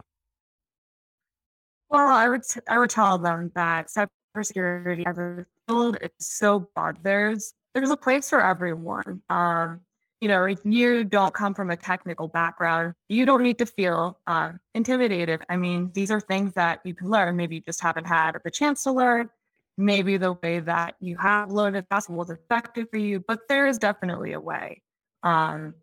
Well, 1.89 2.07
I 2.07 2.29
would 2.29 2.41
I 2.67 2.79
would 2.79 2.89
tell 2.89 3.17
them 3.17 3.51
that 3.55 3.87
cybersecurity 3.87 5.03
as 5.05 5.17
a 5.17 5.45
field 5.67 5.97
is 6.01 6.11
so 6.19 6.69
broad. 6.73 6.99
There's 7.03 7.53
there's 7.73 7.91
a 7.91 7.97
place 7.97 8.29
for 8.29 8.41
everyone. 8.41 9.21
Um, 9.29 9.81
you 10.23 10.29
know, 10.29 10.45
if 10.45 10.59
you 10.63 11.03
don't 11.03 11.33
come 11.33 11.53
from 11.53 11.69
a 11.69 11.75
technical 11.75 12.29
background, 12.29 12.93
you 13.09 13.25
don't 13.25 13.43
need 13.43 13.57
to 13.57 13.65
feel 13.65 14.17
uh, 14.25 14.53
intimidated. 14.73 15.41
I 15.49 15.57
mean, 15.57 15.91
these 15.93 16.11
are 16.11 16.21
things 16.21 16.53
that 16.53 16.79
you 16.85 16.95
can 16.95 17.09
learn. 17.09 17.35
Maybe 17.35 17.55
you 17.55 17.61
just 17.61 17.81
haven't 17.81 18.07
had 18.07 18.37
the 18.41 18.49
chance 18.49 18.83
to 18.83 18.93
learn 18.93 19.29
maybe 19.77 20.15
the 20.15 20.31
way 20.41 20.61
that 20.61 20.95
you 21.01 21.17
have 21.17 21.51
learned 21.51 21.75
it 21.75 21.85
fast 21.89 22.09
was 22.09 22.29
effective 22.29 22.87
for 22.89 22.99
you, 22.99 23.19
but 23.27 23.39
there 23.49 23.67
is 23.67 23.77
definitely 23.77 24.31
a 24.31 24.39
way. 24.39 24.81
Um, 25.23 25.73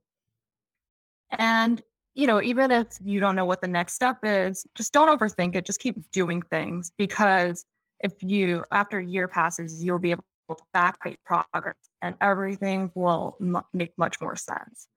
and 1.31 1.83
you 2.15 2.27
know, 2.27 2.41
even 2.41 2.71
if 2.71 2.87
you 3.05 3.21
don't 3.21 3.37
know 3.37 3.45
what 3.45 3.61
the 3.61 3.69
next 3.69 3.93
step 3.93 4.21
is, 4.23 4.67
just 4.75 4.95
don't 4.95 5.17
overthink 5.17 5.55
it. 5.55 5.67
Just 5.67 5.81
keep 5.81 6.11
doing 6.13 6.41
things 6.41 6.93
because 6.97 7.67
if 8.01 8.15
you, 8.23 8.65
after 8.73 9.01
a 9.01 9.05
year 9.05 9.29
passes, 9.29 9.85
you'll 9.85 9.99
be 9.99 10.13
able 10.13 10.25
backdate 10.75 11.17
progress 11.25 11.77
and 12.03 12.15
everything 12.21 12.91
will 12.95 13.37
m- 13.41 13.63
make 13.73 13.93
much 13.97 14.21
more 14.21 14.37
sense. 14.37 14.89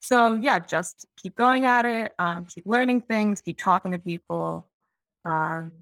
So 0.00 0.34
yeah, 0.34 0.58
just 0.58 1.06
keep 1.16 1.36
going 1.36 1.64
at 1.64 1.84
it, 1.84 2.12
um, 2.18 2.46
keep 2.46 2.64
learning 2.66 3.02
things, 3.02 3.40
keep 3.40 3.58
talking 3.58 3.92
to 3.92 3.98
people, 3.98 4.68
um, 5.24 5.72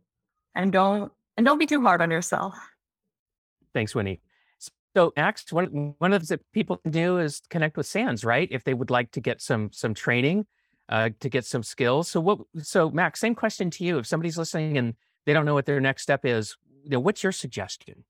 and 0.55 0.73
don't 0.73 1.13
and 1.37 1.45
don't 1.45 1.59
be 1.59 1.67
too 1.67 1.83
hard 1.83 2.01
on 2.01 2.11
yourself. 2.11 2.55
Thanks, 3.75 3.95
Winnie. 3.95 4.21
So 4.97 5.13
next, 5.17 5.53
one 5.53 5.95
one 5.99 6.13
of 6.13 6.21
the 6.21 6.27
things 6.27 6.29
that 6.29 6.53
people 6.53 6.77
can 6.79 6.93
do 6.93 7.19
is 7.19 7.43
connect 7.51 7.77
with 7.77 7.87
SANS, 7.87 8.25
right? 8.25 8.49
If 8.51 8.65
they 8.65 8.75
would 8.75 8.91
like 8.91 9.11
to 9.13 9.21
get 9.21 9.43
some 9.43 9.71
some 9.73 9.93
training, 9.93 10.47
uh, 10.89 11.11
to 11.21 11.29
get 11.29 11.45
some 11.45 11.63
skills. 11.63 12.09
So 12.09 12.21
what? 12.21 12.39
So 12.63 12.91
Max, 12.91 13.21
same 13.21 13.35
question 13.35 13.71
to 13.71 13.85
you. 13.85 13.99
If 13.99 14.07
somebody's 14.07 14.39
listening 14.39 14.79
and 14.79 14.95
they 15.27 15.33
don't 15.33 15.45
know 15.45 15.55
what 15.55 15.67
their 15.67 15.81
next 15.81 16.03
step 16.03 16.25
is, 16.25 16.57
you 16.85 16.91
know, 16.91 17.01
what's 17.01 17.23
your 17.23 17.33
suggestion? 17.33 18.05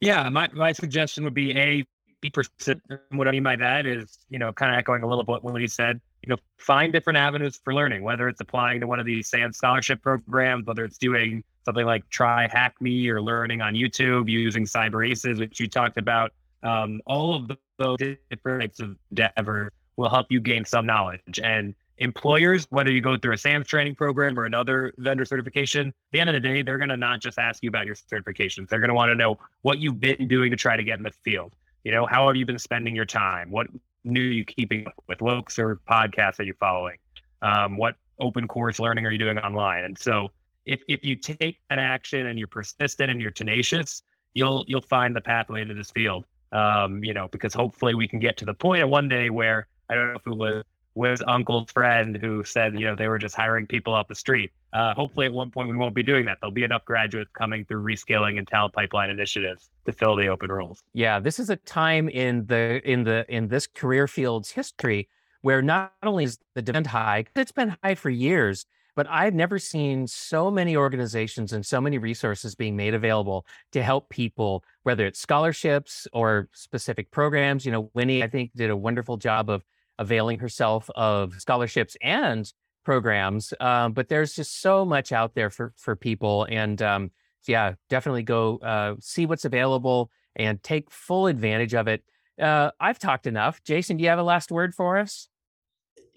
Yeah, 0.00 0.28
my 0.28 0.48
my 0.52 0.72
suggestion 0.72 1.24
would 1.24 1.34
be 1.34 1.56
a 1.56 1.84
be 2.20 2.30
persistent. 2.30 2.82
What 3.10 3.28
I 3.28 3.32
mean 3.32 3.42
by 3.42 3.56
that 3.56 3.86
is, 3.86 4.18
you 4.28 4.38
know, 4.38 4.52
kind 4.52 4.72
of 4.72 4.78
echoing 4.78 5.02
a 5.02 5.06
little 5.06 5.24
bit 5.24 5.42
what 5.42 5.60
you 5.60 5.68
said. 5.68 6.00
You 6.22 6.30
know, 6.30 6.36
find 6.58 6.92
different 6.92 7.16
avenues 7.16 7.58
for 7.64 7.72
learning, 7.72 8.02
whether 8.02 8.28
it's 8.28 8.40
applying 8.40 8.80
to 8.80 8.86
one 8.86 9.00
of 9.00 9.06
these 9.06 9.28
SANS 9.28 9.56
scholarship 9.56 10.02
programs, 10.02 10.66
whether 10.66 10.84
it's 10.84 10.98
doing 10.98 11.42
something 11.64 11.86
like 11.86 12.08
TryHackMe 12.10 13.08
or 13.08 13.22
learning 13.22 13.62
on 13.62 13.74
YouTube 13.74 14.28
using 14.28 14.64
Cyber 14.64 15.08
aces, 15.08 15.38
which 15.38 15.58
you 15.60 15.68
talked 15.68 15.96
about. 15.96 16.32
Um, 16.62 17.00
all 17.06 17.34
of 17.34 17.50
those 17.78 17.96
different 18.30 18.60
types 18.60 18.80
of 18.80 18.96
endeavor 19.10 19.72
will 19.96 20.10
help 20.10 20.26
you 20.30 20.40
gain 20.40 20.64
some 20.64 20.84
knowledge. 20.84 21.40
And 21.42 21.74
employers, 22.00 22.66
whether 22.70 22.90
you 22.90 23.00
go 23.00 23.16
through 23.16 23.34
a 23.34 23.38
SANS 23.38 23.66
training 23.66 23.94
program 23.94 24.38
or 24.38 24.46
another 24.46 24.92
vendor 24.98 25.24
certification, 25.24 25.88
at 25.88 25.94
the 26.12 26.20
end 26.20 26.30
of 26.30 26.34
the 26.34 26.40
day, 26.40 26.62
they're 26.62 26.78
going 26.78 26.88
to 26.88 26.96
not 26.96 27.20
just 27.20 27.38
ask 27.38 27.62
you 27.62 27.68
about 27.68 27.86
your 27.86 27.94
certifications. 27.94 28.68
They're 28.68 28.80
going 28.80 28.88
to 28.88 28.94
want 28.94 29.10
to 29.10 29.14
know 29.14 29.38
what 29.62 29.78
you've 29.78 30.00
been 30.00 30.26
doing 30.26 30.50
to 30.50 30.56
try 30.56 30.76
to 30.76 30.82
get 30.82 30.98
in 30.98 31.04
the 31.04 31.12
field. 31.24 31.54
You 31.84 31.92
know, 31.92 32.06
how 32.06 32.26
have 32.26 32.36
you 32.36 32.46
been 32.46 32.58
spending 32.58 32.96
your 32.96 33.04
time? 33.04 33.50
What 33.50 33.68
new 34.04 34.20
you 34.20 34.44
keeping 34.44 34.86
up 34.86 34.94
with? 35.08 35.20
What 35.20 35.58
or 35.58 35.80
podcasts 35.88 36.40
are 36.40 36.44
you 36.44 36.54
following? 36.58 36.96
Um, 37.42 37.76
what 37.76 37.96
open 38.18 38.48
course 38.48 38.78
learning 38.78 39.06
are 39.06 39.10
you 39.10 39.18
doing 39.18 39.38
online? 39.38 39.84
And 39.84 39.98
so 39.98 40.30
if 40.66 40.82
if 40.88 41.04
you 41.04 41.16
take 41.16 41.58
an 41.70 41.78
action 41.78 42.26
and 42.26 42.38
you're 42.38 42.48
persistent 42.48 43.10
and 43.10 43.20
you're 43.20 43.30
tenacious, 43.30 44.02
you'll 44.34 44.64
you'll 44.68 44.82
find 44.82 45.14
the 45.14 45.20
pathway 45.20 45.64
to 45.64 45.74
this 45.74 45.90
field. 45.90 46.24
Um, 46.52 47.04
you 47.04 47.14
know, 47.14 47.28
because 47.28 47.54
hopefully 47.54 47.94
we 47.94 48.08
can 48.08 48.18
get 48.18 48.36
to 48.38 48.44
the 48.44 48.54
point 48.54 48.82
of 48.82 48.88
one 48.88 49.08
day 49.08 49.30
where 49.30 49.68
I 49.88 49.94
don't 49.94 50.08
know 50.08 50.16
if 50.16 50.26
it 50.26 50.36
was 50.36 50.64
was 51.00 51.22
Uncle's 51.26 51.70
friend 51.72 52.14
who 52.14 52.44
said, 52.44 52.78
you 52.78 52.84
know, 52.84 52.94
they 52.94 53.08
were 53.08 53.18
just 53.18 53.34
hiring 53.34 53.66
people 53.66 53.94
off 53.94 54.06
the 54.06 54.14
street. 54.14 54.52
Uh, 54.74 54.92
hopefully, 54.92 55.24
at 55.24 55.32
one 55.32 55.50
point, 55.50 55.70
we 55.70 55.76
won't 55.76 55.94
be 55.94 56.02
doing 56.02 56.26
that. 56.26 56.36
There'll 56.42 56.52
be 56.52 56.62
enough 56.62 56.84
graduates 56.84 57.30
coming 57.32 57.64
through 57.64 57.82
reskilling 57.82 58.36
and 58.36 58.46
talent 58.46 58.74
pipeline 58.74 59.08
initiatives 59.08 59.70
to 59.86 59.92
fill 59.92 60.14
the 60.14 60.26
open 60.28 60.52
roles. 60.52 60.84
Yeah, 60.92 61.18
this 61.18 61.38
is 61.38 61.48
a 61.48 61.56
time 61.56 62.10
in 62.10 62.44
the 62.44 62.82
in 62.84 63.04
the 63.04 63.24
in 63.30 63.48
this 63.48 63.66
career 63.66 64.06
field's 64.06 64.50
history 64.50 65.08
where 65.40 65.62
not 65.62 65.94
only 66.02 66.24
is 66.24 66.38
the 66.54 66.60
demand 66.60 66.88
high, 66.88 67.24
it's 67.34 67.50
been 67.50 67.74
high 67.82 67.94
for 67.94 68.10
years, 68.10 68.66
but 68.94 69.06
I've 69.08 69.32
never 69.32 69.58
seen 69.58 70.06
so 70.06 70.50
many 70.50 70.76
organizations 70.76 71.54
and 71.54 71.64
so 71.64 71.80
many 71.80 71.96
resources 71.96 72.54
being 72.54 72.76
made 72.76 72.92
available 72.92 73.46
to 73.72 73.82
help 73.82 74.10
people, 74.10 74.62
whether 74.82 75.06
it's 75.06 75.18
scholarships 75.18 76.06
or 76.12 76.50
specific 76.52 77.10
programs. 77.10 77.64
You 77.64 77.72
know, 77.72 77.90
Winnie, 77.94 78.22
I 78.22 78.28
think, 78.28 78.50
did 78.54 78.68
a 78.68 78.76
wonderful 78.76 79.16
job 79.16 79.48
of 79.48 79.64
availing 80.00 80.40
herself 80.40 80.90
of 80.96 81.34
scholarships 81.40 81.96
and 82.02 82.52
programs. 82.84 83.54
Um, 83.60 83.92
but 83.92 84.08
there's 84.08 84.34
just 84.34 84.60
so 84.60 84.84
much 84.84 85.12
out 85.12 85.34
there 85.34 85.50
for 85.50 85.72
for 85.76 85.94
people, 85.94 86.46
and 86.50 86.82
um, 86.82 87.10
yeah, 87.46 87.74
definitely 87.88 88.24
go 88.24 88.56
uh, 88.58 88.96
see 89.00 89.26
what's 89.26 89.44
available 89.44 90.10
and 90.34 90.60
take 90.62 90.90
full 90.90 91.28
advantage 91.28 91.74
of 91.74 91.86
it. 91.86 92.02
Uh, 92.40 92.70
I've 92.80 92.98
talked 92.98 93.26
enough. 93.26 93.62
Jason, 93.62 93.98
do 93.98 94.02
you 94.02 94.08
have 94.08 94.18
a 94.18 94.24
last 94.24 94.50
word 94.50 94.74
for 94.74 94.98
us? 94.98 95.28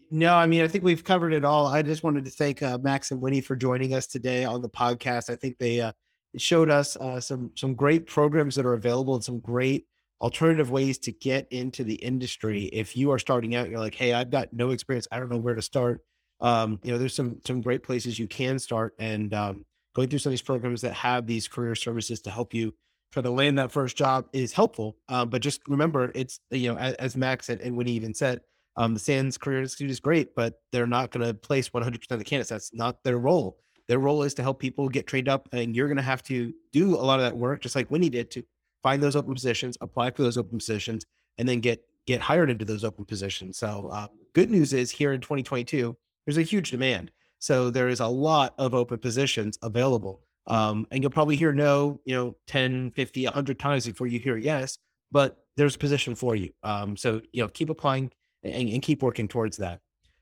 No, 0.09 0.35
I 0.35 0.45
mean, 0.45 0.61
I 0.61 0.67
think 0.67 0.83
we've 0.83 1.03
covered 1.03 1.33
it 1.33 1.43
all. 1.43 1.67
I 1.67 1.81
just 1.81 2.03
wanted 2.03 2.23
to 2.25 2.31
thank 2.31 2.61
uh, 2.61 2.77
Max 2.77 3.11
and 3.11 3.19
Winnie 3.19 3.41
for 3.41 3.55
joining 3.55 3.93
us 3.93 4.05
today 4.07 4.45
on 4.45 4.61
the 4.61 4.69
podcast. 4.69 5.29
I 5.29 5.35
think 5.35 5.57
they 5.57 5.81
uh, 5.81 5.91
showed 6.37 6.69
us 6.69 6.95
uh, 6.97 7.19
some 7.19 7.51
some 7.55 7.73
great 7.75 8.05
programs 8.05 8.55
that 8.55 8.65
are 8.65 8.73
available 8.73 9.15
and 9.15 9.23
some 9.23 9.39
great 9.39 9.87
alternative 10.21 10.71
ways 10.71 10.97
to 10.99 11.11
get 11.11 11.47
into 11.51 11.83
the 11.83 11.95
industry. 11.95 12.65
If 12.65 12.95
you 12.95 13.11
are 13.11 13.19
starting 13.19 13.55
out, 13.55 13.69
you're 13.69 13.79
like, 13.79 13.95
hey, 13.95 14.13
I've 14.13 14.29
got 14.29 14.53
no 14.53 14.71
experience. 14.71 15.07
I 15.11 15.19
don't 15.19 15.29
know 15.29 15.37
where 15.37 15.55
to 15.55 15.61
start. 15.61 16.01
Um, 16.39 16.79
you 16.83 16.91
know, 16.91 16.97
there's 16.97 17.15
some 17.15 17.39
some 17.45 17.61
great 17.61 17.83
places 17.83 18.19
you 18.19 18.27
can 18.27 18.59
start, 18.59 18.95
and 18.99 19.33
um, 19.33 19.65
going 19.95 20.09
through 20.09 20.19
some 20.19 20.29
of 20.29 20.33
these 20.33 20.41
programs 20.41 20.81
that 20.81 20.93
have 20.93 21.25
these 21.25 21.47
career 21.47 21.75
services 21.75 22.21
to 22.21 22.31
help 22.31 22.53
you 22.53 22.73
try 23.11 23.21
to 23.21 23.29
land 23.29 23.59
that 23.59 23.71
first 23.71 23.95
job 23.95 24.25
is 24.33 24.51
helpful. 24.51 24.97
Um, 25.07 25.29
but 25.29 25.41
just 25.41 25.61
remember, 25.67 26.11
it's 26.15 26.39
you 26.51 26.71
know, 26.71 26.77
as, 26.77 26.95
as 26.95 27.15
Max 27.15 27.49
and, 27.49 27.61
and 27.61 27.77
Winnie 27.77 27.91
even 27.91 28.13
said 28.13 28.41
um, 28.75 28.93
the 28.93 28.99
SANS 28.99 29.37
Career 29.37 29.61
Institute 29.61 29.91
is 29.91 29.99
great, 29.99 30.35
but 30.35 30.55
they're 30.71 30.87
not 30.87 31.11
going 31.11 31.25
to 31.25 31.33
place 31.33 31.69
100% 31.69 31.95
of 32.11 32.19
the 32.19 32.25
candidates. 32.25 32.49
That's 32.49 32.73
not 32.73 33.03
their 33.03 33.17
role. 33.17 33.59
Their 33.87 33.99
role 33.99 34.23
is 34.23 34.33
to 34.35 34.41
help 34.41 34.59
people 34.59 34.89
get 34.89 35.07
trained 35.07 35.29
up, 35.29 35.47
and 35.51 35.75
you're 35.75 35.87
going 35.87 35.97
to 35.97 36.03
have 36.03 36.23
to 36.23 36.53
do 36.71 36.95
a 36.95 37.03
lot 37.03 37.19
of 37.19 37.25
that 37.25 37.37
work, 37.37 37.61
just 37.61 37.75
like 37.75 37.91
Winnie 37.91 38.09
did, 38.09 38.31
to 38.31 38.43
find 38.83 39.01
those 39.01 39.15
open 39.15 39.33
positions, 39.33 39.77
apply 39.81 40.11
for 40.11 40.21
those 40.21 40.37
open 40.37 40.59
positions, 40.59 41.05
and 41.37 41.47
then 41.47 41.59
get 41.59 41.83
get 42.05 42.21
hired 42.21 42.49
into 42.49 42.65
those 42.65 42.83
open 42.83 43.05
positions. 43.05 43.57
So, 43.57 43.89
uh, 43.91 44.07
good 44.33 44.51
news 44.51 44.73
is 44.73 44.91
here 44.91 45.13
in 45.13 45.21
2022, 45.21 45.95
there's 46.25 46.37
a 46.37 46.41
huge 46.41 46.71
demand. 46.71 47.11
So 47.39 47.69
there 47.69 47.89
is 47.89 47.99
a 47.99 48.07
lot 48.07 48.53
of 48.57 48.73
open 48.73 48.99
positions 48.99 49.57
available. 49.61 50.21
Um, 50.47 50.87
and 50.91 51.01
you'll 51.01 51.11
probably 51.11 51.35
hear 51.35 51.53
no, 51.53 51.99
you 52.05 52.15
know, 52.15 52.35
10, 52.47 52.91
50, 52.91 53.25
100 53.25 53.59
times 53.59 53.85
before 53.85 54.07
you 54.07 54.19
hear 54.19 54.37
yes, 54.37 54.77
but 55.11 55.37
there's 55.55 55.75
a 55.75 55.79
position 55.79 56.15
for 56.15 56.35
you. 56.35 56.51
Um, 56.63 56.97
so, 56.97 57.21
you 57.31 57.41
know, 57.41 57.47
keep 57.47 57.69
applying, 57.69 58.11
and, 58.43 58.69
and 58.69 58.81
keep 58.81 59.01
working 59.01 59.27
towards 59.27 59.57
that. 59.57 59.79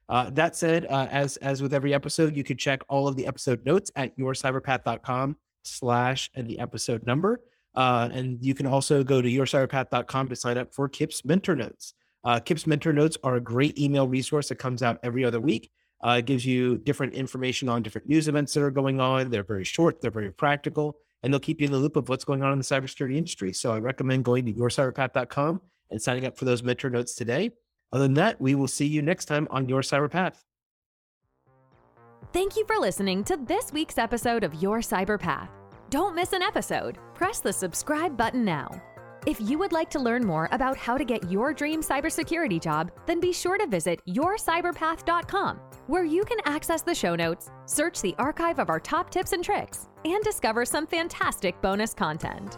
Uh, 0.10 0.30
that 0.32 0.56
said, 0.56 0.86
uh, 0.90 1.08
as 1.10 1.38
as 1.38 1.62
with 1.62 1.74
every 1.74 1.94
episode, 1.94 2.36
you 2.36 2.44
can 2.44 2.58
check 2.58 2.82
all 2.90 3.08
of 3.08 3.16
the 3.16 3.26
episode 3.26 3.66
notes 3.66 3.90
at 3.96 4.16
yourcyberpath.com 4.18 5.38
slash 5.64 6.30
and 6.36 6.48
the 6.48 6.60
episode 6.60 7.06
number. 7.06 7.40
Uh, 7.76 8.10
and 8.12 8.38
you 8.42 8.54
can 8.54 8.66
also 8.66 9.04
go 9.04 9.22
to 9.22 9.30
yourcyberpath.com 9.30 10.28
to 10.30 10.36
sign 10.36 10.58
up 10.58 10.74
for 10.74 10.90
Kip's 10.90 11.24
Mentor 11.24 11.56
Notes. 11.56 11.94
Uh, 12.24 12.40
Kip's 12.40 12.68
Mentor 12.68 12.94
Notes 12.94 13.18
are 13.24 13.36
a 13.36 13.42
great 13.42 13.80
email 13.80 14.08
resource 14.08 14.50
that 14.50 14.56
comes 14.56 14.84
out 14.84 15.00
every 15.04 15.24
other 15.24 15.40
week. 15.40 15.72
Uh, 16.06 16.18
it 16.20 16.26
gives 16.26 16.46
you 16.46 16.78
different 16.80 17.14
information 17.14 17.70
on 17.70 17.84
different 17.84 18.08
news 18.08 18.28
events 18.28 18.54
that 18.54 18.64
are 18.64 18.72
going 18.72 19.00
on. 19.00 19.30
They're 19.30 19.44
very 19.44 19.64
short, 19.64 20.02
they're 20.02 20.12
very 20.12 20.32
practical, 20.32 20.98
and 21.24 21.32
they'll 21.32 21.40
keep 21.40 21.62
you 21.62 21.66
in 21.66 21.72
the 21.72 21.78
loop 21.78 21.96
of 21.96 22.10
what's 22.10 22.26
going 22.26 22.44
on 22.44 22.52
in 22.52 22.58
the 22.58 22.64
cybersecurity 22.64 23.16
industry. 23.16 23.54
So 23.54 23.72
I 23.72 23.80
recommend 23.80 24.26
going 24.26 24.46
to 24.46 24.54
yourcyberpath.com 24.54 25.62
and 25.92 26.02
signing 26.02 26.26
up 26.26 26.38
for 26.38 26.46
those 26.46 26.64
mentor 26.64 26.90
notes 26.90 27.16
today. 27.16 27.52
Other 27.94 28.06
than 28.06 28.14
that, 28.16 28.40
we 28.42 28.56
will 28.56 28.68
see 28.68 28.88
you 28.88 29.02
next 29.02 29.26
time 29.26 29.48
on 29.52 29.68
Your 29.68 29.82
Cyber 29.82 30.10
Path. 30.10 30.44
Thank 32.32 32.56
you 32.56 32.66
for 32.66 32.78
listening 32.78 33.24
to 33.26 33.38
this 33.38 33.74
week's 33.74 33.98
episode 33.98 34.44
of 34.44 34.56
Your 34.56 34.80
Cyber 34.80 35.20
Path. 35.20 35.50
Don't 35.92 36.16
miss 36.16 36.32
an 36.32 36.42
episode. 36.42 37.00
Press 37.14 37.42
the 37.42 37.52
subscribe 37.52 38.16
button 38.16 38.46
now. 38.46 38.82
If 39.28 39.42
you 39.42 39.58
would 39.58 39.74
like 39.74 39.90
to 39.90 40.00
learn 40.00 40.26
more 40.26 40.48
about 40.54 40.78
how 40.78 40.98
to 40.98 41.04
get 41.04 41.30
your 41.30 41.54
dream 41.54 41.82
cybersecurity 41.82 42.62
job, 42.62 42.92
then 43.06 43.20
be 43.20 43.34
sure 43.34 43.58
to 43.58 43.68
visit 43.68 44.00
yourcyberpath.com, 44.08 45.58
where 45.88 46.06
you 46.06 46.24
can 46.24 46.38
access 46.46 46.82
the 46.82 46.96
show 46.96 47.14
notes, 47.18 47.52
search 47.66 48.02
the 48.02 48.16
archive 48.18 48.58
of 48.58 48.70
our 48.70 48.80
top 48.80 49.10
tips 49.10 49.34
and 49.34 49.44
tricks, 49.44 49.90
and 50.06 50.24
discover 50.24 50.64
some 50.64 50.88
fantastic 50.88 51.62
bonus 51.62 51.94
content. 51.94 52.58